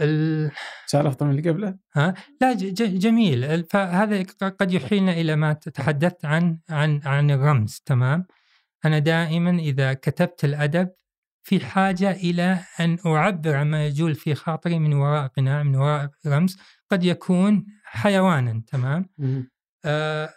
ال... 0.00 0.50
سؤال 0.86 1.06
افضل 1.06 1.26
من 1.26 1.38
اللي 1.38 1.50
قبله؟ 1.50 1.78
ها؟ 1.94 2.14
لا 2.40 2.52
ج... 2.52 2.64
ج... 2.64 2.98
جميل. 2.98 3.64
فهذا 3.64 4.22
قد 4.42 4.72
يحيلنا 4.72 5.12
إلى 5.12 5.36
ما 5.36 5.52
تحدثت 5.52 6.24
عن 6.24 6.58
عن 6.70 7.00
عن 7.04 7.30
الرمز. 7.30 7.82
تمام؟ 7.86 8.26
أنا 8.84 8.98
دائما 8.98 9.50
إذا 9.50 9.92
كتبت 9.92 10.44
الأدب 10.44 10.88
في 11.42 11.60
حاجة 11.60 12.10
إلى 12.10 12.58
أن 12.80 12.98
أعبر 13.06 13.54
عما 13.54 13.86
يجول 13.86 14.14
في 14.14 14.34
خاطري 14.34 14.78
من 14.78 14.92
وراء 14.92 15.26
قناع 15.26 15.62
من 15.62 15.76
وراء 15.76 16.10
رمز 16.26 16.56
قد 16.90 17.04
يكون 17.04 17.66
حيوانا. 17.84 18.62
تمام؟ 18.66 19.08
آه، 19.84 20.30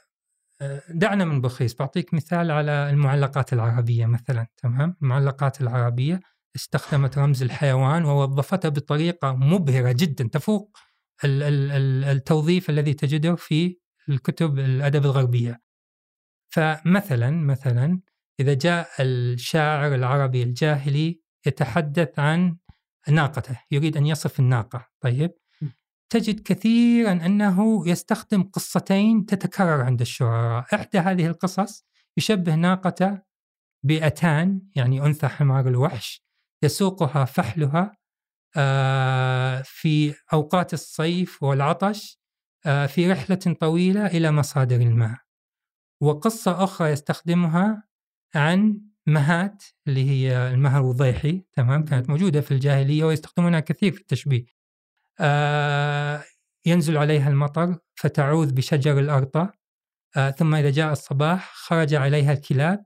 آه، 0.62 0.82
دعنا 0.89 1.26
من 1.26 1.41
بخيس 1.41 1.76
بعطيك 1.80 2.14
مثال 2.14 2.51
على 2.51 2.89
المعلقات 2.89 3.53
العربية 3.53 4.05
مثلا. 4.05 4.47
تمام؟ 4.57 4.95
المعلقات 5.01 5.62
العربية. 5.62 6.20
استخدمت 6.56 7.18
رمز 7.18 7.43
الحيوان 7.43 8.06
ووظفته 8.06 8.70
بطريقة 8.70 9.36
مبهرة 9.36 9.91
جدا 9.91 10.28
تفوق 10.28 10.78
ال- 11.24 11.43
ال- 11.43 11.72
ال- 11.72 12.04
التوظيف 12.04 12.70
الذي 12.70 12.93
تجده 12.93 13.36
في 13.36 13.78
الكتب 14.10 14.60
الأدب 14.60 15.06
الغربية. 15.06 15.62
فمثلا 16.50 17.32
مثلا 17.32 18.00
إذا 18.39 18.54
جاء 18.54 18.89
الشاعر 19.00 19.95
العربي 19.95 20.43
الجاهلي 20.43 21.22
يتحدث 21.45 22.20
عن 22.20 22.58
ناقته 23.08 23.60
يريد 23.72 23.97
أن 23.97 24.06
يصف 24.06 24.39
الناقة. 24.39 24.88
طيب 25.02 25.32
تجد 26.10 26.39
كثيرا 26.39 27.12
أنه 27.12 27.88
يستخدم 27.88 28.43
قصتين 28.43 29.26
تتكرر 29.26 29.82
عند 29.82 30.02
الشعراء، 30.02 30.76
إحدى 30.76 30.97
هذه 30.97 31.28
القصص 31.28 31.86
يشبه 32.18 32.56
ناقته 32.56 33.22
بأتان 33.84 34.62
يعني 34.76 35.06
أنثى 35.06 35.28
حمار 35.28 35.68
الوحش. 35.68 36.28
يسوقها 36.64 37.26
فحلها 37.26 37.97
آه، 38.57 39.62
في 39.66 40.16
أوقات 40.34 40.74
الصيف 40.74 41.43
والعطش 41.43 42.20
آه، 42.66 42.86
في 42.86 43.12
رحلة 43.12 43.55
طويلة 43.60 44.05
إلى 44.05 44.32
مصادر 44.32 44.76
الماء. 44.76 45.18
وقصة 46.01 46.64
أخرى 46.64 46.89
يستخدمها 46.89 47.84
عن 48.36 48.82
مهات 49.07 49.64
اللي 49.88 50.10
هي 50.10 50.53
المها 50.53 50.80
الوضيحي 50.80 51.43
تمام 51.53 51.86
كانت 51.86 52.10
موجودة 52.10 52.41
في 52.41 52.51
الجاهلية 52.51 53.03
ويستخدمونها 53.03 53.60
كثير 53.60 53.91
في 53.91 54.01
التشبيه. 54.01 54.45
آه، 55.20 56.24
ينزل 56.66 56.97
عليها 56.97 57.30
المطر 57.30 57.78
فتعوذ 57.95 58.53
بشجر 58.53 58.99
الأرطى 58.99 59.49
آه، 60.18 60.32
ثم 60.32 60.55
إذا 60.55 60.70
جاء 60.70 60.91
الصباح 60.91 61.53
خرج 61.53 61.93
عليها 61.93 62.34
الكلاب 62.34 62.86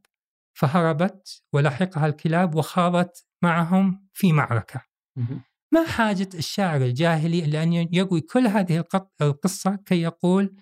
فهربت 0.53 1.43
ولحقها 1.53 2.05
الكلاب 2.05 2.55
وخاضت 2.55 3.25
معهم 3.41 4.07
في 4.13 4.33
معركة. 4.33 4.81
ما 5.71 5.85
حاجة 5.87 6.29
الشاعر 6.33 6.81
الجاهلي 6.81 7.45
إلا 7.45 7.63
أن 7.63 7.73
يروي 7.73 8.21
كل 8.21 8.47
هذه 8.47 8.83
القصة 9.21 9.75
كي 9.75 10.01
يقول 10.01 10.55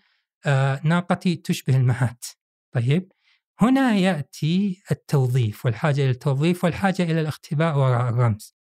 آه، 0.46 0.82
ناقتي 0.84 1.36
تشبه 1.36 1.78
المهات. 1.78 2.26
طيب 2.72 3.12
هنا 3.60 3.96
يأتي 3.96 4.84
التوظيف 4.92 5.66
والحاجة 5.66 6.02
إلى 6.02 6.10
التوظيف 6.10 6.64
والحاجة 6.64 7.04
إلى 7.04 7.22
الاختباء 7.22 7.78
وراء 7.78 8.10
الرمز. 8.10 8.56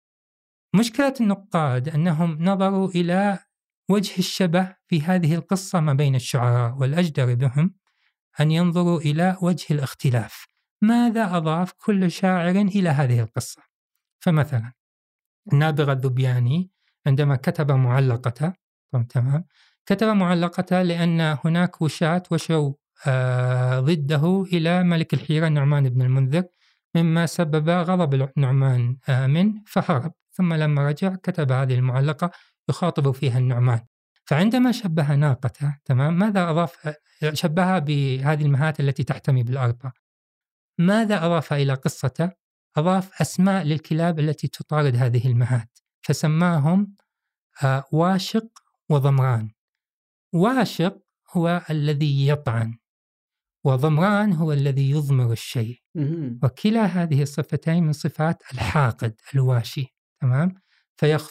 مشكلة 0.75 1.13
النقاد 1.21 1.89
أنهم 1.89 2.43
نظروا 2.43 2.89
إلى 2.89 3.39
وجه 3.89 4.19
الشبه 4.19 4.75
في 4.88 5.01
هذه 5.01 5.36
القصة 5.36 5.80
ما 5.80 5.93
بين 5.93 6.15
الشعراء 6.15 6.77
والأجدر 6.77 7.36
بهم 7.36 7.75
أن 8.39 8.51
ينظروا 8.51 8.99
إلى 8.99 9.38
وجه 9.41 9.73
الاختلاف. 9.73 10.49
ماذا 10.82 11.38
أضاف 11.38 11.71
كل 11.71 12.11
شاعر 12.11 12.55
إلى 12.55 12.89
هذه 12.89 13.19
القصة؟ 13.19 13.61
فمثلا 14.19 14.73
النابغة 15.53 15.93
الذبياني 15.93 16.71
عندما 17.07 17.36
كتب 17.36 17.71
معلقته 17.71 18.53
تمام 19.09 19.45
كتب 19.86 20.07
معلقته 20.07 20.82
لأن 20.82 21.38
هناك 21.45 21.82
وشاة 21.82 22.23
وشوا 22.32 22.73
آه 23.07 23.80
ضده 23.80 24.45
إلى 24.53 24.84
ملك 24.84 25.13
الحيرة 25.13 25.47
النعمان 25.47 25.89
بن 25.89 26.01
المنذر 26.01 26.43
مما 26.95 27.25
سبب 27.25 27.69
غضب 27.69 28.30
النعمان 28.38 28.97
آه 29.09 29.27
منه 29.27 29.61
فهرب. 29.65 30.13
ثم 30.32 30.53
لما 30.53 30.88
رجع 30.88 31.15
كتب 31.15 31.51
هذه 31.51 31.75
المعلقة 31.75 32.32
يخاطب 32.69 33.11
فيها 33.11 33.38
النعمان. 33.38 33.80
فعندما 34.25 34.71
شبه 34.71 35.15
ناقته 35.15 35.77
تمام 35.86 36.19
ماذا 36.19 36.49
أضاف 36.49 36.95
شبهها 37.34 37.80
بهذه 37.80 38.41
المهات 38.41 38.80
التي 38.80 39.03
تحتمي 39.03 39.43
بالأرض 39.43 39.91
ماذا 40.80 41.25
أضاف 41.25 41.53
إلى 41.53 41.73
قصته؟ 41.73 42.32
أضاف 42.77 43.21
أسماء 43.21 43.63
للكلاب 43.63 44.19
التي 44.19 44.47
تطارد 44.47 44.95
هذه 44.95 45.27
المهات 45.27 45.80
فسماهم 46.01 46.95
آه، 47.63 47.86
واشق 47.91 48.47
وضمران. 48.89 49.51
واشق 50.34 50.97
هو 51.32 51.61
الذي 51.69 52.27
يطعن 52.27 52.77
وضمران 53.63 54.34
هو 54.34 54.53
الذي 54.53 54.91
يضمر 54.91 55.32
الشيء. 55.32 55.82
وكلا 56.43 56.86
هذه 56.86 57.21
الصفتين 57.21 57.84
من 57.84 57.93
صفات 57.93 58.43
الحاقد 58.53 59.15
الواشي 59.36 59.95
تمام؟ 60.21 60.53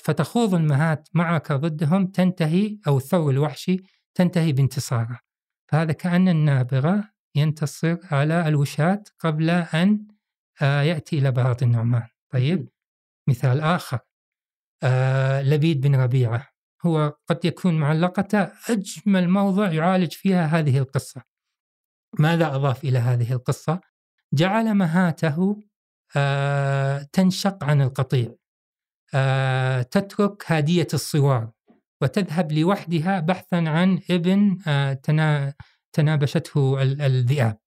فتخوض 0.04 0.54
المهات 0.54 1.08
معك 1.14 1.52
ضدهم 1.52 2.06
تنتهي 2.06 2.78
أو 2.86 2.96
الثور 2.96 3.30
الوحشي 3.30 3.76
تنتهي 4.14 4.52
بانتصاره. 4.52 5.20
فهذا 5.68 5.92
كأن 5.92 6.28
النابغة 6.28 7.10
ينتصر 7.38 7.96
على 8.10 8.48
الوشاة 8.48 9.02
قبل 9.18 9.50
أن 9.50 10.06
آه، 10.62 10.82
يأتي 10.82 11.18
إلى 11.18 11.30
بلاط 11.30 11.62
النعمان. 11.62 12.08
طيب 12.32 12.68
مثال 13.28 13.60
آخر. 13.60 13.98
آه 14.82 15.42
لبيد 15.42 15.80
بن 15.80 15.96
ربيعة. 15.96 16.48
هو 16.86 17.16
قد 17.26 17.44
يكون 17.44 17.78
معلقته 17.80 18.52
أجمل 18.70 19.28
موضع 19.28 19.72
يعالج 19.72 20.12
فيها 20.12 20.46
هذه 20.46 20.78
القصة. 20.78 21.22
ماذا 22.18 22.54
أضاف 22.54 22.84
إلى 22.84 22.98
هذه 22.98 23.32
القصة؟ 23.32 23.80
جعل 24.32 24.74
مهاته 24.74 25.60
آه 26.16 27.02
تنشق 27.12 27.64
عن 27.64 27.82
القطيع. 27.82 28.34
تترك 29.82 30.52
هادية 30.52 30.86
الصوار 30.94 31.50
وتذهب 32.02 32.52
لوحدها 32.52 33.20
بحثا 33.20 33.56
عن 33.56 34.00
ابن 34.10 34.58
تنابشته 35.92 36.82
الذئاب. 36.82 37.58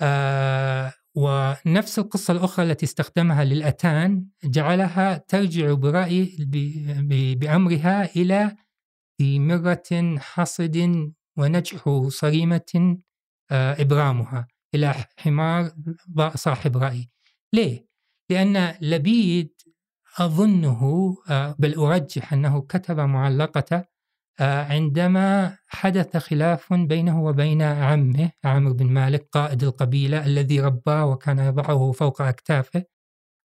آه، 0.00 0.92
ونفس 1.14 1.98
القصة 1.98 2.32
الأخرى 2.32 2.66
التي 2.70 2.86
استخدمها 2.86 3.44
للأتان 3.44 4.26
جعلها 4.44 5.16
ترجع 5.16 5.72
برأي 5.72 6.36
بأمرها 7.40 8.16
إلى 8.16 8.56
مرة 9.20 10.16
حصد 10.18 11.12
ونجح 11.38 12.08
صريمة 12.08 12.98
إبرامها 13.50 14.46
إلى 14.74 14.94
حمار 15.16 15.72
صاحب 16.34 16.76
رأي. 16.76 17.10
ليه؟ 17.52 17.86
لأن 18.30 18.74
لبيد 18.80 19.52
أظنه 20.18 21.14
آه، 21.30 21.56
بل 21.58 21.74
أرجح 21.74 22.32
أنه 22.32 22.60
كتب 22.60 23.00
معلقته 23.00 23.76
آه، 23.76 23.86
عندما 24.40 25.56
حدث 25.68 26.16
خلاف 26.16 26.72
بينه 26.72 27.24
وبين 27.24 27.62
عمه 27.62 28.30
عامر 28.44 28.72
بن 28.72 28.86
مالك 28.86 29.28
قائد 29.32 29.62
القبيلة 29.64 30.26
الذي 30.26 30.60
رباه 30.60 31.06
وكان 31.06 31.38
يضعه 31.38 31.92
فوق 31.92 32.22
أكتافه 32.22 32.84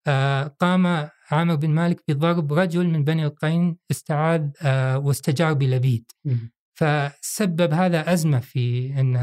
آه، 0.07 0.47
قام 0.47 1.09
عامر 1.31 1.55
بن 1.55 1.69
مالك 1.69 2.03
بضرب 2.07 2.53
رجل 2.53 2.87
من 2.87 3.03
بني 3.03 3.25
القين 3.25 3.77
استعاذ 3.91 4.49
واستجار 4.95 5.53
بلبيد. 5.53 6.11
فسبب 6.79 7.73
هذا 7.73 8.13
أزمة 8.13 8.39
في 8.39 8.93
إن 8.99 9.17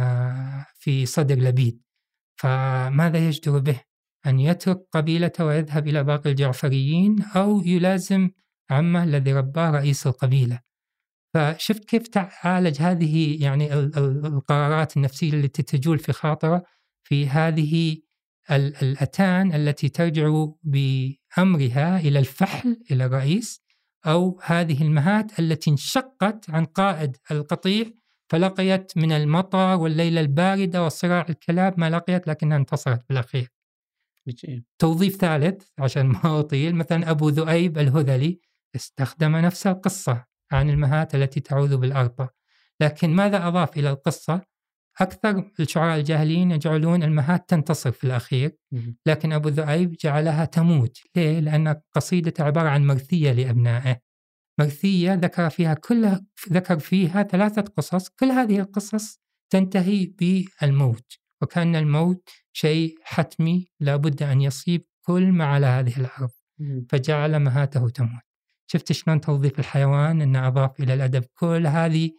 في 0.74 1.06
صدر 1.06 1.38
لبيد. 1.38 1.82
فماذا 2.36 3.18
يجدر 3.18 3.58
به؟ 3.58 3.80
أن 4.26 4.40
يترك 4.40 4.78
قبيلته 4.92 5.44
ويذهب 5.44 5.88
إلى 5.88 6.04
باقي 6.04 6.30
الجعفريين 6.30 7.22
أو 7.22 7.62
يلازم 7.62 8.30
عمه 8.70 9.04
الذي 9.04 9.32
رباه 9.32 9.70
رئيس 9.70 10.06
القبيلة. 10.06 10.60
فشفت 11.36 11.84
كيف 11.84 12.08
تعالج 12.08 12.82
هذه 12.82 13.42
يعني 13.42 13.74
القرارات 13.74 14.96
النفسية 14.96 15.32
التي 15.32 15.62
تجول 15.62 15.98
في 15.98 16.12
خاطره 16.12 16.64
في 17.04 17.28
هذه 17.28 17.96
الأتان 18.50 19.54
التي 19.54 19.88
ترجع 19.88 20.46
بأمرها 20.62 22.00
إلى 22.00 22.18
الفحل 22.18 22.82
إلى 22.90 23.04
الرئيس 23.04 23.60
أو 24.06 24.40
هذه 24.44 24.82
المهات 24.82 25.40
التي 25.40 25.70
انشقت 25.70 26.50
عن 26.50 26.64
قائد 26.64 27.16
القطيع 27.30 27.90
فلقيت 28.30 28.92
من 28.96 29.12
المطر 29.12 29.76
والليلة 29.76 30.20
الباردة 30.20 30.84
وصراع 30.84 31.26
الكلاب 31.30 31.80
ما 31.80 31.90
لقيت 31.90 32.28
لكنها 32.28 32.56
انتصرت 32.56 33.08
بالأخير. 33.08 33.52
توظيف 34.78 35.16
ثالث 35.16 35.68
عشان 35.78 36.06
ما 36.06 36.40
أطيل 36.40 36.74
مثلا 36.74 37.10
أبو 37.10 37.28
ذؤيب 37.28 37.78
الهذلي 37.78 38.40
استخدم 38.76 39.36
نفس 39.36 39.66
القصة. 39.66 40.35
عن 40.52 40.70
المهات 40.70 41.14
التي 41.14 41.40
تعوذ 41.40 41.76
بالأرض. 41.76 42.28
لكن 42.80 43.10
ماذا 43.10 43.48
أضاف 43.48 43.76
إلى 43.76 43.90
القصة؟ 43.90 44.42
أكثر 45.00 45.50
الشعراء 45.60 45.98
الجاهليين 45.98 46.50
يجعلون 46.50 47.02
المهات 47.02 47.48
تنتصر 47.48 47.92
في 47.92 48.04
الأخير 48.04 48.56
لكن 49.06 49.32
أبو 49.32 49.48
ذؤيب 49.48 49.96
جعلها 50.00 50.44
تموت. 50.44 50.98
ليه؟ 51.16 51.40
لأن 51.40 51.80
قصيدته 51.94 52.44
عبارة 52.44 52.68
عن 52.68 52.86
مرثية 52.86 53.32
لأبنائه. 53.32 54.00
مرثية 54.60 55.14
ذكر 55.14 55.50
فيها 55.50 55.74
كل 55.74 56.20
ذكر 56.52 56.78
فيها 56.78 57.22
ثلاثة 57.22 57.62
قصص. 57.62 58.08
كل 58.08 58.26
هذه 58.26 58.60
القصص 58.60 59.20
تنتهي 59.50 60.06
بالموت. 60.06 61.12
وكان 61.42 61.76
الموت 61.76 62.28
شيء 62.52 62.98
حتمي 63.02 63.68
لابد 63.80 64.22
أن 64.22 64.40
يصيب 64.40 64.84
كل 65.06 65.32
ما 65.32 65.44
على 65.44 65.66
هذه 65.66 66.00
الأرض. 66.00 66.30
فجعل 66.88 67.38
مهاته 67.38 67.88
تموت. 67.88 68.25
شفت 68.66 68.92
شلون 68.92 69.20
توظيف 69.20 69.58
الحيوان 69.58 70.22
أنه 70.22 70.46
أضاف 70.46 70.80
إلى 70.80 70.94
الأدب. 70.94 71.24
كل 71.34 71.66
هذه 71.66 72.10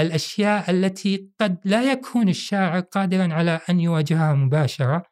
الأشياء 0.00 0.70
التي 0.70 1.30
قد 1.40 1.58
لا 1.64 1.92
يكون 1.92 2.28
الشاعر 2.28 2.80
قادرا 2.80 3.34
على 3.34 3.60
أن 3.70 3.80
يواجهها 3.80 4.34
مباشرة 4.34 5.04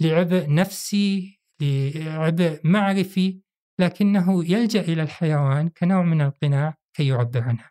لعبء 0.00 0.54
نفسي 0.54 1.40
لعبء 1.60 2.60
معرفي 2.64 3.40
لكنه 3.80 4.44
يلجأ 4.44 4.80
إلى 4.80 5.02
الحيوان 5.02 5.68
كنوع 5.68 6.02
من 6.02 6.20
القناع 6.20 6.74
كي 6.96 7.06
يعبر 7.06 7.42
عنها. 7.42 7.70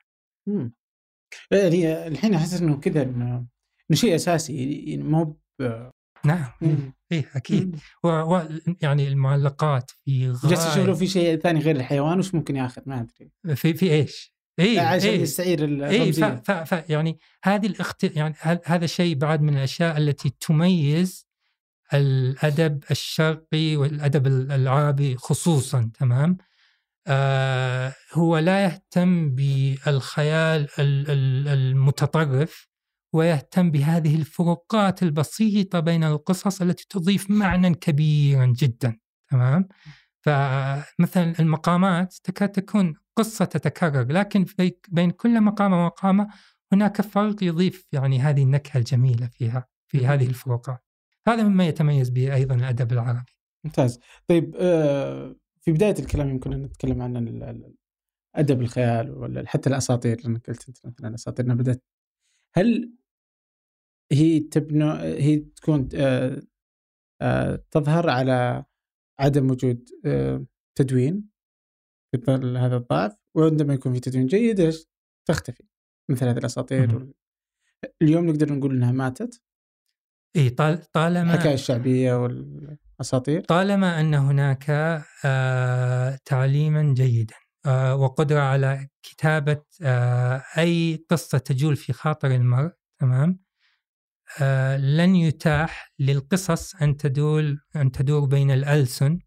يعني 1.52 2.08
الحين 2.08 2.34
أحس 2.34 2.62
أنه 2.62 2.80
كذا 2.80 3.04
أنه 3.04 3.46
شيء 3.94 4.16
أساسي 4.16 4.74
يعني 4.90 5.04
مو 5.04 5.40
نعم 6.26 6.46
إيه 7.12 7.30
أكيد. 7.36 7.80
و... 8.04 8.08
و... 8.08 8.48
يعني 8.82 9.08
المعلقات 9.08 9.92
في 10.06 10.30
غاية. 10.30 10.50
جالس 10.50 10.66
أشوف 10.66 11.00
في 11.00 11.08
شيء 11.08 11.40
ثاني 11.40 11.60
غير 11.60 11.76
الحيوان 11.76 12.20
وش 12.20 12.36
ممكن 12.36 12.56
ياخذ؟ 12.56 12.82
ما 12.86 13.02
أدري. 13.02 13.56
في 13.56 13.74
في 13.74 13.92
إيش؟ 13.92 14.36
اي 14.60 14.80
عشان 14.80 15.10
إيه. 15.10 15.22
يستعير 15.22 15.88
اي 15.88 16.14
ف... 16.14 16.24
ف... 16.24 16.52
ف... 16.52 16.90
يعني 16.90 17.20
هذه 17.44 17.66
الاخت 17.66 18.04
يعني 18.04 18.36
هذا 18.66 18.86
الشيء 18.86 19.16
بعد 19.16 19.42
من 19.42 19.58
الأشياء 19.58 19.98
التي 19.98 20.34
تميز 20.40 21.28
الأدب 21.94 22.84
الشرقي 22.92 23.76
والأدب 23.76 24.28
العربي 24.28 25.18
خصوصا 25.18 25.92
تمام؟ 26.00 26.38
آه 27.08 27.94
هو 28.14 28.38
لا 28.38 28.64
يهتم 28.64 29.30
بالخيال 29.36 30.68
المتطرف 30.80 32.68
ويهتم 33.16 33.72
بهذه 33.72 34.16
الفروقات 34.16 35.04
البسيطة 35.04 35.80
بين 35.80 36.04
القصص 36.04 36.62
التي 36.62 36.86
تضيف 36.90 37.32
معنى 37.32 37.76
كبيرا 37.76 38.46
جدا 38.46 38.98
تمام؟ 39.32 39.68
فمثلا 40.22 41.34
المقامات 41.40 42.14
تكاد 42.24 42.50
تكون 42.50 42.94
قصة 43.16 43.46
تتكرر 43.46 44.12
لكن 44.12 44.46
بين 44.90 45.12
كل 45.12 45.42
مقام 45.42 45.74
ومقامة 45.74 46.28
هناك 46.74 47.02
فرق 47.02 47.44
يضيف 47.44 47.88
يعني 47.92 48.20
هذه 48.20 48.44
النكهة 48.44 48.78
الجميلة 48.78 49.28
فيها 49.28 49.68
في 49.88 50.06
هذه 50.06 50.28
الفروقات. 50.28 50.84
هذا 51.28 51.44
مما 51.44 51.68
يتميز 51.68 52.10
به 52.10 52.34
أيضا 52.36 52.56
الأدب 52.56 52.92
العربي. 52.94 53.32
ممتاز. 53.64 54.00
طيب 54.28 54.56
آه، 54.60 55.36
في 55.62 55.72
بداية 55.72 55.96
الكلام 56.00 56.30
يمكن 56.30 56.54
أن 56.54 56.62
نتكلم 56.62 57.02
عن 57.02 57.74
أدب 58.36 58.62
الخيال 58.62 59.12
ولا 59.12 59.48
حتى 59.48 59.70
الأساطير 59.70 60.22
لأنك 60.24 60.48
قلت 60.48 60.68
أنت 60.68 60.86
مثلا 60.86 61.16
أساطيرنا 61.16 61.54
بدأت 61.54 61.84
هل 62.54 62.94
هي 64.12 64.40
تبنى 64.40 64.92
هي 65.02 65.38
تكون 65.38 65.90
آه، 65.96 66.42
آه، 67.22 67.64
تظهر 67.72 68.10
على 68.10 68.66
عدم 69.20 69.52
وجود 69.52 69.90
آه، 70.06 70.46
تدوين 70.78 71.30
في 72.12 72.22
ظل 72.22 72.58
هذا 72.58 72.78
الضعف 72.78 73.18
وعندما 73.38 73.74
يكون 73.74 73.94
في 73.94 74.00
تدوين 74.00 74.28
جيد 74.28 74.60
إيش؟ 74.60 74.86
تختفي 75.28 75.64
مثل 76.12 76.26
هذه 76.26 76.38
الأساطير 76.38 77.14
اليوم 78.02 78.26
نقدر 78.26 78.54
نقول 78.54 78.76
إنها 78.76 78.92
ماتت. 78.92 79.42
إي 80.36 80.50
طالما 80.94 81.34
الحكاية 81.34 81.54
الشعبية 81.54 82.14
والأساطير. 82.24 83.42
طالما 83.44 84.02
أن 84.02 84.14
هناك 84.14 84.66
آه 85.26 86.20
تعليما 86.26 86.94
جيدا 86.94 87.36
آه 87.66 87.96
وقدرة 87.96 88.40
على 88.40 88.88
كتابة 89.04 89.64
آه 89.82 90.44
أي 90.58 91.06
قصة 91.10 91.38
تجول 91.38 91.76
في 91.76 91.94
خاطر 91.94 92.32
المرء 92.32 92.72
تمام؟ 93.02 93.45
لن 94.78 95.16
يتاح 95.16 95.94
للقصص 96.00 96.76
أن 96.76 96.98
تدور 96.98 97.58
أن 97.76 97.92
تدور 97.92 98.26
بين 98.26 98.52
الألسن 98.52 99.20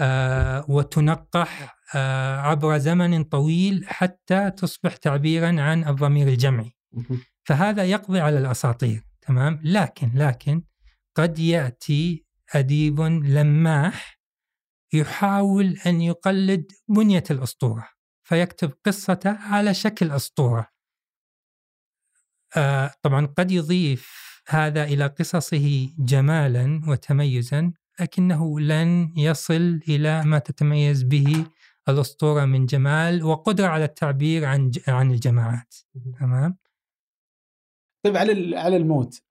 آه، 0.00 0.64
وتنقح 0.68 1.76
آه، 1.94 2.36
عبر 2.36 2.78
زمن 2.78 3.24
طويل 3.24 3.84
حتى 3.88 4.50
تصبح 4.50 4.96
تعبيرا 4.96 5.60
عن 5.60 5.88
الضمير 5.88 6.28
الجمعي. 6.28 6.72
فهذا 7.44 7.84
يقضي 7.84 8.20
على 8.20 8.38
الأساطير 8.38 9.02
تمام؟ 9.20 9.60
لكن 9.64 10.10
لكن 10.14 10.62
قد 11.14 11.38
يأتي 11.38 12.26
أديب 12.54 13.00
لماح 13.00 14.20
يحاول 14.92 15.76
أن 15.86 16.00
يقلد 16.00 16.72
بنية 16.88 17.24
الأسطورة 17.30 17.88
فيكتب 18.24 18.72
قصته 18.86 19.30
على 19.30 19.74
شكل 19.74 20.10
أسطورة. 20.10 20.68
طبعا 23.02 23.26
قد 23.26 23.50
يضيف 23.50 24.26
هذا 24.48 24.84
إلى 24.84 25.06
قصصه 25.06 25.90
جمالا 25.98 26.80
وتميزا 26.88 27.72
لكنه 28.00 28.60
لن 28.60 29.12
يصل 29.16 29.80
إلى 29.88 30.24
ما 30.24 30.38
تتميز 30.38 31.02
به 31.02 31.46
الأسطورة 31.88 32.44
من 32.44 32.66
جمال 32.66 33.24
وقدرة 33.24 33.66
على 33.66 33.84
التعبير 33.84 34.44
عن 34.44 34.70
عن 34.88 35.10
الجماعات. 35.10 35.74
تمام؟ 36.20 36.56
طيب 38.04 38.16
على 38.16 38.56
على 38.56 38.76
الموت 38.76 39.22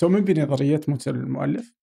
تؤمن 0.00 0.20
بنظرية 0.20 0.80
موت 0.88 1.08
المؤلف؟ 1.08 1.74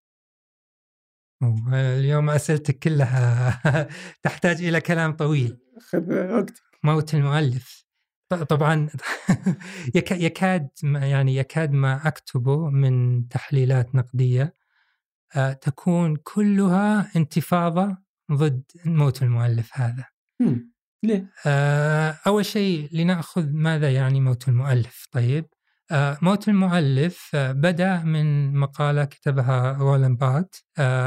اليوم 1.74 2.30
أسئلتك 2.30 2.80
كلها 2.80 3.88
تحتاج 4.24 4.64
إلى 4.64 4.82
كلام 4.82 5.16
طويل. 5.16 5.58
خذ 5.80 6.34
وقتك. 6.34 6.54
موت 6.84 7.14
المؤلف. 7.14 7.81
طبعا 8.36 8.90
يكاد 10.16 10.70
يعني 10.84 11.36
يكاد 11.36 11.72
ما 11.72 12.08
اكتبه 12.08 12.70
من 12.70 13.28
تحليلات 13.28 13.96
نقدية 13.96 14.62
آه، 15.36 15.54
تكون 15.54 16.16
كلها 16.16 17.12
انتفاضة 17.16 17.98
ضد 18.32 18.64
موت 18.86 19.24
المؤلف 19.24 19.70
هذا. 19.74 20.06
ليه؟ 21.04 21.32
آه، 21.46 22.18
أول 22.28 22.46
شيء 22.46 22.90
لنأخذ 22.92 23.50
ماذا 23.52 23.94
يعني 23.94 24.22
موت 24.22 24.48
المؤلف 24.48 25.08
طيب؟ 25.12 25.46
آه، 25.92 26.18
موت 26.22 26.48
المؤلف 26.48 27.30
بدأ 27.36 28.04
من 28.04 28.54
مقالة 28.54 29.06
كتبها 29.06 29.72
رولان 29.72 30.16
بارت 30.16 30.64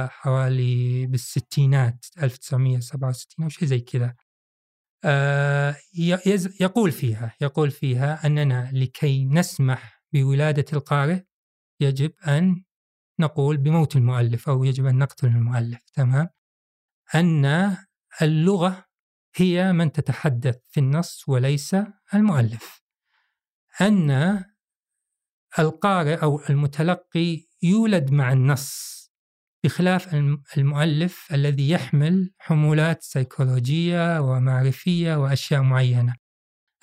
حوالي 0.08 1.06
بالستينات 1.06 2.06
1967 2.22 3.44
أو 3.44 3.48
شيء 3.48 3.68
زي 3.68 3.80
كذا. 3.80 4.14
آه، 5.04 5.76
يقول 6.60 6.92
فيها 6.92 7.34
يقول 7.40 7.70
فيها 7.70 8.26
أننا 8.26 8.70
لكي 8.72 9.24
نسمح 9.24 10.02
بولادة 10.12 10.64
القارئ 10.72 11.22
يجب 11.80 12.12
أن 12.28 12.64
نقول 13.20 13.56
بموت 13.56 13.96
المؤلف 13.96 14.48
أو 14.48 14.64
يجب 14.64 14.86
أن 14.86 14.98
نقتل 14.98 15.26
المؤلف 15.26 15.90
تمام؟ 15.94 16.28
أن 17.14 17.76
اللغة 18.22 18.84
هي 19.36 19.72
من 19.72 19.92
تتحدث 19.92 20.56
في 20.68 20.80
النص 20.80 21.28
وليس 21.28 21.76
المؤلف. 22.14 22.82
أن 23.80 24.44
القارئ 25.58 26.14
أو 26.14 26.40
المتلقي 26.50 27.46
يولد 27.62 28.10
مع 28.10 28.32
النص 28.32 29.03
بخلاف 29.64 30.14
المؤلف 30.58 31.28
الذي 31.32 31.70
يحمل 31.70 32.32
حمولات 32.38 33.02
سيكولوجية 33.02 34.20
ومعرفية 34.20 35.16
وأشياء 35.16 35.62
معينة 35.62 36.14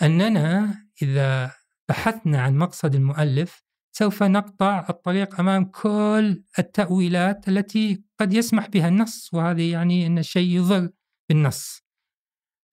أننا 0.01 0.75
إذا 1.01 1.51
بحثنا 1.89 2.41
عن 2.41 2.57
مقصد 2.57 2.95
المؤلف 2.95 3.63
سوف 3.91 4.23
نقطع 4.23 4.86
الطريق 4.89 5.39
أمام 5.39 5.65
كل 5.65 6.43
التأويلات 6.59 7.47
التي 7.47 8.03
قد 8.19 8.34
يسمح 8.34 8.67
بها 8.67 8.88
النص 8.88 9.34
وهذه 9.34 9.71
يعني 9.71 10.07
أن 10.07 10.17
الشيء 10.17 10.57
يضر 10.57 10.89
بالنص. 11.29 11.84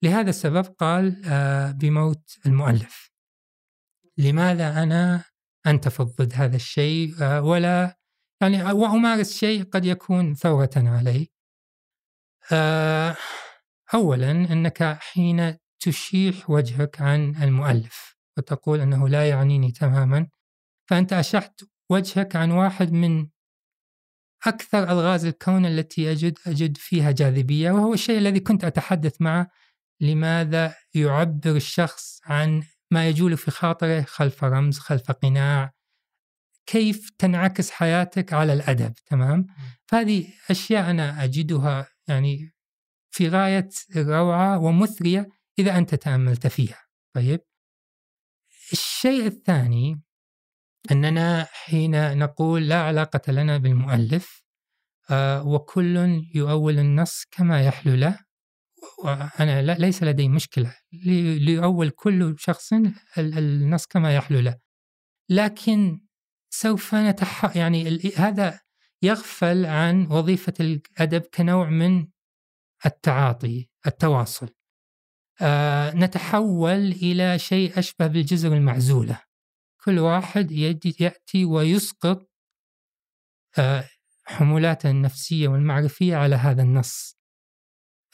لهذا 0.02 0.30
السبب 0.30 0.64
قال 0.64 1.22
آه، 1.26 1.70
بموت 1.70 2.38
المؤلف. 2.46 3.10
لماذا 4.18 4.82
أنا 4.82 5.24
أنتفض 5.66 6.06
ضد 6.06 6.32
هذا 6.34 6.56
الشيء 6.56 7.14
آه، 7.22 7.42
ولا 7.42 7.97
يعني 8.40 8.72
وامارس 8.72 9.32
شيء 9.32 9.64
قد 9.64 9.84
يكون 9.84 10.34
ثورة 10.34 10.70
علي. 10.76 11.30
آه، 12.52 13.16
اولا 13.94 14.30
أنك 14.30 14.98
حين 15.00 15.56
تشيح 15.80 16.50
وجهك 16.50 17.00
عن 17.00 17.42
المؤلف 17.42 18.16
وتقول 18.38 18.80
أنه 18.80 19.08
لا 19.08 19.28
يعنيني 19.28 19.72
تماما 19.72 20.28
فأنت 20.90 21.12
أشحت 21.12 21.64
وجهك 21.90 22.36
عن 22.36 22.50
واحد 22.50 22.92
من 22.92 23.28
أكثر 24.46 24.82
ألغاز 24.82 25.24
الكون 25.24 25.66
التي 25.66 26.12
أجد 26.12 26.38
أجد 26.46 26.76
فيها 26.76 27.10
جاذبية 27.10 27.70
وهو 27.70 27.94
الشيء 27.94 28.18
الذي 28.18 28.40
كنت 28.40 28.64
أتحدث 28.64 29.20
معه 29.20 29.50
لماذا 30.00 30.74
يعبر 30.94 31.56
الشخص 31.56 32.20
عن 32.24 32.62
ما 32.90 33.08
يجول 33.08 33.36
في 33.36 33.50
خاطره 33.50 34.00
خلف 34.02 34.44
رمز 34.44 34.78
خلف 34.78 35.10
قناع 35.10 35.72
كيف 36.68 37.10
تنعكس 37.18 37.70
حياتك 37.70 38.32
على 38.32 38.52
الأدب 38.52 38.94
تمام؟ 39.06 39.46
فهذه 39.86 40.26
أشياء 40.50 40.90
أنا 40.90 41.24
أجدها 41.24 41.88
يعني 42.08 42.54
في 43.10 43.28
غاية 43.28 43.68
الروعة 43.96 44.58
ومثرية 44.58 45.28
إذا 45.58 45.78
أنت 45.78 45.94
تأملت 45.94 46.46
فيها. 46.46 46.78
طيب؟ 47.14 47.40
الشيء 48.72 49.26
الثاني 49.26 50.02
أننا 50.90 51.44
حين 51.52 52.18
نقول 52.18 52.68
لا 52.68 52.82
علاقة 52.82 53.32
لنا 53.32 53.58
بالمؤلف 53.58 54.44
آه، 55.10 55.46
وكل 55.46 56.22
يؤول 56.34 56.78
النص 56.78 57.24
كما 57.30 57.62
يحلو 57.62 57.94
له 57.94 58.18
وأنا 59.04 59.62
ليس 59.62 60.02
لدي 60.02 60.28
مشكلة 60.28 60.76
ليؤول 61.38 61.90
كل 61.90 62.34
شخص 62.38 62.72
النص 63.18 63.86
كما 63.86 64.14
يحلو 64.14 64.40
له. 64.40 64.58
لكن 65.28 66.07
سوف 66.50 66.94
نتح 66.94 67.56
يعني 67.56 68.00
هذا 68.16 68.60
يغفل 69.02 69.66
عن 69.66 70.06
وظيفة 70.06 70.54
الأدب 70.60 71.22
كنوع 71.34 71.70
من 71.70 72.06
التعاطي 72.86 73.68
التواصل. 73.86 74.48
آه 75.40 75.94
نتحول 75.94 76.92
إلى 76.92 77.38
شيء 77.38 77.78
أشبه 77.78 78.06
بالجزر 78.06 78.52
المعزولة. 78.54 79.20
كل 79.84 79.98
واحد 79.98 80.52
يأتي 81.00 81.44
ويسقط 81.44 82.28
آه، 83.58 83.84
حمولاته 84.24 84.90
النفسية 84.90 85.48
والمعرفية 85.48 86.16
على 86.16 86.36
هذا 86.36 86.62
النص. 86.62 87.18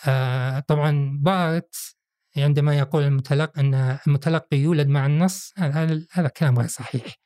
آه، 0.09 0.61
طبعا 0.61 1.18
بارت 1.22 1.76
عندما 2.37 2.78
يقول 2.78 3.03
المتلقي 3.03 3.61
أن 3.61 3.74
المتلقي 4.07 4.57
يولد 4.57 4.89
مع 4.89 5.07
النص 5.07 5.53
هذا 5.59 6.07
هذا 6.12 6.28
كلام 6.28 6.59
غير 6.59 6.68
صحيح. 6.68 7.24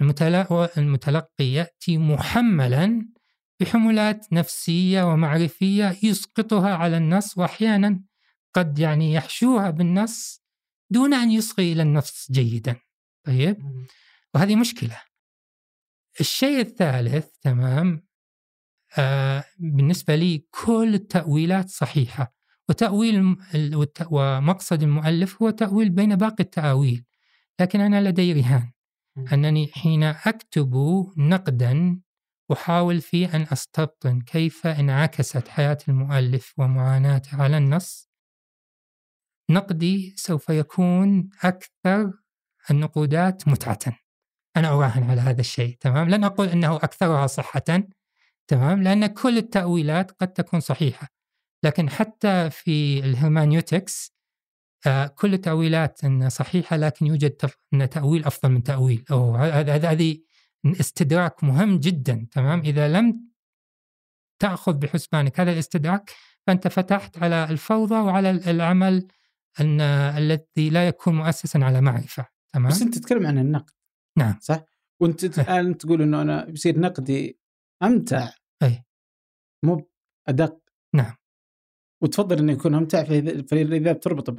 المتلقي 0.00 1.44
يأتي 1.44 1.98
محملا 1.98 3.08
بحمولات 3.60 4.32
نفسية 4.32 5.02
ومعرفية 5.02 5.96
يسقطها 6.02 6.74
على 6.74 6.96
النص 6.96 7.38
وأحيانا 7.38 8.00
قد 8.54 8.78
يعني 8.78 9.12
يحشوها 9.12 9.70
بالنص 9.70 10.42
دون 10.90 11.14
أن 11.14 11.30
يصغي 11.30 11.72
إلى 11.72 11.82
النص 11.82 12.26
جيدا. 12.32 12.76
طيب؟ 13.26 13.56
وهذه 14.34 14.56
مشكلة. 14.56 15.00
الشيء 16.20 16.60
الثالث 16.60 17.26
تمام 17.42 18.06
آه 18.98 19.44
بالنسبة 19.58 20.14
لي 20.14 20.46
كل 20.50 20.94
التأويلات 20.94 21.68
صحيحة. 21.68 22.34
وتأويل 22.68 23.36
ومقصد 24.10 24.82
المؤلف 24.82 25.42
هو 25.42 25.50
تأويل 25.50 25.90
بين 25.90 26.16
باقي 26.16 26.44
التأويل 26.44 27.04
لكن 27.60 27.80
أنا 27.80 28.08
لدي 28.08 28.32
رهان. 28.32 28.72
أنني 29.32 29.70
حين 29.74 30.02
أكتب 30.02 30.74
نقدا 31.16 32.00
أحاول 32.52 33.00
فيه 33.00 33.36
أن 33.36 33.46
أستبطن 33.52 34.20
كيف 34.20 34.66
انعكست 34.66 35.48
حياة 35.48 35.78
المؤلف 35.88 36.54
ومعاناته 36.58 37.42
على 37.42 37.58
النص. 37.58 38.10
نقدي 39.50 40.14
سوف 40.16 40.48
يكون 40.48 41.30
أكثر 41.42 42.12
النقودات 42.70 43.48
متعة. 43.48 43.98
أنا 44.56 44.68
أراهن 44.68 45.02
على 45.02 45.20
هذا 45.20 45.40
الشيء 45.40 45.76
تمام؟ 45.80 46.08
لن 46.08 46.24
أقول 46.24 46.48
أنه 46.48 46.76
أكثرها 46.76 47.26
صحة 47.26 47.84
تمام؟ 48.48 48.82
لأن 48.82 49.06
كل 49.06 49.38
التأويلات 49.38 50.10
قد 50.10 50.32
تكون 50.32 50.60
صحيحة. 50.60 51.08
لكن 51.64 51.90
حتى 51.90 52.50
في 52.50 52.98
الهرمانيوتكس 52.98 54.19
كل 55.14 55.34
التأويلات 55.34 56.00
صحيحة 56.28 56.76
لكن 56.76 57.06
يوجد 57.06 57.30
تأويل 57.90 58.24
أفضل 58.24 58.52
من 58.52 58.62
تأويل. 58.62 59.04
أو 59.10 59.36
هذه 59.36 60.18
استدراك 60.64 61.44
مهم 61.44 61.78
جدا 61.78 62.26
تمام؟ 62.30 62.60
إذا 62.60 62.88
لم 62.88 63.30
تأخذ 64.38 64.72
بحسبانك 64.72 65.40
هذا 65.40 65.52
الاستدراك 65.52 66.10
فأنت 66.46 66.68
فتحت 66.68 67.18
على 67.18 67.44
الفوضى 67.44 67.94
وعلى 67.94 68.30
العمل 68.30 69.08
أن 69.60 69.80
الذي 69.80 70.70
لا 70.70 70.88
يكون 70.88 71.14
مؤسسا 71.14 71.58
على 71.58 71.80
معرفة 71.80 72.26
تمام؟ 72.52 72.70
بس 72.70 72.82
أنت 72.82 72.98
تتكلم 72.98 73.26
عن 73.26 73.38
النقد. 73.38 73.74
نعم. 74.18 74.38
صح؟ 74.40 74.64
وأنت 75.00 75.38
الآن 75.38 75.76
تقول 75.76 76.02
إنه 76.02 76.22
أنا 76.22 76.44
بيصير 76.44 76.80
نقدي 76.80 77.38
أمتع. 77.82 78.28
اي 78.62 78.84
مو 79.64 79.90
ادق 80.28 80.58
نعم. 80.94 81.14
وتفضل 82.00 82.38
إنه 82.38 82.52
يكون 82.52 82.74
أمتع 82.74 83.04
فاذا 83.04 83.92
بتربط 83.92 84.30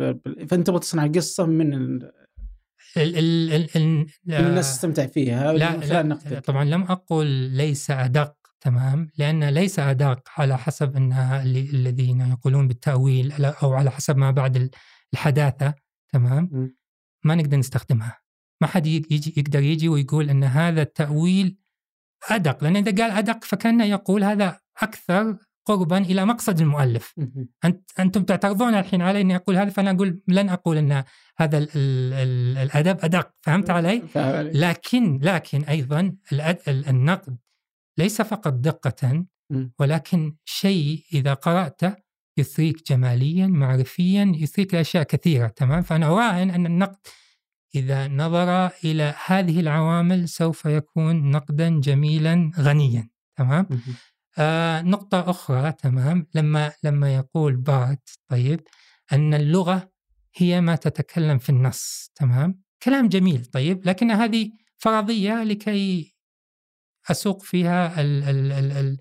فأنت 0.50 0.68
تبغى 0.68 0.80
تصنع 0.80 1.08
قصة 1.08 1.46
من 1.46 1.74
ال... 1.74 2.12
ال 2.98 3.18
ال 3.18 3.54
ال 3.54 3.68
ال 3.76 4.08
الناس 4.34 4.76
تستمتع 4.76 5.06
فيها 5.06 5.54
لا, 5.54 6.04
لا. 6.04 6.40
طبعا 6.40 6.64
لم 6.64 6.84
أقل 6.84 7.26
ليس 7.28 7.92
أدق 7.92 8.36
تمام 8.62 9.10
لأن 9.18 9.44
ليس 9.44 9.80
أدق 9.80 10.30
على 10.38 10.58
حسب 10.58 10.96
إن 10.96 11.14
الذين 11.74 12.22
يقولون 12.22 12.68
بالتأويل 12.68 13.46
أو 13.46 13.74
على 13.74 13.92
حسب 13.92 14.18
ما 14.18 14.32
بعد 14.32 14.72
الحداثة 15.14 15.74
تمام 16.14 16.44
م. 16.44 16.76
ما 17.24 17.36
نقدر 17.36 17.58
نستخدمها 17.58 18.22
ما 18.62 18.68
حد 18.68 18.88
يجي 18.88 19.34
يقدر 19.38 19.64
يجي 19.64 19.90
ويقول 19.90 20.30
إن 20.30 20.44
هذا 20.44 20.82
التأويل 20.82 21.58
أدق 22.30 22.64
لأن 22.64 22.76
إذا 22.76 23.04
قال 23.04 23.18
أدق 23.18 23.44
فكأنه 23.44 23.86
يقول 23.86 24.24
هذا 24.24 24.60
أكثر 24.82 25.38
قربا 25.66 25.98
إلى 25.98 26.26
مقصد 26.26 26.62
المؤلف. 26.62 27.14
أنت 27.66 27.90
أنتم 28.00 28.24
تعترضون 28.24 28.74
الحين 28.76 29.02
علي 29.02 29.22
إني 29.22 29.36
أقول 29.36 29.58
هذا 29.58 29.70
فأنا 29.70 29.92
أقول 29.92 30.22
لن 30.28 30.50
أقول 30.50 30.78
إن 30.78 31.04
هذا 31.38 31.58
ال 31.58 31.68
ال 31.76 32.58
الأدب 32.58 32.98
أدق 33.04 33.32
فهمت 33.42 33.70
علي؟ 33.70 34.02
لكن 34.54 35.20
لكن 35.24 35.64
أيضا 35.64 36.16
النقد 36.68 37.38
ليس 37.98 38.22
فقط 38.22 38.54
دقة 38.54 39.26
ولكن 39.80 40.36
شيء 40.46 41.04
إذا 41.14 41.34
قرأته 41.34 41.96
يثريك 42.38 42.88
جماليا 42.88 43.48
معرفيا 43.48 44.32
يثريك 44.36 44.76
أشياء 44.76 45.04
كثيرة 45.04 45.48
تمام؟ 45.48 45.82
فأنا 45.82 46.06
أراهن 46.08 46.50
أن 46.50 46.66
النقد 46.66 46.98
إذا 47.76 48.08
نظر 48.08 48.68
إلى 48.86 49.16
هذه 49.26 49.60
العوامل 49.60 50.30
سوف 50.30 50.66
يكون 50.66 51.32
نقدا 51.32 51.80
جميلا 51.80 52.52
غنيا 52.60 53.10
تمام؟ 53.36 53.68
آه 54.38 54.82
نقطة 54.82 55.30
أخرى 55.30 55.72
تمام؟ 55.72 56.28
لما 56.36 56.74
لما 56.84 57.16
يقول 57.16 57.56
بارت 57.56 58.10
طيب 58.28 58.62
أن 59.14 59.34
اللغة 59.34 59.92
هي 60.36 60.62
ما 60.62 60.76
تتكلم 60.76 61.38
في 61.38 61.50
النص 61.50 62.12
تمام؟ 62.16 62.62
كلام 62.84 63.10
جميل 63.10 63.46
طيب 63.46 63.86
لكن 63.86 64.12
هذه 64.12 64.52
فرضية 64.78 65.44
لكي 65.44 66.16
أسوق 67.12 67.44
فيها 67.44 68.02
ال 68.02 68.24
ال 68.24 68.52
ال 68.52 68.98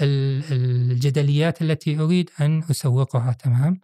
ال 0.00 0.42
الجدليات 0.52 1.62
التي 1.62 2.00
أريد 2.00 2.30
أن 2.40 2.62
أسوقها 2.70 3.32
تمام؟ 3.32 3.80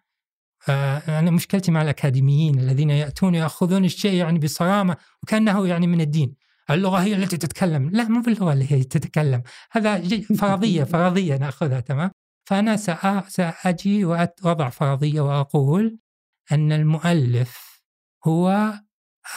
أنا 1.09 1.31
مشكلتي 1.31 1.71
مع 1.71 1.83
الأكاديميين 1.83 2.59
الذين 2.59 2.91
يأتون 2.91 3.35
يأخذون 3.35 3.85
الشيء 3.85 4.15
يعني 4.15 4.39
بصرامة 4.39 4.97
وكأنه 5.23 5.69
يعني 5.69 5.87
من 5.87 6.01
الدين. 6.01 6.35
اللغة 6.71 6.99
هي 6.99 7.15
التي 7.15 7.37
تتكلم. 7.37 7.91
لا 7.91 8.09
مو 8.09 8.21
باللغة 8.21 8.53
اللي 8.53 8.73
هي 8.73 8.85
تتكلم. 8.85 9.43
هذا 9.73 10.03
فرضية 10.39 10.85
فرضية 10.95 11.37
نأخذها 11.37 11.81
تمام؟ 11.81 12.11
فأنا 12.49 12.77
سأجي 13.29 14.05
وأضع 14.05 14.69
فرضية 14.69 15.21
وأقول 15.21 15.99
أن 16.53 16.73
المؤلف 16.73 17.83
هو 18.27 18.73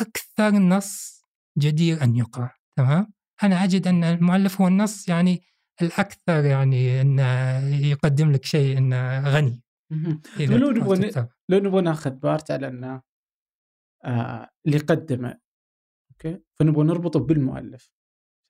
أكثر 0.02 0.52
نص 0.52 1.24
جدير 1.58 2.04
أن 2.04 2.16
يقرأ 2.16 2.52
تمام؟ 2.78 3.14
أنا 3.44 3.64
أجد 3.64 3.88
أن 3.88 4.04
المؤلف 4.04 4.62
هو 4.62 4.68
النص 4.68 5.10
يعني 5.10 5.42
الأكثر 5.82 6.46
يعني 6.46 7.02
انه 7.02 7.58
يقدم 7.76 8.32
لك 8.32 8.46
شيء 8.46 8.78
انه 8.78 9.20
غني. 9.20 9.62
لو 10.40 10.72
نبغى 10.72 11.28
لو 11.50 11.60
نبغى 11.60 11.82
ناخذ 11.82 12.12
بارت 12.12 12.52
على 12.52 12.68
انه 12.68 13.02
آه 14.06 14.50
اللي 14.66 14.78
قدمه 14.78 15.38
okay؟ 16.26 16.40
فنبغى 16.54 16.84
نربطه 16.84 17.20
بالمؤلف. 17.20 17.92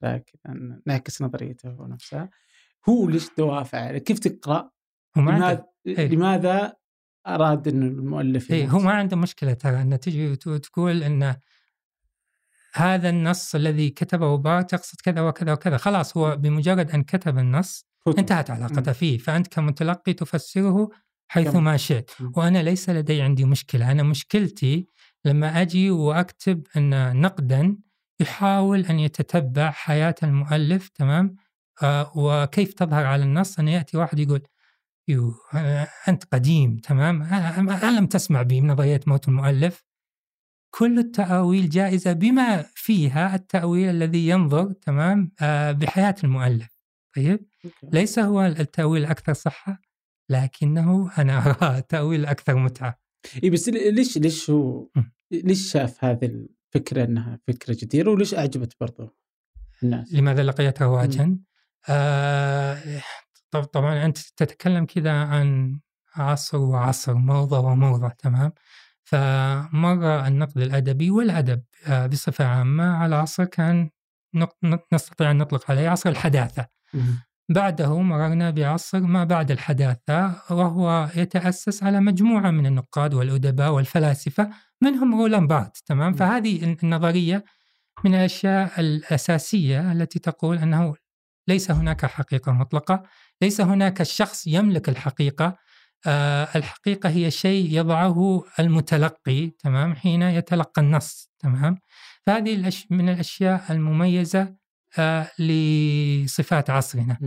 كذا 0.02 0.22
نعكس 0.86 1.22
نظريته 1.22 1.70
هو 1.70 1.88
نفسها 1.88 2.30
هو 2.90 3.10
ليش 3.10 3.30
دوافعه؟ 3.38 3.98
كيف 3.98 4.20
تقرأ؟ 4.20 4.72
وما 5.18 5.32
لماذا, 5.32 5.46
عنده 5.46 5.70
إيه. 5.88 6.08
لماذا 6.08 6.76
أراد 7.28 7.68
إنه 7.68 7.86
المؤلف 7.86 8.52
إيه 8.52 8.60
ينافس؟ 8.60 8.74
هو 8.74 8.80
ما 8.80 8.92
عنده 8.92 9.18
مشكلة 9.18 9.54
ترى 9.54 9.82
أن 9.82 10.00
تجي 10.00 10.32
وت- 10.32 10.48
وتقول 10.48 11.04
إن 11.04 11.36
هذا 12.74 13.10
النص 13.10 13.56
الذي 13.56 13.90
كتبه 13.90 14.38
بارت 14.38 14.74
يقصد 14.74 15.02
كذا 15.02 15.22
وكذا 15.22 15.54
وكذا. 15.54 15.78
خلاص 15.78 16.18
هو 16.18 16.36
بمجرد 16.36 16.92
أن 16.92 17.04
كتب 17.04 17.38
النص. 17.38 17.86
انتهت 18.08 18.52
علاقته 18.52 18.92
فيه. 18.92 19.18
فأنت 19.18 19.48
كمتلقي 19.48 20.14
تفسره 20.14 20.90
حيث 21.28 21.56
ما 21.56 21.78
شئت. 21.78 22.12
وأنا 22.36 22.64
ليس 22.64 22.90
لدي 22.90 23.22
عندي 23.22 23.46
مشكلة. 23.46 23.92
أنا 23.92 24.04
مشكلتي 24.04 24.88
لما 25.26 25.62
أجي 25.62 25.92
وأكتب 25.92 26.68
أن 26.78 27.22
نقدا 27.22 27.78
يحاول 28.20 28.86
أن 28.86 29.00
يتتبع 29.00 29.72
حياة 29.72 30.16
المؤلف 30.24 30.90
تمام؟ 30.90 31.36
آه 31.84 32.12
وكيف 32.18 32.74
تظهر 32.74 33.06
على 33.06 33.24
النص؟ 33.24 33.60
أن 33.60 33.68
يأتي 33.68 33.98
واحد 33.98 34.20
يقول 34.20 34.42
يو 35.08 35.34
أنت 36.08 36.24
قديم 36.32 36.78
تمام؟ 36.78 37.22
آه، 37.22 37.90
الم 37.90 38.06
تسمع 38.06 38.42
بنظريه 38.42 39.00
موت 39.08 39.28
المؤلف. 39.28 39.84
كل 40.72 41.00
التأويل 41.00 41.70
جائزة 41.70 42.14
بما 42.14 42.66
فيها 42.76 43.36
التأويل 43.36 43.90
الذي 43.90 44.28
ينظر 44.28 44.72
تمام؟ 44.72 45.32
آه 45.42 45.72
بحياة 45.72 46.16
المؤلف. 46.24 46.80
طيب. 47.16 47.46
ليس 47.84 48.20
هو 48.20 48.46
التأويل 48.46 49.06
الأكثر 49.06 49.34
صحة 49.34 49.82
لكنه 50.30 51.12
أنا 51.18 51.38
أراه 51.48 51.78
التأويل 51.78 52.20
الأكثر 52.20 52.56
متعة. 52.56 53.09
إي 53.44 53.50
بس 53.50 53.70
ليش 53.70 54.18
ليش 54.18 54.50
هو. 54.50 54.88
ليش 55.32 55.72
شاف 55.72 56.04
هذه 56.04 56.26
الفكرة 56.26 57.04
إنها 57.04 57.40
فكرة 57.48 57.78
جديرة 57.80 58.12
وليش 58.12 58.34
أعجبت 58.36 58.74
برضو 58.82 59.16
الناس؟ 59.84 60.14
لماذا 60.14 60.44
لقيت 60.44 60.82
رواجا 60.82 61.38
آه 61.90 63.02
طب- 63.52 63.64
طبعا 63.64 64.06
أنت 64.06 64.18
تتكلم 64.18 64.86
كذا 64.86 65.12
عن 65.12 65.80
عصر 66.16 66.58
وعصر 66.58 67.14
موضة 67.14 67.60
وموضة 67.60 68.10
تمام 68.10 68.52
فمر 69.04 70.28
النقد 70.28 70.58
الأدبي 70.58 71.12
والأدب 71.12 71.64
آه 71.88 72.08
بصفة 72.08 72.46
عامة 72.46 72.84
على 72.84 73.16
عصر 73.16 73.46
كان 73.46 73.90
نستطيع 74.94 75.32
أن 75.32 75.38
نطلق 75.38 75.72
عليه 75.72 75.90
عصر 75.90 76.10
الحداثة 76.10 76.66
مم. 76.94 77.20
بعده 77.50 78.02
مررنا 78.02 78.50
بعصر 78.50 79.00
ما 79.00 79.24
بعد 79.24 79.52
الحداثة 79.52 80.42
وهو 80.50 81.10
يتأسس 81.16 81.84
على 81.84 82.00
مجموعة 82.00 82.52
من 82.52 82.66
النقاد 82.66 83.14
والأدباء 83.14 83.72
والفلاسفة 83.72 84.50
منهم 84.82 85.22
رولان 85.22 85.48
بارت 85.48 85.78
تمام 85.86 86.12
م. 86.12 86.16
فهذه 86.16 86.78
النظرية 86.84 87.44
من 88.06 88.16
الأشياء 88.16 88.80
الأساسية 88.80 89.92
التي 89.92 90.20
تقول 90.20 90.58
أنه 90.58 90.96
ليس 91.48 91.72
هناك 91.72 92.06
حقيقة 92.06 92.52
مطلقة 92.52 93.04
ليس 93.42 93.62
هناك 93.62 94.04
شخص 94.04 94.48
يملك 94.48 94.90
الحقيقة 94.90 95.58
آه 96.08 96.48
الحقيقة 96.56 97.10
هي 97.10 97.32
شيء 97.32 97.68
يضعه 97.72 98.44
المتلقي 98.60 99.50
تمام 99.50 99.96
حين 99.96 100.22
يتلقى 100.22 100.82
النص 100.82 101.32
تمام 101.40 101.78
فهذه. 102.26 102.72
من 102.90 103.10
الأشياء 103.10 103.64
المميزة 103.70 104.59
لصفات 105.40 106.70
عصرنا. 106.70 107.18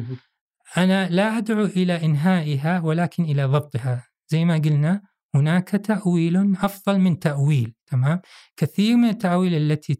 أنا 0.76 1.08
لا 1.08 1.38
أدعو 1.38 1.64
إلى 1.64 2.04
إنهائها 2.04 2.80
ولكن 2.80 3.24
إلى 3.24 3.44
ضبطها 3.44 4.06
زي 4.28 4.44
ما 4.44 4.54
قلنا 4.54 5.02
هناك 5.34 5.68
تأويل 5.68 6.56
أفضل 6.56 6.98
من 6.98 7.18
تأويل 7.18 7.74
تمام 7.86 8.20
كثير 8.56 8.96
من 8.96 9.08
التأويل 9.08 9.54
التي 9.54 9.94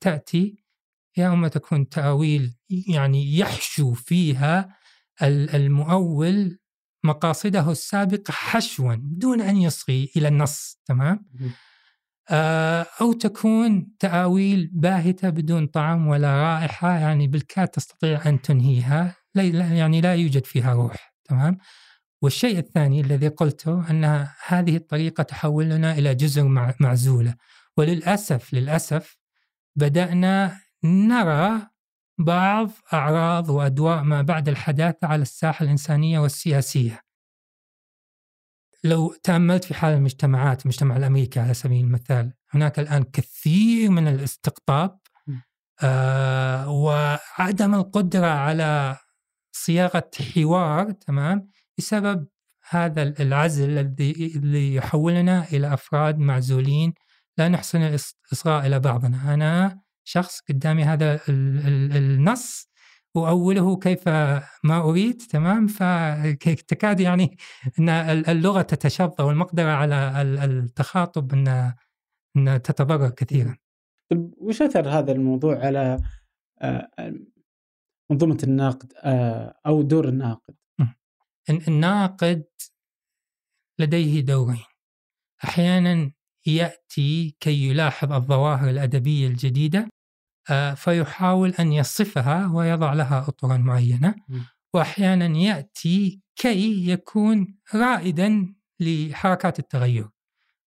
تأتي 0.00 0.56
يا 1.16 1.28
أما 1.32 1.48
تكون 1.48 1.88
تأويل 1.88 2.54
يعني 2.88 3.38
يحشو 3.38 3.92
فيها 3.92 4.76
ال- 5.22 5.50
المؤول 5.56 6.58
مقاصده 7.04 7.70
السابقة 7.70 8.32
حشوا 8.32 8.94
دون 9.00 9.40
أن 9.40 9.56
يصغي 9.56 10.10
إلى 10.16 10.28
النص 10.28 10.80
تمام. 10.84 11.26
آه، 11.40 11.50
أو 13.00 13.12
تكون 13.12 13.88
تأويل 13.98 14.70
باهتة 14.72 15.28
بدون 15.30 15.66
طعم 15.66 16.06
ولا 16.08 16.42
رائحة 16.42 16.98
يعني 16.98 17.26
بالكاد 17.26 17.68
تستطيع 17.68 18.28
أن 18.28 18.42
تنهيها 18.42 19.14
لا 19.34 19.42
يعني 19.74 20.00
لا 20.00 20.14
يوجد 20.14 20.46
فيها 20.46 20.72
روح 20.74 21.14
تمام؟ 21.24 21.58
والشيء 22.22 22.58
الثاني 22.58 23.00
الذي 23.00 23.28
قلته 23.28 23.90
أن 23.90 24.26
هذه 24.46 24.76
الطريقة 24.76 25.22
تحولنا 25.22 25.92
إلى 25.92 26.14
جزر 26.14 26.44
مع- 26.44 26.74
معزولة. 26.80 27.34
وللأسف 27.76 28.54
للأسف 28.54 29.16
بدأنا 29.76 30.60
نرى 30.84 31.60
بعض 32.18 32.70
أعراض 32.92 33.48
وأدواء 33.50 34.02
ما 34.02 34.22
بعد 34.22 34.48
الحداثة 34.48 35.06
على 35.06 35.22
الساحة 35.22 35.62
الإنسانية 35.64 36.18
والسياسية. 36.18 37.00
لو 38.84 39.14
تأملت 39.22 39.64
في 39.64 39.74
حال 39.74 39.94
المجتمعات 39.94 40.62
المجتمع 40.62 40.96
الأمريكي 40.96 41.40
على 41.40 41.54
سبيل 41.54 41.84
المثال 41.84 42.32
هناك 42.50 42.78
الآن 42.78 43.02
كثير 43.04 43.90
من 43.90 44.08
الاستقطاب. 44.08 44.98
آه 45.82 46.68
وعدم 46.70 47.74
القدرة 47.74 48.26
على 48.26 48.96
صياغة 49.52 50.10
حوار 50.34 50.90
تمام 50.90 51.50
بسبب 51.78 52.26
هذا 52.70 53.02
العزل 53.02 53.70
الذي 53.70 54.32
اللي 54.36 54.74
يحولنا 54.74 55.44
إلى 55.52 55.74
أفراد 55.74 56.18
معزولين 56.18 56.94
لا 57.38 57.48
نحسن 57.48 57.78
الإص- 57.96 58.14
الإصغاء 58.26 58.66
إلى 58.66 58.80
بعضنا 58.80 59.34
أنا 59.34 59.80
شخص 60.04 60.40
قدامي 60.48 60.84
هذا 60.84 61.14
ال- 61.14 61.66
ال- 61.66 61.96
النص 61.96 62.67
وأوله 63.14 63.78
كيف 63.78 64.08
ما 64.64 64.80
أريد 64.80 65.16
تمام؟ 65.16 65.66
فتكاد 65.66 67.00
يعني 67.00 67.36
أن 67.78 67.88
اللغة 68.28 68.62
تتشظى 68.62 69.22
والمقدرة 69.24 69.70
على 69.70 70.22
ال- 70.22 70.38
التخاطب 70.38 71.32
أن 71.32 71.74
أن 72.36 72.62
تتضرر 72.62 73.10
كثيرا. 73.10 73.56
طيب 74.10 74.34
وش 74.38 74.62
أثر 74.62 74.88
هذا 74.88 75.12
الموضوع 75.12 75.58
على 75.66 75.98
آه، 76.62 76.88
منظومة 78.10 78.38
النقد 78.42 78.92
آه، 79.02 79.54
أو 79.66 79.82
دور 79.82 80.08
الناقد؟ 80.08 80.54
الن- 81.50 81.62
الناقد 81.68 82.44
لديه 83.78 84.20
دورين. 84.20 84.64
أحيانا 85.44 86.12
يأتي 86.46 87.36
كي 87.40 87.68
يلاحظ 87.68 88.12
الظواهر 88.12 88.70
الأدبية 88.70 89.26
الجديدة 89.26 89.88
فيحاول 90.76 91.50
أن 91.50 91.72
يصفها 91.72 92.50
ويضع 92.52 92.92
لها 92.92 93.24
اطرا 93.28 93.56
معينة. 93.56 94.14
م. 94.28 94.38
واحيانا 94.74 95.38
يأتي 95.38 96.20
كي 96.36 96.88
يكون 96.88 97.54
رائدا 97.74 98.54
لحركات 98.80 99.58
التغير. 99.58 100.08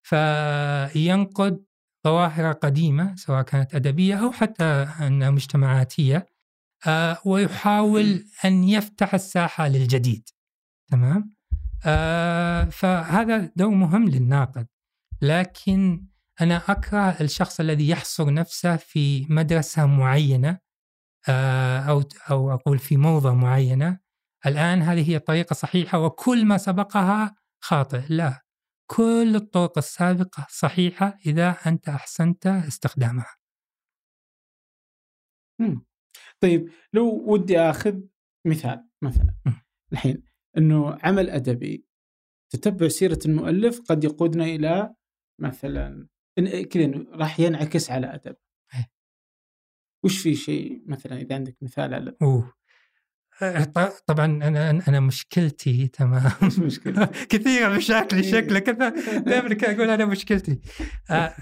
فينقد 0.03 1.63
ظواهر 2.07 2.51
قديمة 2.51 3.15
سواء 3.15 3.41
كانت 3.41 3.75
أدبية 3.75 4.15
أو 4.15 4.31
حتى 4.31 4.63
أنها 4.63 5.29
مجتمعاتية 5.29 6.25
آه، 6.87 7.17
ويحاول 7.25 8.25
أن 8.45 8.63
يفتح 8.63 9.13
الساحة 9.13 9.67
للجديد. 9.67 10.29
تمام؟ 10.91 11.35
آه 11.85 12.63
فهذا 12.63 13.51
دور 13.55 13.69
مهم 13.69 14.09
للناقد. 14.09 14.67
لكن 15.21 16.05
أنا 16.41 16.57
أكره 16.57 17.21
الشخص 17.21 17.59
الذي 17.59 17.89
يحصر 17.89 18.33
نفسه 18.33 18.75
في 18.75 19.25
مدرسة 19.29 19.85
معينة 19.85 20.59
آه 21.29 21.79
أو 21.79 22.03
أو 22.31 22.53
أقول 22.53 22.79
في 22.79 22.97
موضة 22.97 23.33
معينة 23.33 23.99
الآن 24.45 24.81
هذه 24.81 25.09
هي 25.09 25.15
الطريقة 25.15 25.51
الصحيحه 25.51 25.99
وكل 25.99 26.45
ما 26.45 26.57
سبقها 26.57 27.35
خاطئ 27.63 28.01
لا 28.09 28.45
كل 28.91 29.35
الطرق 29.35 29.77
السابقة 29.77 30.47
صحيحة 30.49 31.17
إذا 31.25 31.49
أنت 31.49 31.89
أحسنت 31.89 32.47
استخدامها 32.47 33.35
مم. 35.61 35.85
طيب 36.39 36.69
لو 36.93 37.23
ودي 37.33 37.59
آخذ 37.59 38.01
مثال 38.47 38.89
مثلا 39.01 39.35
مم. 39.45 39.61
الحين 39.93 40.23
إنه 40.57 40.97
عمل 41.03 41.29
أدبي 41.29 41.85
تتبع 42.53 42.87
سيرة 42.87 43.19
المؤلف 43.25 43.81
قد 43.81 44.03
يقودنا 44.03 44.45
إلى 44.45 44.95
مثلا 45.41 46.07
كذا 46.39 47.05
راح 47.11 47.39
ينعكس 47.39 47.91
على 47.91 48.15
أدب. 48.15 48.35
إيه. 48.75 48.91
وش 50.03 50.21
في 50.21 50.35
شيء 50.35 50.83
مثلا 50.85 51.21
إذا 51.21 51.35
عندك 51.35 51.57
مثال 51.61 51.93
على 51.93 52.15
أوه 52.21 52.55
آه، 53.41 53.63
طبعا 54.07 54.25
أنا 54.25 54.69
أنا 54.87 54.99
مشكلتي 54.99 55.87
تمام 55.87 56.31
مشكلة؟ 56.57 57.05
كثيره 57.29 57.75
بشكل 57.75 58.17
إيه. 58.17 58.31
شكله 58.31 58.59
كذا 58.59 58.89
دائما 59.19 59.57
أقول 59.63 59.89
أنا 59.89 60.05
مشكلتي 60.05 60.59
آه، 61.11 61.33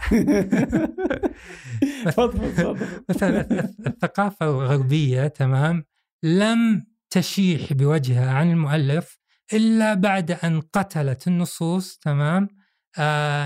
مثلا 3.09 3.69
الثقافة 3.87 4.45
الغربية 4.45 5.27
تمام 5.27 5.85
لم 6.23 6.85
تشيح 7.09 7.73
بوجهها 7.73 8.31
عن 8.31 8.51
المؤلف 8.51 9.19
إلا 9.53 9.93
بعد 9.93 10.31
أن 10.31 10.61
قتلت 10.61 11.27
النصوص 11.27 11.97
تمام 11.97 12.47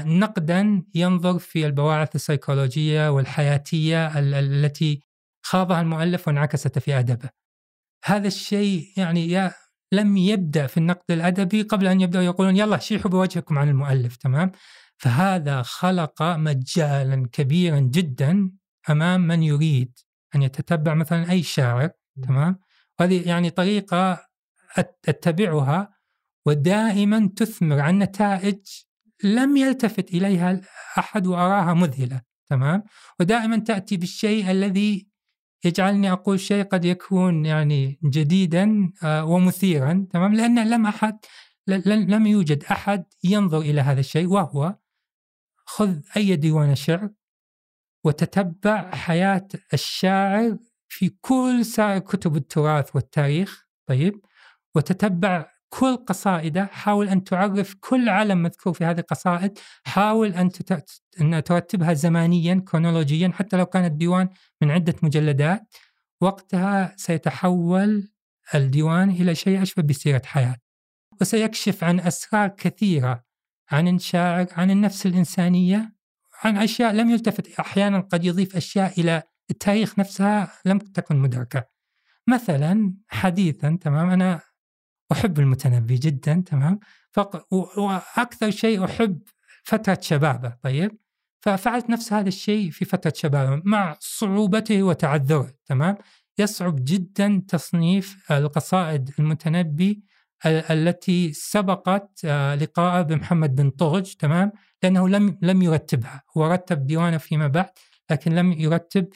نقدا 0.06 0.84
ينظر 0.96 1.40
في 1.40 1.66
البواعث 1.66 2.16
السيكولوجية 2.16 3.10
والحياتية 3.12 4.20
ال- 4.20 4.34
ال- 4.34 4.66
التي 4.66 5.02
خاضها 5.46 5.82
المؤلف 5.82 6.28
وانعكست 6.28 6.80
في 6.80 7.00
أدبه. 7.00 7.30
هذا 8.06 8.28
الشيء 8.28 8.94
يعني 8.98 9.30
يا 9.30 9.54
لم 9.92 10.18
يبدأ 10.18 10.68
في 10.68 10.78
النقد 10.78 11.12
الأدبي 11.12 11.62
قبل 11.62 11.88
أن 11.88 12.02
يبدأوا 12.02 12.24
يقولون 12.24 12.58
يلا 12.58 12.78
شيحوا 12.78 13.12
بوجهكم 13.12 13.58
عن 13.60 13.70
المؤلف 13.70 14.16
تمام؟ 14.16 14.52
فهذا 14.98 15.62
خلق 15.62 16.22
مجالا 16.24 17.30
كبيرا 17.32 17.80
جدا 17.80 18.52
أمام 18.90 19.28
من 19.28 19.44
يريد 19.44 20.00
أن 20.36 20.42
يتتبع 20.42 20.94
مثلا 20.94 21.32
أي 21.32 21.44
شاعر 21.44 21.90
تمام؟ 22.24 22.60
وهذه 23.00 23.28
يعني 23.28 23.50
طريقة 23.50 24.28
أتبعها 25.08 25.90
ودائما 26.46 27.30
تثمر 27.36 27.80
عن 27.80 28.00
نتائج 28.00 28.60
لم 29.24 29.58
يلتفت 29.58 30.10
إليها 30.10 30.62
أحد 30.98 31.28
وأراها 31.28 31.74
مذهلة 31.74 32.22
تمام؟ 32.50 32.84
ودائما 33.20 33.60
تأتي 33.60 33.98
بالشيء 33.98 34.52
الذي 34.52 35.08
يجعلني 35.66 36.12
أقول 36.12 36.40
شيء 36.40 36.64
قد 36.64 36.86
يكون 36.86 37.46
يعني 37.46 38.00
جديدا 38.04 38.92
آه، 39.04 39.26
ومثيرا 39.26 40.08
تمام؟ 40.12 40.34
لأن 40.36 40.70
لم 40.70 40.86
أحد 40.86 41.18
لم 41.86 42.28
يوجد 42.28 42.64
أحد 42.64 43.06
ينظر 43.24 43.60
إلى 43.60 43.82
هذا 43.82 44.00
الشيء 44.00 44.28
وهو 44.28 44.76
خذ 45.66 46.00
أي 46.18 46.36
ديوان 46.36 46.76
شعر 46.76 47.10
وتتبع 48.04 48.96
حياة 48.96 49.48
الشاعر 49.74 50.58
في 50.88 51.10
كل 51.10 51.66
سائر 51.66 52.00
كتب 52.00 52.36
التراث 52.36 52.96
والتاريخ 52.96 53.68
طيب؟ 53.86 54.26
وتتبع 54.76 55.57
كل 55.70 55.98
قصائده 55.98 56.66
حاول 56.66 57.10
أن 57.10 57.24
تعرف 57.24 57.76
كل 57.80 58.10
علم 58.10 58.44
مذكور 58.44 58.74
في 58.74 58.86
هذه 58.86 59.00
القصائد 59.00 59.60
حاول 59.84 60.34
أن, 60.34 61.44
ترتبها 61.44 61.94
زمانيا 61.94 62.64
كرونولوجيا 62.68 63.32
حتى 63.36 63.58
لو 63.58 63.66
كان 63.66 63.86
الديوان 63.86 64.30
من 64.62 64.72
عدة 64.72 64.96
مجلدات. 65.04 65.76
وقتها 66.22 66.94
سيتحول 66.98 68.10
الديوان 68.56 69.10
إلى 69.10 69.36
شيء 69.36 69.62
أشبه 69.62 69.84
بسيرة 69.84 70.22
حياة. 70.26 70.56
وسيكشف 71.22 71.84
عن 71.84 72.00
أسرار 72.00 72.48
كثيرة 72.48 73.24
عن 73.72 73.88
الشاعر 73.88 74.48
عن 74.52 74.72
النفس 74.72 75.06
الإنسانية 75.06 75.96
عن 76.44 76.58
أشياء 76.58 76.94
لم 76.94 77.10
يلتفت 77.10 77.60
أحيانا 77.60 78.00
قد 78.00 78.26
يضيف 78.26 78.56
أشياء 78.56 79.00
إلى 79.00 79.24
التاريخ 79.52 80.00
نفسها 80.00 80.52
لم 80.66 80.78
تكن 80.80 81.16
مدركة. 81.16 81.64
مثلا 82.28 82.94
حديثا 83.08 83.78
تمام 83.82 84.10
أنا 84.10 84.42
أحب 85.12 85.40
المتنبي 85.40 85.96
جدا 85.96 86.44
تمام؟ 86.46 86.80
فق... 87.12 87.54
وأكثر 87.78 88.52
شيء 88.52 88.86
أحب 88.86 89.22
فترة 89.64 89.98
شبابه 90.02 90.54
طيب؟ 90.64 90.98
ففعلت 91.42 91.90
نفس 91.90 92.14
هذا 92.14 92.28
الشيء 92.28 92.72
في 92.72 92.86
فترة 92.86 93.14
شبابه 93.16 93.62
مع 93.66 93.98
صعوبته 94.00 94.84
وتعذره 94.84 95.54
تمام؟ 95.66 95.98
يصعب 96.38 96.76
جدا 96.84 97.44
تصنيف 97.48 98.32
القصائد 98.32 99.12
المتنبي 99.20 100.04
التي 100.46 101.34
سبقت 101.34 102.20
آه، 102.26 102.56
لقاءه 102.56 103.02
بمحمد 103.02 103.56
بن 103.56 103.70
طغج 103.70 104.14
تمام؟ 104.14 104.52
لأنه 104.84 105.10
لم 105.10 105.38
لم 105.42 105.62
يرتبها. 105.62 106.24
هو 106.38 106.46
رتب 106.46 106.88
ديوانه 106.88 107.18
فيما 107.18 107.48
بعد 107.48 107.70
لكن 108.12 108.36
لم 108.36 108.52
يرتب 108.52 109.08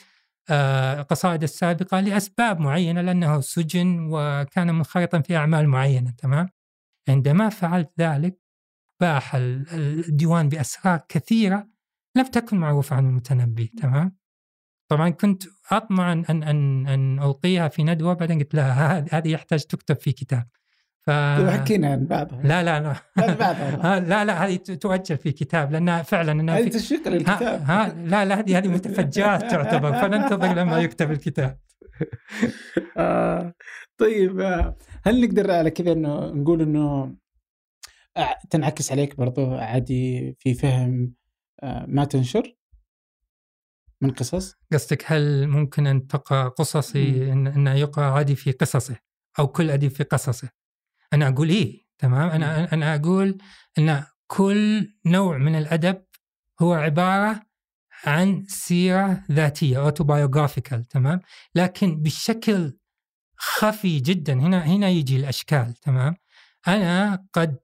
القصائد 0.50 1.40
آه، 1.40 1.44
السابقة 1.44 2.00
لأسباب 2.00 2.60
معينة 2.60 3.00
لأنه 3.00 3.40
سجن 3.40 4.08
وكان 4.10 4.74
منخرطا 4.74 5.20
في 5.20 5.36
أعمال 5.36 5.68
معينة 5.68 6.10
تمام؟ 6.10 6.48
عندما 7.08 7.48
فعلت 7.48 7.90
ذلك 8.00 8.38
باح 9.00 9.34
الديوان 9.34 10.48
بأسرار 10.48 11.00
كثيرة 11.08 11.68
لم 12.16 12.26
تكن 12.26 12.56
معروفة 12.56 12.96
عن 12.96 13.06
المتنبي 13.06 13.66
تمام؟ 13.66 14.16
طبعا 14.90 15.10
كنت 15.10 15.42
أطمع 15.70 16.12
أن 16.12 16.24
أن 16.24 16.86
أن 16.86 17.22
ألقيها 17.22 17.68
في 17.68 17.82
ندوة 17.82 18.14
بعدين 18.14 18.38
قلت 18.38 18.54
لها 18.54 19.06
هذه 19.12 19.28
يحتاج 19.28 19.64
تكتب 19.64 20.00
في 20.00 20.12
كتاب. 20.12 20.48
ف... 21.06 21.10
حكينا 21.50 21.92
عن 21.92 22.06
بعضها؟ 22.06 22.42
لا 22.42 22.62
لا 22.62 22.80
لا. 22.80 22.94
بعضها. 23.34 24.00
لا 24.10 24.24
لا 24.24 24.46
هذه 24.46 24.56
تؤجل 24.56 25.16
في 25.16 25.32
كتاب 25.32 25.72
لأنها 25.72 26.02
فعلا 26.02 26.32
أنها 26.32 26.58
هذه 26.58 26.68
تشويق 26.68 27.08
للكتاب. 27.08 27.42
ها, 27.42 27.86
ها 27.86 27.94
لا 27.94 28.24
لا 28.24 28.40
هذه 28.40 28.58
هذه 28.58 28.68
متفجرات 28.68 29.40
تعتبر 29.50 29.92
فننتظر 29.92 30.54
لما 30.54 30.78
يكتب 30.78 31.10
الكتاب. 31.10 31.58
آه 32.96 33.54
طيب 33.98 34.40
آه، 34.40 34.76
هل 35.04 35.24
نقدر 35.24 35.50
على 35.50 35.70
كذا 35.70 35.92
إنه 35.92 36.26
نقول 36.26 36.62
إنه 36.62 37.16
آه، 38.16 38.38
تنعكس 38.50 38.92
عليك 38.92 39.16
برضو 39.16 39.54
عادي 39.54 40.36
في 40.38 40.54
فهم 40.54 41.14
ما 41.86 42.04
تنشر؟ 42.04 42.56
من 44.02 44.10
قصص؟ 44.10 44.54
قصدك 44.72 45.04
هل 45.06 45.46
ممكن 45.46 45.86
أن 45.86 46.06
تقرأ 46.06 46.48
قصصي 46.48 47.32
إن, 47.32 47.46
إن 47.46 47.66
يقرأ 47.66 48.04
عادي 48.04 48.34
في 48.34 48.52
قصصه 48.52 48.96
أو 49.38 49.46
كل 49.46 49.70
أديب 49.70 49.90
في 49.90 50.04
قصصه؟ 50.04 50.61
أنا 51.12 51.28
أقول 51.28 51.48
إيه 51.48 51.82
تمام؟ 51.98 52.28
أنا 52.30 52.72
أنا 52.72 52.94
أقول 52.94 53.38
إن 53.78 54.04
كل 54.26 54.94
نوع 55.06 55.38
من 55.38 55.54
الأدب 55.54 56.02
هو 56.62 56.72
عبارة 56.72 57.42
عن 58.04 58.44
سيرة 58.48 59.24
ذاتية 59.32 59.78
اوتوبايوغرافيكال 59.78 60.84
تمام؟ 60.84 61.20
لكن 61.54 62.02
بشكل 62.02 62.78
خفي 63.36 64.00
جدا 64.00 64.32
هنا 64.32 64.66
هنا 64.66 64.88
يجي 64.88 65.16
الأشكال 65.16 65.74
تمام؟ 65.74 66.16
أنا 66.68 67.24
قد 67.32 67.58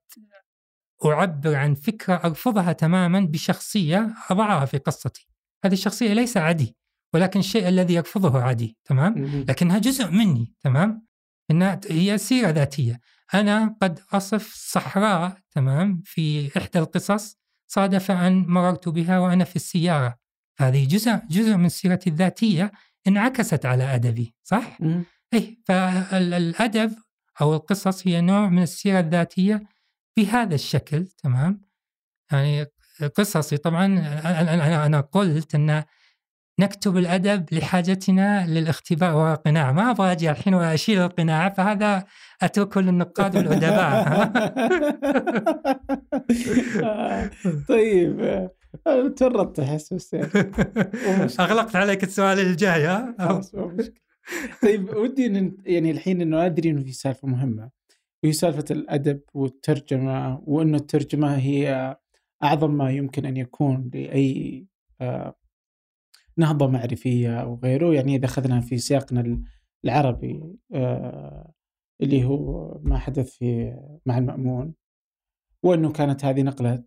أعبر 1.04 1.54
عن 1.54 1.74
فكرة 1.74 2.14
أرفضها 2.14 2.72
تماما 2.72 3.20
بشخصية 3.20 4.14
أضعها 4.30 4.64
في 4.64 4.78
قصتي. 4.78 5.28
هذه 5.64 5.72
الشخصية 5.72 6.12
ليس 6.12 6.36
عدي 6.36 6.76
ولكن 7.14 7.40
الشيء 7.40 7.68
الذي 7.68 7.94
يرفضه 7.94 8.42
عدي 8.42 8.76
تمام؟ 8.84 9.14
لكنها 9.48 9.78
جزء 9.78 10.10
مني 10.10 10.54
تمام؟ 10.60 11.07
إنها 11.50 11.80
هي 11.90 12.18
سيرة 12.18 12.50
ذاتية 12.50 13.00
أنا 13.34 13.76
قد 13.82 14.00
أصف 14.12 14.54
صحراء 14.54 15.38
تمام 15.50 16.02
في 16.04 16.50
إحدى 16.58 16.78
القصص 16.78 17.36
صادف 17.66 18.10
أن 18.10 18.46
مررت 18.46 18.88
بها 18.88 19.18
وأنا 19.18 19.44
في 19.44 19.56
السيارة 19.56 20.18
هذه 20.58 20.88
جزء 20.88 21.16
جزء 21.30 21.56
من 21.56 21.68
سيرتي 21.68 22.10
الذاتية 22.10 22.72
انعكست 23.06 23.66
على 23.66 23.84
أدبي 23.94 24.34
صح؟ 24.42 24.78
إيه 25.32 25.58
فالأدب 25.66 26.92
أو 27.40 27.54
القصص 27.54 28.06
هي 28.06 28.20
نوع 28.20 28.48
من 28.48 28.62
السيرة 28.62 29.00
الذاتية 29.00 29.62
بهذا 30.16 30.54
الشكل 30.54 31.06
تمام؟ 31.06 31.60
يعني 32.32 32.66
قصصي 33.16 33.56
طبعا 33.56 33.86
أنا 33.86 34.86
أنا 34.86 35.00
قلت 35.00 35.54
أن 35.54 35.84
نكتب 36.60 36.96
الأدب 36.96 37.44
لحاجتنا 37.52 38.46
للاختباء 38.46 39.14
والقناع، 39.14 39.72
ما 39.72 39.90
أبغى 39.90 40.12
أجي 40.12 40.30
الحين 40.30 40.54
وأشيل 40.54 40.98
القناع 40.98 41.48
فهذا 41.48 42.04
اتركه 42.42 42.80
للنقاد 42.80 43.36
والأدباء. 43.36 44.32
طيب 47.68 48.48
تورطت 49.16 49.60
أحس 49.60 50.16
أغلقت 51.40 51.76
عليك 51.76 52.04
السؤال 52.04 52.38
الجاي 52.38 52.84
ها؟ 52.84 53.14
طيب 54.62 54.96
ودي 54.96 55.54
يعني 55.64 55.90
الحين 55.90 56.20
إنه 56.20 56.46
أدري 56.46 56.70
إنه 56.70 56.82
في 56.82 56.92
سالفة 56.92 57.28
مهمة. 57.28 57.70
وهي 58.22 58.32
سالفة 58.32 58.64
الأدب 58.70 59.20
والترجمة 59.34 60.42
وإنه 60.46 60.76
الترجمة 60.76 61.36
هي 61.36 61.96
أعظم 62.42 62.70
ما 62.70 62.90
يمكن 62.90 63.26
أن 63.26 63.36
يكون 63.36 63.90
لأي 63.94 64.66
آه، 66.38 66.40
نهضة 66.40 66.66
معرفية 66.66 67.40
أو 67.40 67.60
غيره 67.62 67.94
يعني 67.94 68.16
إذا 68.16 68.24
أخذنا 68.24 68.60
في 68.60 68.78
سياقنا 68.78 69.42
العربي 69.84 70.56
آه، 70.74 71.52
اللي 72.02 72.24
هو 72.24 72.72
ما 72.82 72.98
حدث 72.98 73.30
في 73.30 73.76
مع 74.06 74.18
المأمون 74.18 74.74
وأنه 75.62 75.92
كانت 75.92 76.24
هذه 76.24 76.42
نقلة 76.42 76.84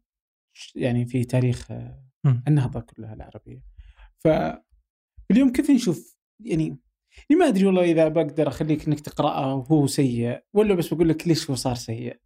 يعني 0.76 1.06
في 1.06 1.24
تاريخ 1.24 1.72
آه، 1.72 2.04
النهضة 2.48 2.80
كلها 2.80 3.14
العربية. 3.14 3.64
فاليوم 4.20 5.52
كيف 5.54 5.72
نشوف؟ 5.72 6.18
يعني 6.46 6.78
ما 7.32 7.48
أدري 7.48 7.66
والله 7.66 7.84
إذا 7.84 8.08
بقدر 8.08 8.48
أخليك 8.48 8.88
إنك 8.88 9.00
تقرأه 9.00 9.56
وهو 9.56 9.88
سيء 9.88 10.44
ولا 10.54 10.74
بس 10.74 10.94
بقول 10.94 11.10
لك 11.10 11.28
ليش 11.28 11.50
هو 11.50 11.56
صار 11.56 11.76
سيء؟ 11.76 12.20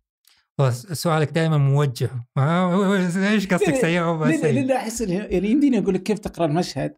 سؤالك 0.91 1.31
دائما 1.31 1.57
موجه. 1.57 2.09
إيش 3.17 3.47
قصدك 3.47 3.75
سيء 3.75 4.03
أو 4.03 4.31
سيء؟ 4.31 4.53
لأن 4.53 4.71
أحس 4.71 5.01
يعني 5.01 5.49
يمديني 5.49 5.79
أقول 5.79 5.93
لك 5.93 6.03
كيف 6.03 6.19
تقرأ 6.19 6.45
المشهد؟ 6.45 6.97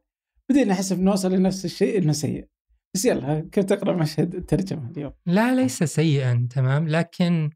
بدينا 0.49 0.73
نحس 0.73 0.93
بنوصل 0.93 1.31
لنفس 1.31 1.65
الشيء 1.65 1.97
إنه 1.97 2.11
سيء 2.11 2.47
بس 2.93 3.05
يلا 3.05 3.49
كيف 3.51 3.65
تقرأ 3.65 3.95
مشهد 3.95 4.35
الترجمة 4.35 4.91
اليوم؟ 4.91 5.13
لا 5.25 5.55
ليس 5.55 5.83
سيئا 5.83 6.47
تمام 6.51 6.87
لكن 6.87 7.49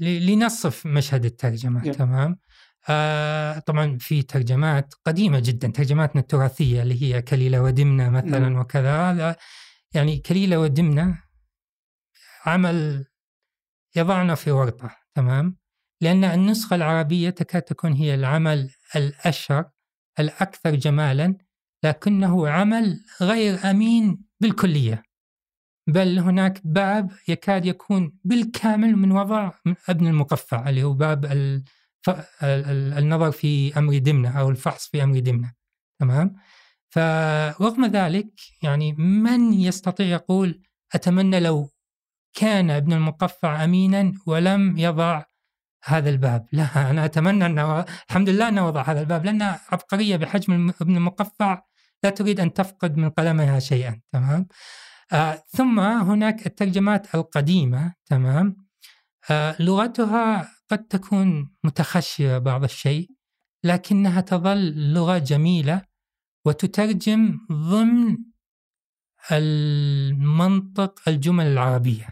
لنصف 0.00 0.86
مشهد 0.86 1.24
الترجمة 1.24 1.84
يلا. 1.84 1.94
تمام 1.94 2.38
آه 2.88 3.58
طبعا 3.58 3.98
في 4.00 4.22
ترجمات 4.22 4.94
قديمة 5.04 5.40
جدا 5.40 5.68
ترجماتنا 5.68 6.20
التراثية 6.20 6.82
اللي 6.82 7.02
هي 7.02 7.22
كليلة 7.22 7.62
ودمنة 7.62 8.10
مثلا 8.10 8.38
نعم. 8.38 8.56
وكذا 8.56 9.36
يعني 9.94 10.18
كليلة 10.18 10.60
ودمنة 10.60 11.22
عمل 12.46 13.06
يضعنا 13.96 14.34
في 14.34 14.50
ورطة 14.50 14.96
تمام 15.14 15.56
لأن 16.00 16.24
النسخة 16.24 16.76
العربية 16.76 17.30
تكاد 17.30 17.62
تكون 17.62 17.92
هي 17.92 18.14
العمل 18.14 18.70
الأشهر 18.96 19.70
الأكثر 20.18 20.74
جمالا 20.74 21.36
لكنه 21.84 22.48
عمل 22.48 23.00
غير 23.20 23.70
أمين 23.70 24.24
بالكلية. 24.40 25.02
بل 25.88 26.18
هناك 26.18 26.60
باب 26.64 27.10
يكاد 27.28 27.66
يكون 27.66 28.12
بالكامل 28.24 28.96
من 28.96 29.12
وضع 29.12 29.52
أبن 29.88 30.06
المقفع 30.06 30.68
اللي 30.68 30.82
هو 30.82 30.92
باب 30.92 31.24
النظر 32.42 33.30
في 33.30 33.78
أمر 33.78 33.98
دمنة 33.98 34.40
أو 34.40 34.50
الفحص 34.50 34.88
في 34.88 35.02
أمر 35.02 35.18
دمنة. 35.18 35.52
تمام؟ 36.00 36.34
فرغم 36.90 37.86
ذلك 37.86 38.28
يعني 38.62 38.92
من 38.92 39.52
يستطيع 39.52 40.06
يقول 40.06 40.62
أتمنى 40.94 41.40
لو 41.40 41.70
كان 42.34 42.70
ابن 42.70 42.92
المقفع 42.92 43.64
امينا 43.64 44.12
ولم 44.26 44.78
يضع 44.78 45.22
هذا 45.86 46.10
الباب. 46.10 46.46
لا 46.52 46.90
أنا 46.90 47.04
أتمنى 47.04 47.46
أنه 47.46 47.84
الحمد 48.08 48.28
لله 48.28 48.48
أنه 48.48 48.66
وضع 48.66 48.82
هذا 48.82 49.00
الباب 49.00 49.24
لأن 49.24 49.42
عبقرية 49.42 50.16
بحجم 50.16 50.72
ابن 50.80 50.96
المقفع. 50.96 51.62
لا 52.02 52.10
تريد 52.10 52.40
أن 52.40 52.52
تفقد 52.52 52.96
من 52.96 53.10
قلمها 53.10 53.58
شيئا 53.58 54.00
تمام؟ 54.12 54.46
آه 55.12 55.42
ثم 55.48 55.80
هناك 55.80 56.46
الترجمات 56.46 57.14
القديمة 57.14 57.94
تمام؟ 58.06 58.66
آه 59.30 59.56
لغتها 59.62 60.48
قد 60.70 60.86
تكون 60.86 61.54
متخشية 61.64 62.38
بعض 62.38 62.64
الشيء 62.64 63.10
لكنها 63.64 64.20
تظل 64.20 64.92
لغة 64.92 65.18
جميلة 65.18 65.82
وتترجم 66.44 67.38
ضمن 67.52 68.16
المنطق 69.32 71.08
الجمل 71.08 71.46
العربية 71.46 72.08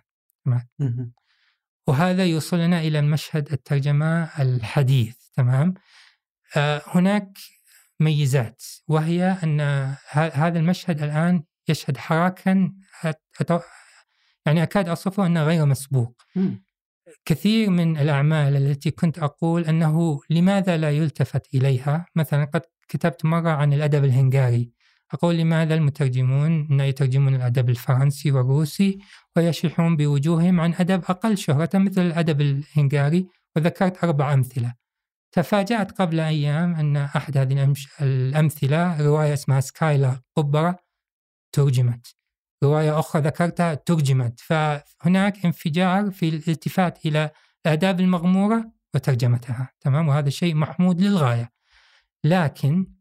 وهذا 1.86 2.24
يوصلنا 2.24 2.80
إلى 2.80 2.98
المشهد 2.98 3.52
الترجمة 3.52 4.24
الحديث 4.42 5.16
تمام؟ 5.36 5.74
آه 6.56 6.82
هناك 6.86 7.38
ميزات 8.00 8.62
وهي 8.88 9.38
أن 9.42 9.60
هذا 10.10 10.58
المشهد 10.58 11.02
الآن 11.02 11.42
يشهد 11.68 11.96
حراكا 11.96 12.72
يعني 14.46 14.62
أكاد 14.62 14.88
اصفه 14.88 15.26
أنه 15.26 15.42
غير 15.44 15.64
مسبوق. 15.66 16.22
كثير 17.24 17.70
من 17.70 17.96
الأعمال 17.98 18.56
التي 18.56 18.90
كنت 18.90 19.18
أقول 19.18 19.64
أنه 19.64 20.20
لماذا 20.30 20.76
لا 20.76 20.90
يلتفت 20.90 21.54
إليها؟ 21.54 22.06
مثلا 22.14 22.44
قد 22.44 22.62
كتبت 22.88 23.24
مرة 23.24 23.50
عن 23.50 23.72
الأدب 23.72 24.04
الهنغاري. 24.04 24.72
أقول 25.14 25.36
لماذا 25.36 25.74
المترجمون 25.74 26.80
يترجمون 26.80 27.34
الأدب 27.34 27.70
الفرنسي 27.70 28.32
والروسي 28.32 28.98
ويشحون 29.36 29.96
بوجوههم 29.96 30.60
عن 30.60 30.74
أدب 30.74 31.04
أقل 31.08 31.38
شهرة 31.38 31.70
مثل 31.74 32.06
الأدب 32.06 32.40
الهنغاري؟ 32.40 33.26
وذكرت 33.56 34.04
أربع 34.04 34.34
أمثلة. 34.34 34.74
تفاجأت 35.32 35.92
قبل 35.92 36.20
أيام 36.20 36.74
أن 36.74 36.96
أحد 36.96 37.38
هذه 37.38 37.74
الأمثلة 38.00 39.02
رواية 39.02 39.32
اسمها 39.32 39.60
سكايلا 39.60 40.20
قبرة 40.36 40.76
ترجمت. 41.52 42.16
رواية 42.62 42.98
أخرى 42.98 43.22
ذكرتها 43.22 43.74
ترجمت. 43.74 44.40
فهناك 44.40 45.44
انفجار 45.44 46.10
في 46.10 46.28
الالتفات 46.28 47.06
إلى 47.06 47.30
الآداب 47.66 48.00
المغمورة 48.00 48.72
وترجمتها. 48.94 49.70
تمام؟ 49.80 50.08
وهذا 50.08 50.30
شيء 50.30 50.54
محمود 50.54 51.00
للغاية. 51.00 51.52
لكن 52.24 52.93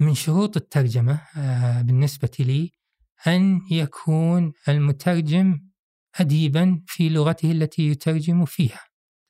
من 0.00 0.14
شروط 0.14 0.56
الترجمة 0.56 1.20
آه، 1.36 1.82
بالنسبة 1.82 2.30
لي 2.38 2.70
أن 3.26 3.60
يكون 3.70 4.52
المترجم 4.68 5.60
أديبا 6.20 6.82
في 6.86 7.08
لغته 7.08 7.52
التي 7.52 7.88
يترجم 7.88 8.44
فيها 8.44 8.80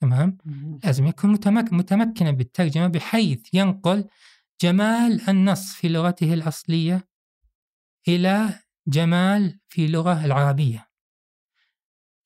تمام؟ 0.00 0.38
لازم 0.84 1.06
يكون 1.06 1.30
متمكنا 1.70 2.30
بالترجمة 2.30 2.86
بحيث 2.86 3.54
ينقل 3.54 4.04
جمال 4.62 5.28
النص 5.30 5.72
في 5.72 5.88
لغته 5.88 6.34
الأصلية 6.34 7.08
إلى 8.08 8.60
جمال 8.86 9.60
في 9.68 9.84
اللغة 9.84 10.24
العربية. 10.24 10.86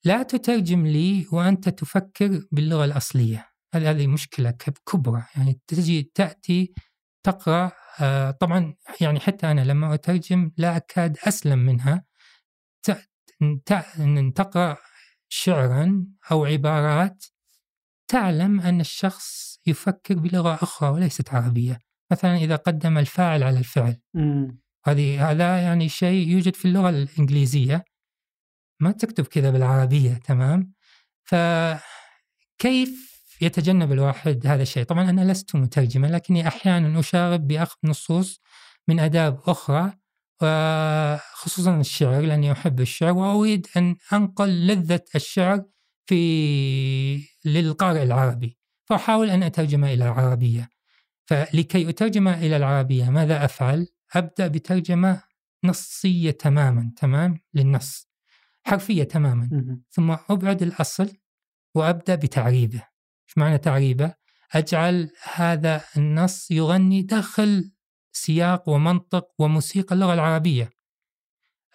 لا 0.05 0.23
تترجم 0.23 0.87
لي 0.87 1.27
وأنت 1.31 1.69
تفكر 1.69 2.47
باللغة 2.51 2.85
الأصلية. 2.85 3.49
هذه 3.75 4.07
مشكلة 4.07 4.51
كبرى 4.91 5.23
يعني 5.35 5.59
تجي 5.67 6.11
تأتي 6.15 6.73
تقرأ 7.25 7.71
آه، 8.01 8.31
طبعا 8.31 8.75
يعني 9.01 9.19
حتى 9.19 9.51
أنا 9.51 9.61
لما 9.61 9.93
أترجم 9.93 10.51
لا 10.57 10.77
أكاد 10.77 11.17
أسلم 11.27 11.59
منها. 11.59 12.05
تقرأ 14.35 14.77
شعرا 15.29 16.05
أو 16.31 16.45
عبارات 16.45 17.25
تعلم 18.07 18.61
أن 18.61 18.81
الشخص 18.81 19.59
يفكر 19.67 20.15
بلغة 20.15 20.53
أخرى 20.53 20.89
وليست 20.89 21.33
عربية. 21.33 21.79
مثلا 22.11 22.35
إذا 22.35 22.55
قدم 22.55 22.97
الفاعل 22.97 23.43
على 23.43 23.59
الفعل. 23.59 24.01
هذه 24.85 25.31
هذا 25.31 25.61
يعني 25.61 25.89
شيء 25.89 26.27
يوجد 26.27 26.55
في 26.55 26.65
اللغة 26.65 26.89
الإنجليزية. 26.89 27.85
ما 28.79 28.91
تكتب 28.91 29.25
كذا 29.25 29.51
بالعربية 29.51 30.13
تمام؟ 30.13 30.73
فكيف 31.23 33.14
يتجنب 33.41 33.91
الواحد 33.91 34.47
هذا 34.47 34.61
الشيء. 34.61 34.83
طبعا 34.83 35.09
أنا 35.09 35.31
لست 35.31 35.55
مترجما 35.55 36.07
لكني 36.07 36.47
أحيانا 36.47 36.99
أشاغب 36.99 37.47
بأخذ 37.47 37.77
نصوص 37.83 38.41
من 38.87 38.99
آداب 38.99 39.39
أخرى 39.45 39.93
خصوصا 41.33 41.79
الشعر 41.79 42.21
لأني 42.21 42.51
أحب 42.51 42.81
الشعر 42.81 43.13
وأريد 43.13 43.67
أن 43.77 43.95
أنقل 44.13 44.67
لذة 44.67 45.03
الشعر 45.15 45.63
في 46.05 47.27
للقارئ 47.45 48.03
العربي. 48.03 48.57
فأحاول 48.85 49.29
أن 49.29 49.43
أترجم 49.43 49.83
إلى 49.83 49.93
العربية. 50.05 50.69
فلكي 51.25 51.89
أترجم 51.89 52.27
إلى 52.27 52.57
العربية 52.57 53.09
ماذا 53.09 53.45
أفعل؟ 53.45 53.87
أبدأ 54.15 54.47
بترجمة 54.47 55.21
نصية 55.63 56.31
تماما 56.31 56.91
تمام؟ 56.97 57.39
للنص 57.53 58.07
حرفية 58.63 59.03
تماما. 59.03 59.77
ثم 59.91 60.15
أبعد 60.29 60.61
الأصل 60.61 61.13
وأبدأ 61.75 62.15
بتعريبه. 62.15 62.94
إيش 63.27 63.37
معنى 63.37 63.57
تعريبه؟ 63.57 64.13
أجعل 64.51 65.09
هذا 65.33 65.81
النص 65.97 66.51
يغني 66.51 67.01
داخل 67.01 67.71
سياق 68.11 68.69
ومنطق 68.69 69.27
وموسيقى 69.39 69.95
اللغة 69.95 70.13
العربية. 70.13 70.69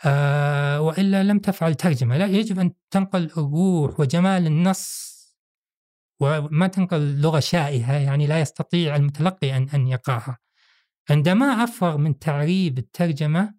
آه 0.05 0.81
وإلا 0.81 1.23
لم 1.23 1.39
تفعل 1.39 1.75
ترجمة، 1.75 2.17
لا 2.17 2.27
يجب 2.27 2.59
أن 2.59 2.73
تنقل 2.91 3.25
الروح 3.25 4.01
وجمال 4.01 4.47
النص 4.47 5.11
وما 6.21 6.67
تنقل 6.67 7.21
لغة 7.21 7.41
شائهة 7.41 7.93
يعني 7.93 8.27
لا 8.27 8.41
يستطيع 8.41 8.97
المتلقي 8.97 9.57
ان 9.57 9.69
أن 9.75 9.89
يقرأها. 9.89 10.39
عندما 11.11 11.47
أفرغ 11.47 11.97
من 11.97 12.19
تعريب 12.19 12.79
الترجمة 12.79 13.55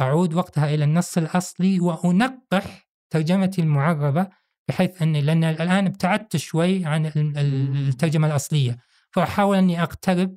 أعود 0.00 0.34
وقتها 0.34 0.74
إلى 0.74 0.84
النص 0.84 1.18
الأصلي 1.18 1.80
وأنقح 1.80 2.88
ترجمتي 3.10 3.60
المعربة 3.60 4.28
بحيث 4.68 5.02
اني 5.02 5.20
لأن 5.20 5.44
الآن 5.44 5.86
ابتعدت 5.86 6.36
شوي 6.36 6.84
عن 6.84 7.12
الترجمة 7.16 8.26
الأصلية 8.26 8.78
فأحاول 9.10 9.56
أني 9.56 9.82
أقترب 9.82 10.36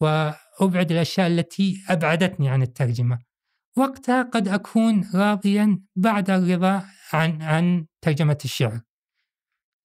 وأبعد 0.00 0.92
الأشياء 0.92 1.26
التي 1.26 1.84
أبعدتني 1.88 2.48
عن 2.48 2.62
الترجمة. 2.62 3.18
وقتها 3.76 4.22
قد 4.22 4.48
أكون 4.48 5.10
راضيا 5.14 5.80
بعد 5.96 6.30
الرضا 6.30 6.84
عن 7.12 7.42
عن 7.42 7.86
ترجمة 8.00 8.38
الشعر. 8.44 8.80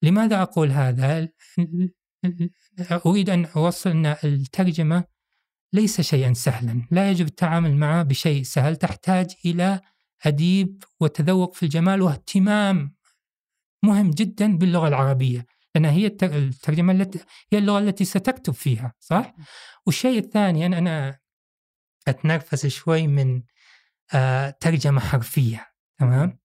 لماذا 0.02 0.42
أقول 0.42 0.70
هذا؟ 0.70 1.28
أريد 3.06 3.30
أن 3.30 3.44
أوصل 3.44 3.90
أن 3.90 4.06
الترجمة 4.24 5.04
ليس 5.72 6.00
شيئا 6.00 6.32
سهلا، 6.32 6.88
لا 6.90 7.10
يجب 7.10 7.26
التعامل 7.26 7.76
معه 7.76 8.02
بشيء 8.02 8.42
سهل، 8.42 8.76
تحتاج 8.76 9.34
إلى 9.44 9.80
أديب 10.22 10.84
وتذوق 11.00 11.54
في 11.54 11.62
الجمال 11.62 12.02
واهتمام 12.02 12.94
مهم 13.84 14.10
جدا 14.10 14.56
باللغة 14.58 14.88
العربية 14.88 15.46
لأنها 15.74 15.90
هي 15.90 16.06
الترجمة 16.22 16.92
التي 16.92 17.18
هي 17.52 17.58
اللغة 17.58 17.78
التي 17.78 18.04
ستكتب 18.04 18.52
فيها 18.52 18.92
صح؟ 19.00 19.34
والشيء 19.86 20.18
الثاني 20.18 20.66
أنا, 20.66 20.78
أنا 20.78 21.18
أتنرفز 22.08 22.66
شوي 22.66 23.06
من 23.06 23.42
آه 24.14 24.50
ترجمة 24.50 25.00
حرفية 25.00 25.66
تمام؟ 25.98 26.38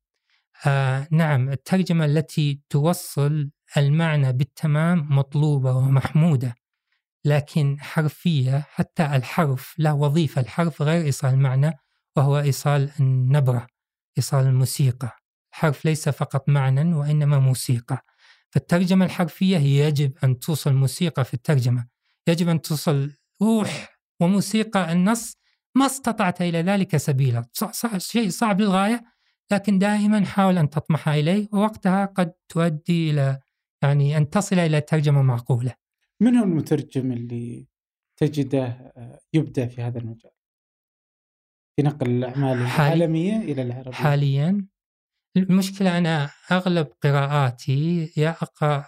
آه 0.67 1.07
نعم 1.11 1.49
الترجمة 1.49 2.05
التي 2.05 2.61
توصل 2.69 3.49
المعنى 3.77 4.33
بالتمام 4.33 5.07
مطلوبة 5.09 5.71
ومحمودة 5.73 6.55
لكن 7.25 7.77
حرفية 7.79 8.65
حتى 8.69 9.05
الحرف 9.15 9.75
له 9.77 9.93
وظيفة 9.93 10.41
الحرف 10.41 10.81
غير 10.81 11.05
إيصال 11.05 11.33
المعنى 11.33 11.79
وهو 12.15 12.39
إيصال 12.39 12.91
النبرة 12.99 13.67
إيصال 14.17 14.45
الموسيقى 14.45 15.18
الحرف 15.59 15.85
ليس 15.85 16.09
فقط 16.09 16.49
معنى 16.49 16.93
وإنما 16.93 17.39
موسيقى. 17.39 18.05
فالترجمة 18.49 19.05
الحرفية 19.05 19.57
هي 19.57 19.79
يجب 19.79 20.13
أن 20.23 20.39
توصل 20.39 20.73
موسيقى 20.73 21.25
في 21.25 21.33
الترجمة. 21.33 21.87
يجب 22.27 22.49
أن 22.49 22.61
توصل 22.61 23.11
روح 23.41 23.99
وموسيقى 24.19 24.91
النص 24.91 25.37
ما 25.75 25.85
استطعت 25.85 26.41
إلى 26.41 26.61
ذلك 26.61 26.97
سبيلا. 26.97 27.45
شيء 27.97 28.29
صعب 28.29 28.61
للغاية 28.61 29.03
لكن 29.51 29.79
دائما 29.79 30.25
حاول 30.25 30.57
أن 30.57 30.69
تطمح 30.69 31.09
إليه 31.09 31.47
ووقتها 31.51 32.05
قد 32.05 32.31
تؤدي 32.49 33.11
إلى 33.11 33.39
يعني 33.81 34.17
أن 34.17 34.29
تصل 34.29 34.59
إلى 34.59 34.81
ترجمة 34.81 35.21
معقولة. 35.21 35.73
من 36.21 36.35
هو 36.35 36.43
المترجم 36.43 37.11
اللي 37.11 37.67
تجده 38.17 38.65
آه، 38.65 39.19
يبدع 39.33 39.67
في 39.67 39.81
هذا 39.81 39.99
المجال؟ 39.99 40.31
في 41.75 41.83
نقل 41.83 42.09
الأعمال 42.09 42.57
العالمية 42.57 43.37
إلى 43.37 43.61
العربية؟ 43.61 43.91
حاليا 43.91 44.67
المشكلة 45.37 45.97
أنا 45.97 46.29
أغلب 46.51 46.87
قراءاتي 47.03 48.11
يا 48.17 48.29
أقرأ 48.29 48.85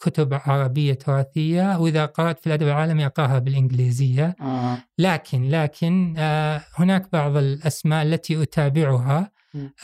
كتب 0.00 0.34
عربية 0.34 0.94
تراثية 0.94 1.78
وإذا 1.78 2.06
قرأت 2.06 2.38
في 2.38 2.46
الأدب 2.46 2.66
العالمي 2.66 3.06
أقرأها 3.06 3.38
بالإنجليزية 3.38 4.36
آه. 4.40 4.78
لكن 4.98 5.48
لكن 5.48 6.14
آه، 6.18 6.64
هناك 6.74 7.12
بعض 7.12 7.36
الأسماء 7.36 8.02
التي 8.02 8.42
أتابعها. 8.42 9.30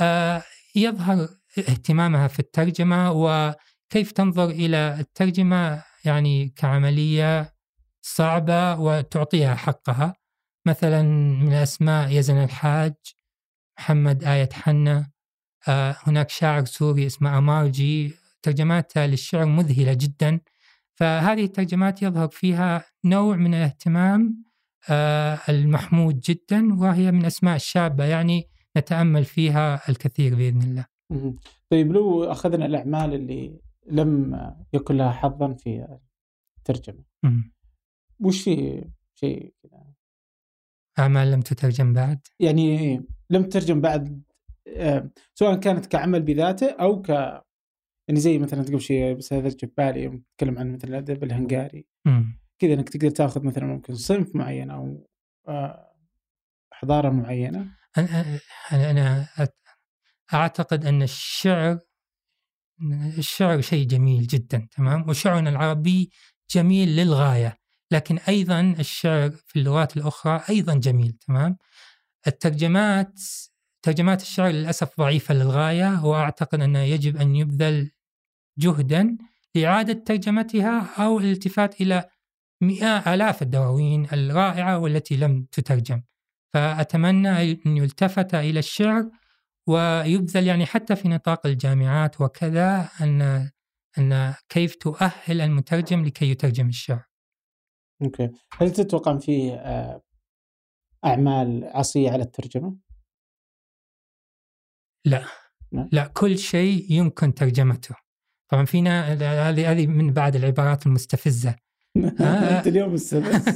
آه، 0.01 0.43
يظهر 0.75 1.29
اهتمامها 1.59 2.29
في 2.29 2.39
الترجمة 2.39 3.13
وكيف 3.13 4.13
تنظر 4.13 4.51
إلى 4.51 4.97
الترجمة 5.01 5.83
يعني 6.05 6.53
كعملية 6.57 7.55
صعبة 8.03 8.81
وتعطيها 8.81 9.55
حقها 9.55 10.15
مثلا 10.67 11.03
من 11.43 11.49
الأسماء 11.49 12.11
يزن 12.13 12.45
الحاج 12.45 12.95
محمد 13.79 14.25
آية 14.25 14.49
حنا 14.53 15.11
هناك 15.67 16.31
شاعر 16.31 16.65
سوري 16.65 17.07
اسمه 17.07 17.39
أمارجي 17.39 18.13
ترجماتها 18.43 19.07
للشعر 19.07 19.47
مذهلة 19.47 19.93
جدا 19.93 20.41
فهذه 20.95 21.45
الترجمات 21.45 22.03
يظهر 22.03 22.29
فيها 22.29 22.85
نوع 23.05 23.37
من 23.37 23.55
الاهتمام 23.55 24.45
آه، 24.91 25.39
المحمود 25.49 26.21
جدا 26.21 26.75
وهي 26.81 27.13
من 27.13 27.25
أسماء 27.25 27.57
الشابة 27.57 28.05
يعني 28.05 28.49
نتأمل 28.77 29.25
فيها 29.25 29.89
الكثير 29.89 30.35
بإذن 30.35 30.63
الله. 30.63 30.87
طيب 31.71 31.93
لو 31.93 32.25
أخذنا 32.25 32.67
الأعمال 32.67 33.15
اللي 33.15 33.61
لم 33.91 34.41
يكن 34.73 34.97
لها 34.97 35.11
حظا 35.11 35.55
في 35.55 35.99
الترجمة. 36.59 37.05
وش 38.21 38.43
في 38.43 38.85
شيء 39.15 39.55
كذا 39.63 39.85
أعمال 40.99 41.31
لم 41.31 41.41
تترجم 41.41 41.93
بعد 41.93 42.27
يعني 42.41 42.97
لم 43.31 43.45
تترجم 43.45 43.81
بعد 43.81 44.09
آه، 44.09 44.28
سواء 45.35 45.55
كانت 45.61 45.87
كعمل 45.87 46.23
بذاته 46.23 46.71
أو 46.71 47.03
ك 47.03 47.09
يعني 48.09 48.21
زي 48.21 48.39
مثلا 48.39 48.63
تقول 48.63 48.83
شيء 48.83 49.15
بس 49.15 49.33
هذا 49.33 49.49
جاب 49.49 49.71
بالي 49.77 50.03
يوم 50.03 50.19
تتكلم 50.19 50.59
عن 50.59 50.73
مثلا 50.73 50.91
الأدب 50.91 51.25
الهنغاري. 51.25 51.87
كذا 52.59 52.75
إنك 52.75 52.89
تقدر 52.89 53.11
تأخذ 53.11 53.45
مثلا 53.45 53.67
ممكن 53.67 53.95
صنف 53.95 54.35
معين 54.35 54.71
أو 54.71 55.09
آه، 55.49 55.93
حضارة 56.73 57.11
معينة. 57.11 57.67
أنا 58.73 59.27
أت- 59.39 59.75
أعتقد 60.35 60.87
أن 60.87 61.03
الشعر 61.03 61.79
الشعر 63.19 63.61
شيء 63.61 63.87
جميل 63.87 64.27
جدا 64.27 64.69
تمام؟ 64.77 65.09
وشعرنا 65.09 65.51
العربي 65.51 66.11
جميل 66.51 66.89
للغاية 66.97 67.59
لكن 67.91 68.19
أيضا 68.19 68.61
الشعر 68.79 69.31
في 69.31 69.59
اللغات 69.59 69.97
الأخرى 69.97 70.43
أيضا 70.51 70.75
جميل 70.75 71.13
تمام؟ 71.13 71.57
الترجمات 72.27 73.21
ترجمات 73.89 74.23
الشعر 74.23 74.49
للأسف 74.51 75.01
ضعيفة 75.01 75.35
للغاية 75.35 76.05
وأعتقد 76.05 76.61
أنه 76.61 76.79
يجب 76.79 77.17
أن 77.17 77.37
يبذل 77.37 77.91
جهدا 78.59 79.19
لإعادة 79.55 79.93
ترجمتها 79.93 81.05
أو 81.05 81.19
الالتفات 81.19 81.81
إلى 81.81 82.05
مئة 82.61 83.15
آلاف 83.15 83.43
الدواوين 83.43 84.05
الرائعة 84.13 84.79
والتي 84.79 85.17
لم 85.17 85.47
تترجم. 85.53 86.03
فأتمنى 86.55 87.29
أن 87.67 87.77
يلتفت 87.77 88.35
إلى 88.35 88.59
الشعر 88.59 89.11
ويبذل 89.67 90.47
يعني 90.47 90.67
حتى 90.67 90.97
في 90.97 91.09
نطاق 91.09 91.47
الجامعات 91.47 92.21
وكذا 92.21 92.89
أن 93.01 93.51
أن 93.99 94.35
كيف 94.49 94.75
تؤهل 94.75 95.41
المترجم 95.41 96.05
لكي 96.05 96.31
يترجم 96.31 96.69
الشعر 96.69 97.05
أوكي. 98.03 98.31
هل 98.59 98.71
تتوقع 98.71 99.19
في 99.19 99.53
آه، 99.53 100.03
أعمال 101.05 101.65
عصية 101.65 102.11
على 102.11 102.23
الترجمة؟ 102.23 102.88
لا. 105.93 106.07
كل 106.07 106.39
شيء 106.39 106.87
يمكن 106.93 107.35
ترجمته. 107.35 107.95
طبعا 108.49 108.65
فينا 108.65 109.13
هذه 109.49 109.71
هذه 109.71 109.87
من 109.87 110.13
بعد 110.13 110.37
العبارات 110.37 110.87
المستفزة. 110.87 111.55
أنت 111.97 112.67
اليوم 112.67 112.97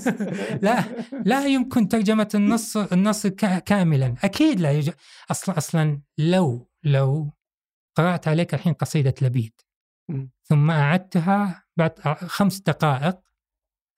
لا 0.67 0.85
لا 1.25 1.47
يمكن 1.47 1.89
ترجمة 1.89 2.29
النص 2.35 2.77
النص 2.77 3.27
كا- 3.27 3.59
كاملا. 3.59 4.15
أكيد 4.25 4.61
لا 4.61 4.71
يوجد. 4.71 4.95
أصلا 5.31 5.59
أصلا 5.59 6.01
لو 6.19 6.69
لو 6.85 7.33
قرأت 7.95 8.29
عليك 8.29 8.55
الحين 8.55 8.73
قصيدة 8.73 9.15
لبيد. 9.23 9.53
ثم 10.45 10.71
أعدتها 10.71 11.65
بعد 11.77 11.99
خمس 12.27 12.61
دقائق 12.61 13.19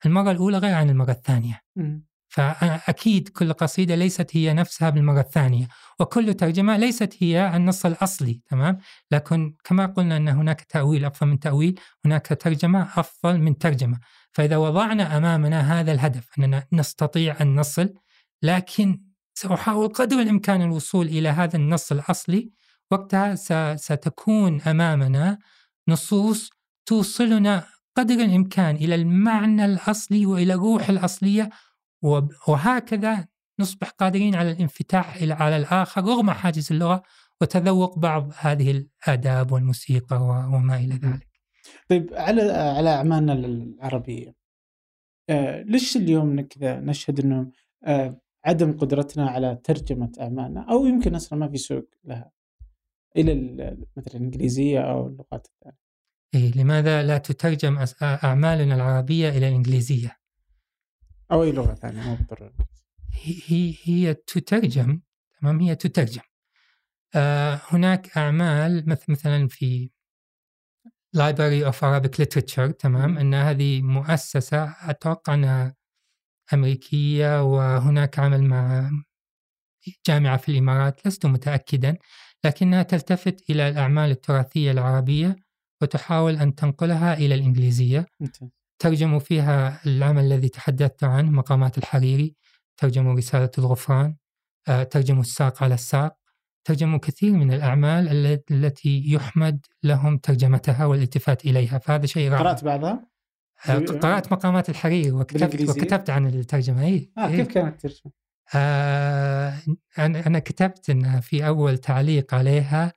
المرة 0.05 0.31
الأولى 0.31 0.57
غير 0.57 0.73
عن 0.73 0.89
المرة 0.89 1.11
الثانية. 1.11 1.61
مم. 1.75 2.05
فأكيد 2.35 3.29
كل 3.29 3.53
قصيدة 3.53 3.95
ليست 3.95 4.37
هي 4.37 4.53
نفسها 4.53 4.89
بالمرة 4.89 5.19
الثانية 5.19 5.67
وكل 5.99 6.33
ترجمة 6.33 6.77
ليست 6.77 7.15
هي 7.19 7.55
النص 7.55 7.85
الأصلي 7.85 8.41
تمام؟ 8.49 8.77
لكن 9.11 9.55
كما 9.63 9.85
قلنا 9.85 10.17
أن 10.17 10.27
هناك 10.27 10.61
تأويل 10.61 11.05
أفضل 11.05 11.27
من 11.27 11.39
تأويل 11.39 11.79
هناك 12.05 12.27
ترجمة 12.41 12.89
أفضل 12.95 13.39
من 13.39 13.57
ترجمة. 13.57 13.99
فإذا 14.31 14.57
وضعنا 14.57 15.17
أمامنا 15.17 15.79
هذا 15.79 15.91
الهدف 15.91 16.27
أننا 16.39 16.67
نستطيع 16.73 17.41
أن 17.41 17.55
نصل 17.55 17.93
لكن 18.43 19.01
سأحاول 19.33 19.87
قدر 19.87 20.19
الإمكان 20.19 20.61
الوصول 20.61 21.07
إلى 21.07 21.29
هذا 21.29 21.55
النص 21.55 21.91
الأصلي 21.91 22.51
وقتها 22.91 23.35
ستكون 23.75 24.61
أمامنا 24.61 25.37
نصوص 25.87 26.49
توصلنا 26.85 27.67
قدر 27.97 28.15
الإمكان 28.15 28.75
إلى 28.75 28.95
المعنى 28.95 29.65
الأصلي 29.65 30.25
وإلى 30.25 30.53
الروح 30.53 30.89
الأصلية 30.89 31.49
وهكذا 32.47 33.27
نصبح 33.59 33.89
قادرين 33.89 34.35
على 34.35 34.51
الانفتاح 34.51 35.15
إلى 35.15 35.33
على 35.33 35.57
الآخر 35.57 36.01
رغم 36.03 36.31
حاجز 36.31 36.71
اللغة 36.71 37.03
وتذوق 37.41 37.99
بعض 37.99 38.31
هذه 38.39 38.71
الآداب 38.71 39.51
والموسيقى 39.51 40.17
وما 40.53 40.77
إلى 40.77 40.95
ذلك. 40.95 41.27
طيب 41.89 42.13
على 42.13 42.41
على 42.51 42.89
أعمالنا 42.89 43.33
العربية 43.33 44.35
آه 45.29 45.61
ليش 45.61 45.97
اليوم 45.97 46.41
كذا 46.41 46.79
نشهد 46.79 47.19
إنه 47.19 47.51
آه 47.85 48.21
عدم 48.45 48.77
قدرتنا 48.77 49.29
على 49.29 49.59
ترجمة 49.63 50.11
أعمالنا 50.21 50.65
أو 50.71 50.85
يمكن 50.85 51.15
أصلا 51.15 51.39
ما 51.39 51.47
في 51.49 51.57
سوق 51.57 51.89
لها؟ 52.03 52.31
إلى 53.17 53.31
ال- 53.31 53.85
مثلا 53.97 54.15
الانجليزيه 54.15 54.79
أو 54.79 55.07
اللغات 55.07 55.47
الثانية. 55.47 55.77
إيه 56.35 56.51
لماذا 56.63 57.03
لا 57.03 57.17
تترجم 57.17 57.85
أعمالنا 58.01 58.75
العربية 58.75 59.29
إلى 59.29 59.47
الإنجليزية؟ 59.47 60.17
أو 61.31 61.43
أي 61.43 61.51
لغة 61.51 61.73
ثانية. 61.73 62.01
مو 62.01 62.15
بالضروره 62.15 62.53
هي 63.13 63.35
هي, 63.47 63.75
هي 63.83 64.13
تترجم 64.13 65.01
تمام؟ 65.41 65.59
هي 65.59 65.75
تترجم. 65.75 66.21
آه 67.15 67.61
هناك 67.69 68.17
أعمال 68.17 68.89
مث- 68.89 69.09
مثلا 69.09 69.47
في 69.47 69.89
Library 71.17 71.63
of 71.71 71.75
Arabic 71.75 72.15
Literature 72.21 72.75
تمام؟ 72.79 73.17
أن 73.17 73.33
هذه 73.33 73.81
مؤسسة 73.81 74.75
أتوقع 74.89 75.33
أنها 75.33 75.75
أمريكية 76.53 77.43
وهناك 77.43 78.19
عمل 78.19 78.43
مع 78.43 78.91
جامعة 80.07 80.37
في 80.37 80.49
الإمارات 80.49 81.07
لست 81.07 81.25
متأكدا 81.25 81.97
لكنها 82.43 82.83
تلتفت 82.83 83.49
إلى 83.49 83.69
الأعمال 83.69 84.09
التراثية 84.11 84.71
العربية 84.71 85.35
وتحاول 85.81 86.35
أن 86.35 86.55
تنقلها 86.55 87.13
إلى 87.13 87.35
الإنجليزية. 87.35 88.05
ممتاز. 88.19 88.49
ترجموا 88.79 89.19
فيها 89.19 89.79
العمل 89.85 90.23
الذي 90.23 90.49
تحدثت 90.49 91.03
عنه 91.03 91.31
مقامات 91.31 91.77
الحريري 91.77 92.35
ترجموا 92.77 93.13
رسالة 93.13 93.51
الغفران 93.57 94.15
آه، 94.67 94.83
ترجموا 94.83 95.21
الساق 95.21 95.63
على 95.63 95.73
الساق 95.73 96.17
ترجموا 96.63 96.99
كثير 96.99 97.31
من 97.31 97.53
الأعمال 97.53 98.07
ال- 98.25 98.41
التي 98.51 99.03
يحمد 99.11 99.65
لهم 99.83 100.17
ترجمتها 100.17 100.85
والالتفات 100.85 101.45
إليها 101.45 101.77
فهذا 101.77 102.05
شيء 102.05 102.29
رائع 102.29 102.39
قرأت 102.41 102.63
بعضها؟ 102.63 103.07
آه، 103.69 103.77
قرأت 103.77 104.31
مقامات 104.31 104.69
الحريري 104.69 105.11
وكتبت؟ 105.11 105.69
وكتبت 105.69 106.09
عن 106.09 106.27
الترجمة 106.27 106.81
أي 106.81 107.11
إيه. 107.17 107.35
كيف 107.37 107.47
كانت 107.47 107.85
الترجمة؟ 107.85 108.11
آه 108.55 109.53
أنا 109.97 110.39
كتبت 110.39 110.89
أنها 110.89 111.19
في 111.19 111.47
أول 111.47 111.77
تعليق 111.77 112.33
عليها 112.33 112.93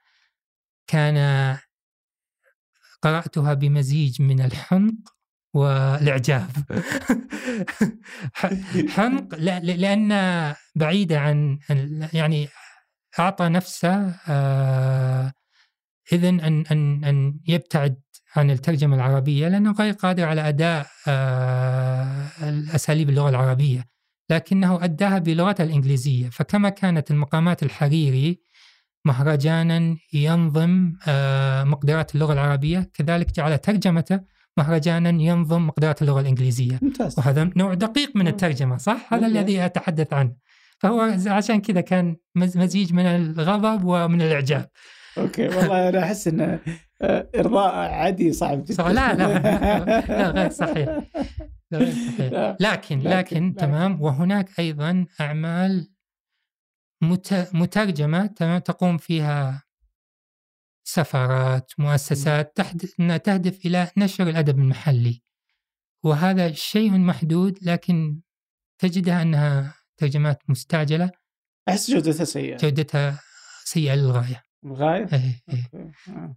كان 0.86 1.58
قرأتها 3.02 3.54
بمزيج 3.54 4.22
من 4.22 4.40
الحنق 4.40 4.94
لا- 9.38 9.60
لا- 9.60 9.76
لأن 9.76 10.54
بعيدة 10.74 11.20
عن 11.20 11.58
يعني 12.12 12.48
أعطى 13.18 13.48
نفسه 13.48 14.14
آه 14.28 15.32
إذن 16.12 16.40
أن 16.40 16.64
أن 16.70 17.04
أن 17.04 17.40
يبتعد 17.48 18.00
عن 18.36 18.50
الترجمة 18.50 18.96
العربية 18.96 19.48
لأنه 19.48 19.72
غير 19.72 19.92
قادر 19.92 20.24
على 20.24 20.48
أداء 20.48 20.86
آه 21.08 22.26
الأساليب 22.42 23.08
اللغة 23.08 23.28
العربية 23.28 23.84
لكنه 24.30 24.84
أداها 24.84 25.18
بلغتها 25.18 25.64
الإنجليزية. 25.64 26.28
فكما 26.28 26.68
كانت 26.68 27.10
المقامات 27.10 27.62
الحريري 27.62 28.40
مهرجانا 29.04 29.96
ينظم 30.12 30.92
آه، 31.08 31.64
مقدرات 31.64 32.14
اللغة 32.14 32.32
العربية 32.32 32.90
كذلك 32.94 33.32
جعل 33.32 33.58
ترجمته 33.58 34.20
مهرجانا 34.58 35.22
ينظم 35.22 35.66
مقدرات 35.66 36.02
اللغة 36.02 36.20
الإنجليزية. 36.20 36.78
ممتاز. 36.82 37.18
وهذا 37.18 37.50
نوع 37.56 37.74
دقيق 37.74 38.16
من 38.16 38.28
الترجمة 38.28 38.76
صح؟ 38.76 39.12
هذا 39.12 39.22
بالضبط. 39.22 39.38
الذي 39.38 39.64
أتحدث 39.64 40.12
عنه. 40.12 40.34
فهو 40.78 41.00
عشان 41.26 41.60
كذا 41.60 41.80
كان 41.80 42.16
مزيج 42.34 42.92
من 42.92 43.06
الغضب 43.06 43.84
ومن 43.84 44.22
الإعجاب. 44.22 44.68
أوكي 45.18 45.48
والله 45.48 45.88
أنا 45.88 46.02
أحس 46.02 46.28
إن 46.28 46.58
آه، 47.02 47.28
ارضاء 47.36 47.74
عادي 47.74 48.32
صعب 48.32 48.64
جدا. 48.64 48.82
لا 48.82 49.14
لا. 49.14 49.38
لا 50.18 50.30
غير 50.30 50.50
صحيح. 50.50 50.88
لا 51.70 51.78
غير 51.78 51.92
صحيح. 51.92 52.56
لكن 52.60 53.00
لكن 53.00 53.54
تمام. 53.54 54.02
وهناك 54.02 54.48
أيضا 54.58 55.06
أعمال 55.20 55.90
مترجمة 57.52 58.26
تمام 58.26 58.58
تقوم 58.58 58.98
فيها 58.98 59.62
سفارات 60.90 61.72
مؤسسات 61.78 62.56
تهدف 63.24 63.66
إلى 63.66 63.90
نشر 63.96 64.28
الأدب 64.28 64.58
المحلي 64.58 65.22
وهذا 66.04 66.52
شيء 66.52 66.98
محدود 66.98 67.58
لكن 67.62 68.20
تجدها 68.78 69.22
أنها 69.22 69.74
ترجمات 69.96 70.38
مستعجلة 70.48 71.10
أحس 71.68 71.90
جودتها 71.90 72.24
سيئة 72.24 72.56
جودتها 72.56 73.20
سيئة 73.64 73.94
للغاية 73.94 74.42
للغاية؟ 74.64 75.08
إيه 75.12 75.42
إيه 75.48 75.92
آه. 76.08 76.34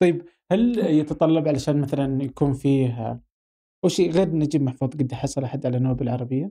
طيب 0.00 0.24
هل 0.52 0.78
يتطلب 0.78 1.48
علشان 1.48 1.80
مثلا 1.80 2.22
يكون 2.22 2.52
فيه 2.52 3.20
وشيء 3.84 4.10
غير 4.10 4.28
نجيب 4.28 4.62
محفوظ 4.62 4.90
قد 4.90 5.12
حصل 5.12 5.44
أحد 5.44 5.66
على 5.66 5.78
نوبل 5.78 6.02
العربيه؟ 6.02 6.50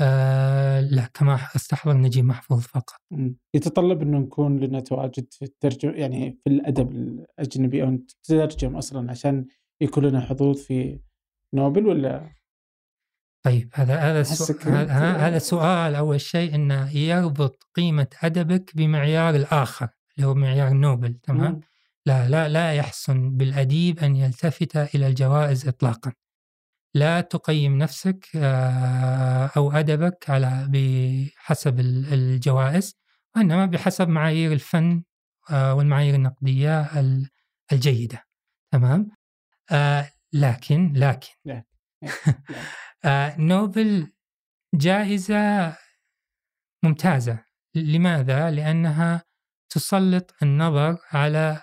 آه 0.00 0.80
لا 0.80 1.10
كما 1.14 1.38
أستحضر 1.56 1.96
نجيب 1.96 2.24
محفوظ 2.24 2.60
فقط 2.60 3.00
يتطلب 3.54 4.02
أنه 4.02 4.18
نكون 4.18 4.58
لنا 4.58 4.80
تواجد 4.80 5.26
في 5.30 5.44
الترجمه 5.44 5.92
يعني 5.92 6.38
في 6.44 6.50
الأدب 6.50 6.90
الأجنبي 6.90 7.82
أو 7.82 7.98
تترجم 8.22 8.76
أصلا 8.76 9.10
عشان 9.10 9.46
يكون 9.80 10.04
لنا 10.04 10.20
حظوظ 10.20 10.58
في 10.58 11.00
نوبل 11.54 11.86
ولا 11.86 12.36
طيب 13.46 13.70
هذا 13.74 13.96
هذا 13.96 14.20
السؤال 14.20 14.90
هذا 14.90 15.38
سؤال 15.38 15.94
أول 15.94 16.20
شيء 16.20 16.54
إنه 16.54 16.96
يربط 16.96 17.68
قيمة 17.74 18.06
أدبك 18.22 18.76
بمعيار 18.76 19.34
الآخر 19.34 19.88
اللي 20.16 20.28
هو 20.28 20.34
معيار 20.34 20.72
نوبل 20.72 21.14
تمام؟ 21.14 21.60
لا 22.06 22.28
لا 22.28 22.48
لا 22.48 22.72
يحسن 22.72 23.36
بالأديب 23.36 23.98
أن 23.98 24.16
يلتفت 24.16 24.76
إلى 24.76 25.06
الجوائز 25.06 25.68
اطلاقا. 25.68 26.12
لا 26.96 27.20
تقيم 27.20 27.78
نفسك 27.78 28.28
آه، 28.36 29.50
أو 29.56 29.72
أدبك 29.72 30.30
على 30.30 30.68
بحسب 30.70 31.80
الجوائز 31.80 32.96
وإنما 33.36 33.66
بحسب 33.66 34.08
معايير 34.08 34.52
الفن 34.52 35.02
آه، 35.50 35.74
والمعايير 35.74 36.14
النقدية 36.14 36.90
الجيدة. 37.72 38.22
تمام؟ 38.72 39.10
آه، 39.70 40.10
لكن 40.32 40.92
لكن 40.92 41.62
نوبل 43.38 44.12
جائزة 44.74 45.76
ممتازة 46.82 47.44
لماذا؟ 47.74 48.50
لأنها 48.50 49.22
تسلط 49.70 50.34
النظر 50.42 50.98
على 51.12 51.62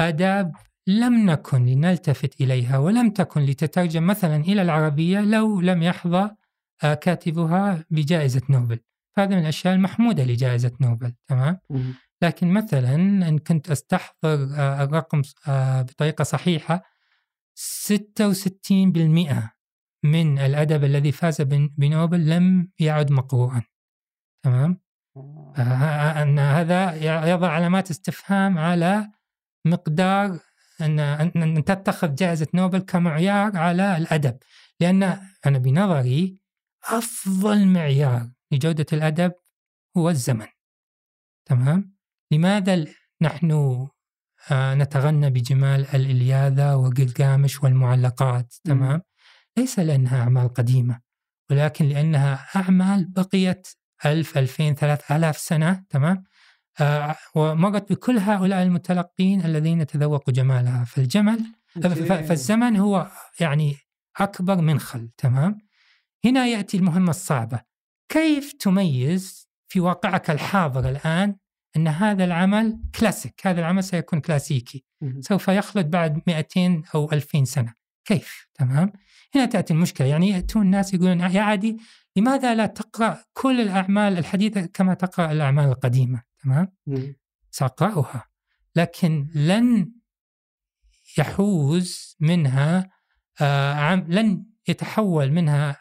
آداب 0.00 0.52
لم 0.86 1.30
نكن 1.30 1.66
لنلتفت 1.66 2.40
إليها 2.40 2.78
ولم 2.78 3.10
تكن 3.10 3.40
لتترجم 3.40 4.06
مثلا 4.06 4.36
إلى 4.36 4.62
العربية 4.62 5.20
لو 5.20 5.60
لم 5.60 5.82
يحظى 5.82 6.30
آه، 6.84 6.94
كاتبها 6.94 7.84
بجائزة 7.90 8.42
نوبل 8.50 8.78
هذا 9.16 9.36
من 9.36 9.42
الأشياء 9.42 9.74
المحمودة 9.74 10.24
لجائزة 10.24 10.72
نوبل 10.80 11.12
تمام؟ 11.26 11.58
لكن 12.22 12.48
مثلا 12.48 12.94
إن 12.94 13.38
كنت 13.38 13.70
أستحضر 13.70 14.48
آه، 14.56 14.84
الرقم 14.84 15.22
بطريقة 15.82 16.24
صحيحة 16.24 16.82
66% 17.54 19.54
من 20.04 20.38
الأدب 20.38 20.84
الذي 20.84 21.12
فاز 21.12 21.42
بنوبل 21.78 22.30
لم 22.30 22.68
يعد 22.78 23.12
مقروءا 23.12 23.62
تمام 24.44 24.80
آه. 25.16 26.22
أن 26.22 26.38
هذا 26.38 26.94
يضع 27.30 27.48
علامات 27.48 27.90
استفهام 27.90 28.58
على 28.58 29.10
مقدار 29.66 30.38
أن 30.84 30.98
أن 31.42 31.64
تتخذ 31.64 32.14
جائزة 32.14 32.46
نوبل 32.54 32.78
كمعيار 32.78 33.56
على 33.56 33.96
الأدب 33.96 34.36
لأن 34.80 35.02
أنا 35.46 35.58
بنظري 35.58 36.38
أفضل 36.84 37.66
معيار 37.66 38.30
لجودة 38.50 38.86
الأدب 38.92 39.32
هو 39.96 40.10
الزمن. 40.10 40.46
تمام؟ 41.44 41.94
لماذا 42.30 42.84
نحن 43.22 43.50
آه، 44.50 44.74
نتغنى 44.74 45.30
بجمال 45.30 45.86
الإلياذة 45.94 46.76
وقلقامش 46.76 47.62
والمعلقات؟ 47.62 48.54
تمام؟ 48.64 49.02
ليس 49.56 49.78
لأنها 49.78 50.22
أعمال 50.22 50.48
قديمة 50.48 51.00
ولكن 51.50 51.84
لأنها 51.84 52.46
أعمال 52.56 53.12
بقيت 53.12 53.68
ألف 54.06 54.38
ألفين 54.38 54.74
ثلاث 54.74 55.12
آلاف 55.12 55.38
سنة. 55.38 55.84
تمام؟ 55.90 56.24
ومرت 57.34 57.92
بكل 57.92 58.18
هؤلاء 58.18 58.62
المتلقين 58.62 59.44
الذين 59.44 59.86
تذوقوا 59.86 60.34
جمالها. 60.34 60.84
فالجمل 60.84 61.40
فالزمن 62.06 62.76
هو 62.76 63.10
يعني 63.40 63.76
أكبر 64.20 64.56
منخل 64.56 65.10
تمام؟ 65.16 65.58
هنا 66.24 66.46
يأتي 66.46 66.76
المهمة 66.76 67.10
الصعبة. 67.10 67.60
كيف 68.08 68.52
تميز 68.52 69.48
في 69.68 69.80
واقعك 69.80 70.30
الحاضر 70.30 70.88
الآن 70.88 71.36
أن 71.76 71.88
هذا 71.88 72.24
العمل 72.24 72.78
كلاسيك؟ 73.00 73.46
هذا 73.46 73.60
العمل 73.60 73.84
سيكون 73.84 74.20
كلاسيكي. 74.20 74.84
سوف 75.20 75.48
يخلد 75.48 75.90
بعد 75.90 76.22
200 76.26 76.82
أو 76.94 77.12
2000 77.12 77.44
سنة. 77.44 77.74
كيف؟ 78.04 78.46
تمام؟ 78.54 78.92
هنا 79.34 79.44
تأتي 79.44 79.72
المشكلة. 79.72 80.06
يعني 80.06 80.30
يأتون 80.30 80.62
الناس 80.62 80.94
يقولون 80.94 81.20
يا 81.20 81.40
عادي 81.40 81.76
لماذا 82.16 82.54
لا 82.54 82.66
تقرأ 82.66 83.24
كل 83.32 83.60
الأعمال 83.60 84.18
الحديثة 84.18 84.66
كما 84.66 84.94
تقرأ 84.94 85.32
الأعمال 85.32 85.68
القديمة؟ 85.68 86.22
تمام؟ 86.44 86.72
سأقرأها. 87.50 88.24
لكن 88.76 89.28
لن 89.34 89.92
يحوز 91.18 92.16
منها 92.20 92.90
آه 93.40 93.72
عم 93.74 94.04
لن 94.08 94.44
يتحول 94.68 95.32
منها 95.32 95.76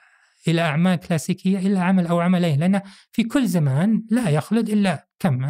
إلى 0.48 0.62
أعمال 0.62 0.96
كلاسيكية 0.96 1.60
إلا 1.60 1.84
عمل 1.84 2.08
أو 2.08 2.20
عملين. 2.20 2.60
لأن 2.60 2.82
في 3.12 3.24
كل 3.24 3.48
زمان 3.48 4.04
لا 4.12 4.30
يخلد 4.30 4.70
إلا 4.70 5.08
كم؟ 5.20 5.44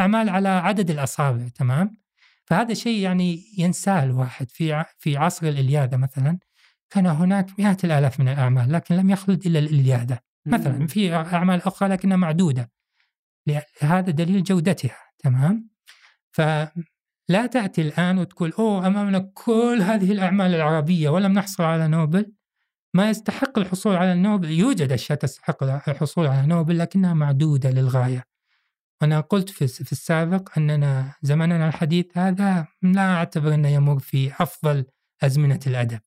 أعمال 0.00 0.28
على 0.28 0.48
عدد 0.48 0.90
الأصابع 0.90 1.48
تمام؟ 1.48 1.96
فهذا 2.44 2.74
شيء 2.74 2.98
يعني 3.02 3.44
ينساه 3.58 4.04
الواحد 4.04 4.50
في 4.50 4.84
في 4.98 5.16
عصر 5.16 5.46
الإلياذة 5.46 5.96
مثلا. 5.96 6.38
كان 6.90 7.06
هناك 7.06 7.60
مئات 7.60 7.84
الآلاف 7.84 8.20
من 8.20 8.28
الأعمال 8.28 8.72
لكن 8.72 8.96
لم 8.96 9.10
يخلد 9.10 9.46
إلا 9.46 9.58
الإلياذة. 9.58 10.18
مثلا 10.46 10.86
في 10.86 11.14
أعمال 11.14 11.62
أخرى 11.66 11.88
لكنها 11.88 12.16
معدودة. 12.16 12.70
هذا 13.80 14.10
دليل 14.10 14.42
جودتها 14.42 14.96
تمام؟ 15.18 15.68
فلا 16.30 17.46
تأتي 17.52 17.82
الآن 17.82 18.18
وتقول 18.18 18.52
أوه 18.52 18.86
أمامنا 18.86 19.30
كل 19.34 19.78
هذه 19.82 20.12
الأعمال 20.12 20.54
العربية 20.54 21.08
ولم 21.08 21.32
نحصل 21.32 21.62
على 21.62 21.88
نوبل. 21.88 22.32
ما 22.94 23.10
يستحق 23.10 23.58
الحصول 23.58 23.96
على 23.96 24.12
النوبل 24.12 24.50
يوجد 24.50 24.92
أشياء 24.92 25.18
تستحق 25.18 25.62
الحصول 25.88 26.26
على 26.26 26.46
نوبل 26.46 26.78
لكنها 26.78 27.14
معدودة 27.14 27.70
للغاية. 27.70 28.24
أنا 29.02 29.20
قلت 29.20 29.50
في, 29.50 29.66
في 29.66 29.92
السابق 29.92 30.58
أننا 30.58 31.14
زمننا 31.22 31.68
الحديث 31.68 32.18
هذا 32.18 32.66
لا 32.82 33.14
أعتبر 33.14 33.54
أنه 33.54 33.68
يمر 33.68 33.98
في 33.98 34.32
أفضل 34.40 34.84
أزمنة 35.22 35.60
الأدب. 35.66 36.00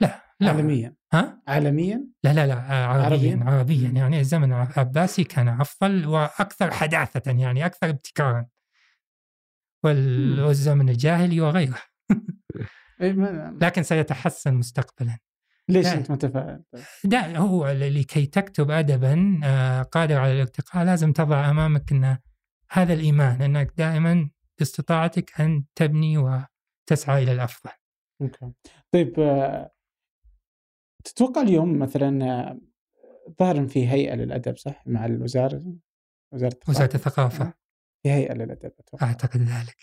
لا. 0.00 0.22
لا 0.42 0.50
عالميا 0.50 0.94
ها؟ 1.12 1.42
عالميا؟ 1.48 2.06
لا 2.24 2.32
لا 2.32 2.46
لا 2.46 2.54
عربيا 2.54 3.04
عربيا, 3.04 3.40
عربيا 3.44 3.88
يعني 3.88 4.20
الزمن 4.20 4.52
العباسي 4.52 5.24
كان 5.24 5.48
أفضل 5.48 6.06
وأكثر 6.06 6.70
حداثة 6.70 7.30
يعني 7.30 7.66
أكثر 7.66 7.88
ابتكارا 7.88 8.46
والزمن 9.84 10.88
الجاهلي 10.88 11.40
وغيره 11.40 11.78
إيه، 13.00 13.12
لكن 13.60 13.82
سيتحسن 13.82 14.54
مستقبلا 14.54 15.18
ليش 15.68 15.86
أنت 15.86 16.10
متفائل؟ 16.10 16.62
لا 17.04 17.38
هو 17.38 17.68
لكي 17.68 18.26
تكتب 18.26 18.70
ادبا 18.70 19.40
آه، 19.44 19.82
قادر 19.82 20.18
على 20.18 20.32
الارتقاء 20.32 20.84
لازم 20.84 21.12
تضع 21.12 21.50
أمامك 21.50 21.92
إن 21.92 22.18
هذا 22.70 22.92
الإيمان 22.92 23.42
إنك 23.42 23.72
دائما 23.76 24.30
باستطاعتك 24.58 25.40
أن 25.40 25.64
تبني 25.74 26.18
وتسعى 26.18 27.22
إلى 27.22 27.32
الأفضل. 27.32 27.70
أوكي. 28.22 28.52
طيب 28.92 29.20
آه، 29.20 29.72
تتوقع 31.04 31.42
اليوم 31.42 31.78
مثلا 31.78 32.24
آه، 32.24 32.60
ظاهر 33.40 33.66
في 33.66 33.88
هيئة 33.88 34.14
للأدب 34.14 34.56
صح؟ 34.56 34.82
مع 34.86 35.06
الوزارة 35.06 35.64
وزارة 36.32 36.52
الثقافة. 36.52 36.70
وزاره 36.70 36.94
الثقافه 36.94 37.54
في 38.02 38.10
هيئة 38.10 38.34
للأدب 38.34 38.72
أتوقع. 38.78 39.06
أعتقد 39.06 39.40
ذلك. 39.40 39.76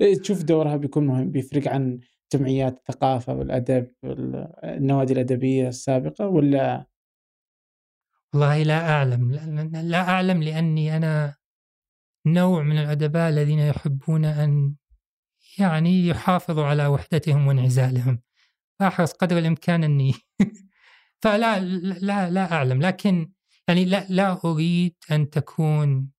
إيه، 0.00 0.14
تشوف 0.14 0.42
دورها 0.42 0.76
بيكون 0.76 1.06
مهم 1.06 1.30
بيفرق 1.30 1.68
عن 1.68 2.00
جمعيات 2.32 2.78
الثقافة 2.78 3.34
والأدب 3.34 3.92
النوادي 4.64 5.12
الأدبية 5.12 5.68
السابقة 5.68 6.26
ولا؟ 6.26 6.86
والله 8.34 8.62
لا 8.62 8.90
أعلم 8.90 9.32
لا 9.72 10.08
أعلم 10.08 10.42
لأني 10.42 10.96
أنا 10.96 11.34
نوع 12.26 12.62
من 12.62 12.78
الأدباء 12.78 13.28
الذين 13.28 13.58
يحبون 13.58 14.24
أن 14.24 14.74
يعني 15.58 16.06
يحافظوا 16.06 16.64
على 16.64 16.86
وحدتهم 16.86 17.46
وانعزالهم. 17.46 18.22
فأحرص 18.80 19.12
قدر 19.12 19.38
الإمكان 19.38 19.84
أني 19.84 20.14
فلا 21.22 21.60
لا 21.60 22.30
لا 22.30 22.52
أعلم. 22.52 22.82
لكن 22.82 23.32
يعني 23.68 23.84
لا 23.84 24.06
لا 24.08 24.40
أريد 24.44 24.94
أن 25.10 25.30
تكون 25.30 26.10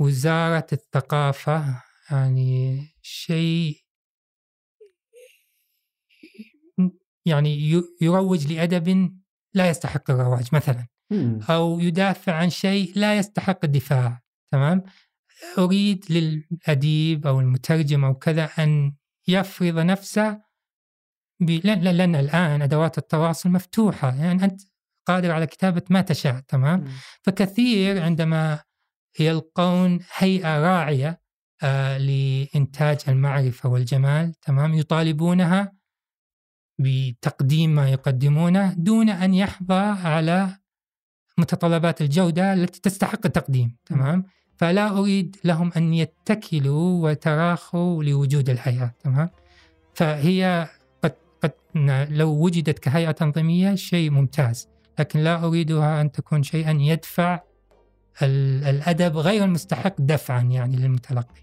وزارة 0.00 0.66
الثقافة 0.72 1.82
يعني 2.10 2.82
شيء 3.02 3.80
يعني 7.26 7.82
يروج 8.00 8.52
لأدب 8.52 9.18
لا 9.54 9.70
يستحق 9.70 10.10
الرواج 10.10 10.48
مثلا. 10.52 10.86
أو 11.50 11.80
يدافع 11.80 12.34
عن 12.34 12.50
شيء 12.50 12.92
لا 12.96 13.18
يستحق 13.18 13.64
الدفاع 13.64 14.20
تمام؟ 14.52 14.82
أريد 15.58 16.04
للأديب 16.10 17.26
أو 17.26 17.40
المترجم 17.40 18.04
أو 18.04 18.14
كذا 18.14 18.44
أن 18.58 18.94
يفرض 19.28 19.78
نفسه. 19.78 20.40
لأن, 21.40 21.80
لأن 21.80 22.14
الآن 22.16 22.62
أدوات 22.62 22.98
التواصل 22.98 23.50
مفتوحة. 23.50 24.14
يعني 24.14 24.44
أنت 24.44 24.60
قادر 25.06 25.30
على 25.30 25.46
كتابة 25.46 25.82
ما 25.90 26.00
تشاء 26.00 26.40
تمام؟ 26.40 26.84
فكثير 27.22 28.02
عندما 28.02 28.60
يلقون 29.20 30.00
هيئة 30.16 30.60
راعية 30.60 31.20
آه 31.62 31.98
لإنتاج 31.98 32.98
المعرفة 33.08 33.68
والجمال 33.68 34.34
تمام؟ 34.34 34.74
يطالبونها 34.74 35.72
بتقديم 36.78 37.74
ما 37.74 37.88
يقدمونه 37.88 38.72
دون 38.72 39.10
أن 39.10 39.34
يحظى 39.34 39.74
على 40.04 40.56
متطلبات 41.38 42.00
الجودة 42.00 42.52
التي 42.52 42.80
تستحق 42.80 43.26
التقديم 43.26 43.76
تمام؟ 43.84 44.24
فلا 44.56 44.98
أريد 44.98 45.36
لهم 45.44 45.72
أن 45.76 45.94
يتكلوا 45.94 47.10
وتراخوا 47.10 48.04
لوجود 48.04 48.50
الهيئة 48.50 48.94
تمام؟ 49.00 49.30
فهي 49.94 50.68
قد, 51.42 51.52
لو 52.10 52.28
وجدت 52.28 52.78
كهيئة 52.78 53.10
تنظيمية 53.10 53.74
شيء 53.74 54.10
ممتاز 54.10 54.68
لكن 54.98 55.20
لا 55.20 55.44
أريدها 55.44 56.00
أن 56.00 56.12
تكون 56.12 56.42
شيئا 56.42 56.76
يدفع 56.80 57.40
الأدب 58.22 59.16
غير 59.16 59.44
المستحق 59.44 59.94
دفعا 59.98 60.40
يعني 60.42 60.76
للمتلقي. 60.76 61.40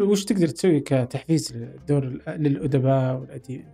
وش 0.00 0.24
تقدر 0.24 0.46
تسوي 0.48 0.80
كتحفيز 0.80 1.52
للدور 1.52 2.04
للأدباء 2.28 3.14
والأديب 3.14 3.64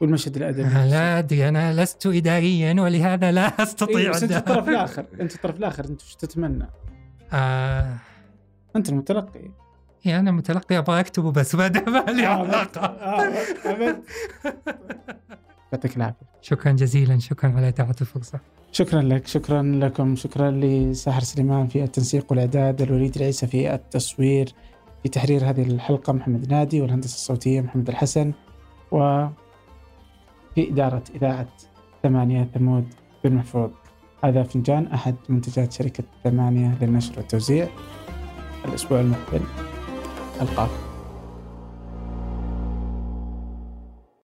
والمشهد 0.00 0.36
الأدبي؟ 0.36 0.62
لا 0.62 1.18
أدري 1.18 1.48
أنا 1.48 1.82
لست 1.82 2.06
اداريا 2.06 2.80
ولهذا 2.80 3.32
لا 3.32 3.62
أستطيع 3.62 3.98
إيه 3.98 4.10
بس 4.10 4.22
أنت 4.22 4.32
الطرف 4.32 4.68
الآخر 4.68 5.06
أنت 5.20 5.34
الطرف 5.34 5.58
الآخر 5.58 5.84
أنت 5.84 6.02
وش 6.02 6.14
تتمنى؟ 6.14 6.70
آه. 7.32 7.98
أنت 8.76 8.88
المتلقي. 8.88 9.50
يا 10.08 10.18
أنا 10.18 10.30
متلقي 10.30 10.78
أبغى 10.78 11.00
أكتبه 11.00 11.32
بس 11.32 11.54
ما 11.54 11.68
لي 12.08 12.26
آه، 12.26 12.28
علاقة. 12.28 12.80
آه، 12.80 13.32
يعطيك 15.72 15.96
العافية. 15.96 16.26
شكرا 16.42 16.72
جزيلا 16.72 17.18
شكرا 17.18 17.52
على 17.56 17.68
اتاحه 17.68 17.94
الفرصة. 18.00 18.40
شكرا 18.72 19.02
لك 19.02 19.26
شكرا 19.26 19.62
لكم 19.62 20.16
شكرا 20.16 20.50
لساحر 20.50 21.20
سليمان 21.20 21.68
في 21.68 21.84
التنسيق 21.84 22.26
والإعداد 22.30 22.82
الوليد 22.82 23.16
العيسى 23.16 23.46
في 23.46 23.74
التصوير 23.74 24.52
في 25.02 25.08
تحرير 25.08 25.50
هذه 25.50 25.62
الحلقة 25.62 26.12
محمد 26.12 26.50
نادي 26.50 26.80
والهندسة 26.80 27.14
الصوتية 27.14 27.60
محمد 27.60 27.88
الحسن 27.88 28.32
و 28.92 29.26
في 30.54 30.70
إدارة 30.70 31.02
إذاعة 31.14 31.48
ثمانية 32.02 32.50
ثمود 32.54 32.94
بن 33.24 33.34
محفوظ. 33.34 33.70
هذا 34.24 34.42
فنجان 34.42 34.86
أحد 34.86 35.14
منتجات 35.28 35.72
شركة 35.72 36.04
ثمانية 36.24 36.78
للنشر 36.80 37.12
والتوزيع 37.16 37.68
الأسبوع 38.64 39.00
المقبل. 39.00 39.40
ألقاكم 40.40 40.87